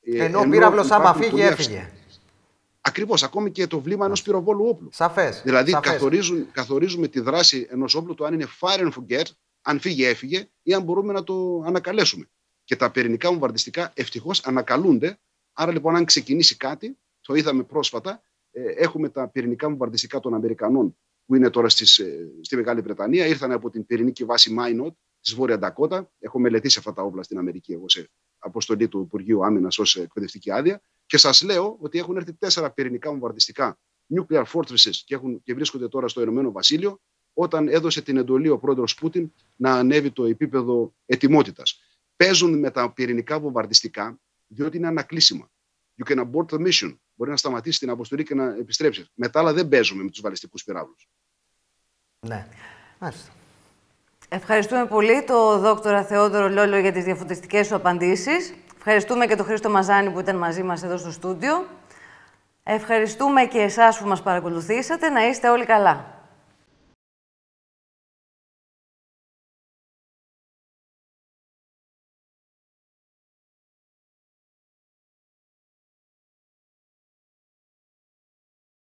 Ε, 0.00 0.24
Ενώ 0.24 0.40
ο 0.40 0.48
πύραυλος, 0.48 0.90
άμα 0.90 1.02
υπάρχουν 1.02 1.22
φύγει, 1.22 1.30
πολύ 1.30 1.42
έφυγε. 1.42 1.90
Ακριβώς, 2.80 3.22
ακόμη 3.22 3.50
και 3.50 3.66
το 3.66 3.80
βλήμα 3.80 4.04
ενός 4.06 4.22
πυροβόλου 4.22 4.66
όπλου. 4.66 4.88
Σαφές. 4.92 5.42
Δηλαδή, 5.42 5.78
καθορίζουν, 5.80 6.50
καθορίζουμε 6.52 7.08
τη 7.08 7.20
δράση 7.20 7.66
ενός 7.70 7.94
όπλου, 7.94 8.14
το 8.14 8.24
αν 8.24 8.34
είναι 8.34 8.46
fire 8.60 8.80
and 8.80 8.90
forget, 8.92 9.24
αν 9.62 9.80
φύγει, 9.80 10.04
έφυγε, 10.04 10.48
ή 10.62 10.74
αν 10.74 10.82
μπορούμε 10.82 11.12
να 11.12 11.24
το 11.24 11.62
ανακαλέσουμε. 11.66 12.28
Και 12.66 12.76
τα 12.76 12.90
πυρηνικά 12.90 13.30
βομβαρδιστικά 13.30 13.92
ευτυχώς 13.94 14.44
ανακαλούνται. 14.44 15.18
Άρα, 15.52 15.72
λοιπόν, 15.72 15.96
αν 15.96 16.04
ξεκινήσει 16.04 16.56
κάτι, 16.56 16.98
το 17.20 17.34
είδαμε 17.34 17.62
πρόσφατα, 17.62 18.22
ε, 18.50 18.62
έχουμε 18.62 19.08
τα 19.08 19.28
πυρηνικά 19.28 19.68
βομβαρδιστικά 19.68 20.20
των 20.20 20.34
Αμερικανών, 20.34 20.96
που 21.26 21.34
είναι 21.34 21.50
τώρα 21.50 21.68
στις, 21.68 21.98
ε, 21.98 22.28
στη 22.40 22.56
Μεγάλη 22.56 22.80
Βρετανία. 22.80 23.26
Ήρθαν 23.26 23.52
από 23.52 23.70
την 23.70 23.86
πυρηνική 23.86 24.24
βάση 24.24 24.56
Minot 24.58 24.90
της 25.20 25.34
Βόρεια 25.34 25.58
Ντακότα. 25.58 26.10
Έχω 26.18 26.38
μελετήσει 26.38 26.78
αυτά 26.78 26.92
τα 26.92 27.02
όπλα 27.02 27.22
στην 27.22 27.38
Αμερική, 27.38 27.72
εγώ 27.72 27.88
σε 27.88 28.10
αποστολή 28.38 28.88
του 28.88 29.00
Υπουργείου 29.00 29.44
Άμυνας 29.44 29.78
ως 29.78 29.96
εκπαιδευτική 29.96 30.50
άδεια. 30.50 30.82
Και 31.06 31.16
σας 31.16 31.42
λέω 31.42 31.76
ότι 31.80 31.98
έχουν 31.98 32.16
έρθει 32.16 32.32
τέσσερα 32.32 32.70
πυρηνικά 32.70 33.10
βομβαρδιστικά 33.10 33.78
nuclear 34.14 34.44
fortresses 34.44 34.96
και, 35.04 35.14
έχουν, 35.14 35.42
και 35.42 35.54
βρίσκονται 35.54 35.88
τώρα 35.88 36.08
στο 36.08 36.22
Ηνωμένο 36.22 36.52
Βασίλειο, 36.52 37.00
όταν 37.32 37.68
έδωσε 37.68 38.02
την 38.02 38.16
εντολή 38.16 38.48
ο 38.48 38.58
πρόεδρος 38.58 38.94
Πούτιν 38.94 39.32
να 39.56 39.72
ανέβει 39.72 40.10
το 40.10 40.24
επίπεδο 40.24 40.94
ετοιμότητας. 41.06 41.80
Παίζουν 42.16 42.58
με 42.58 42.70
τα 42.70 42.92
πυρηνικά 42.92 43.40
βομβαρδιστικά, 43.40 44.18
διότι 44.46 44.76
είναι 44.76 44.86
ανακλείσιμα. 44.86 45.50
You 45.96 46.12
can 46.12 46.18
abort 46.18 46.46
the 46.46 46.66
mission. 46.66 46.96
Μπορεί 47.14 47.30
να 47.30 47.36
σταματήσει 47.36 47.78
την 47.78 47.90
αποστολή 47.90 48.22
και 48.22 48.34
να 48.34 48.44
επιστρέψει. 48.44 49.10
Μετά, 49.14 49.40
άλλα 49.40 49.52
δεν 49.52 49.68
παίζουμε 49.68 50.02
με 50.02 50.10
τους 50.10 50.20
βαλιστικούς 50.20 50.64
πυράβλους. 50.64 51.08
Ναι. 52.20 52.46
Μάλιστα. 52.98 53.32
Ευχαριστούμε 54.28 54.86
πολύ 54.86 55.24
τον 55.24 55.60
δόκτωρα 55.60 56.04
Θεόδωρο 56.04 56.48
Λόλο 56.48 56.78
για 56.78 56.92
τις 56.92 57.04
διαφωτιστικές 57.04 57.66
σου 57.66 57.74
απαντήσεις. 57.74 58.54
Ευχαριστούμε 58.76 59.26
και 59.26 59.36
τον 59.36 59.46
Χρήστο 59.46 59.70
Μαζάνη 59.70 60.10
που 60.10 60.18
ήταν 60.18 60.36
μαζί 60.36 60.62
μας 60.62 60.82
εδώ 60.82 60.96
στο 60.96 61.10
στούντιο. 61.10 61.68
Ευχαριστούμε 62.62 63.44
και 63.46 63.58
εσάς 63.58 63.98
που 63.98 64.08
μας 64.08 64.22
παρακολουθήσατε. 64.22 65.08
Να 65.08 65.28
είστε 65.28 65.48
όλοι 65.48 65.64
καλά. 65.64 66.15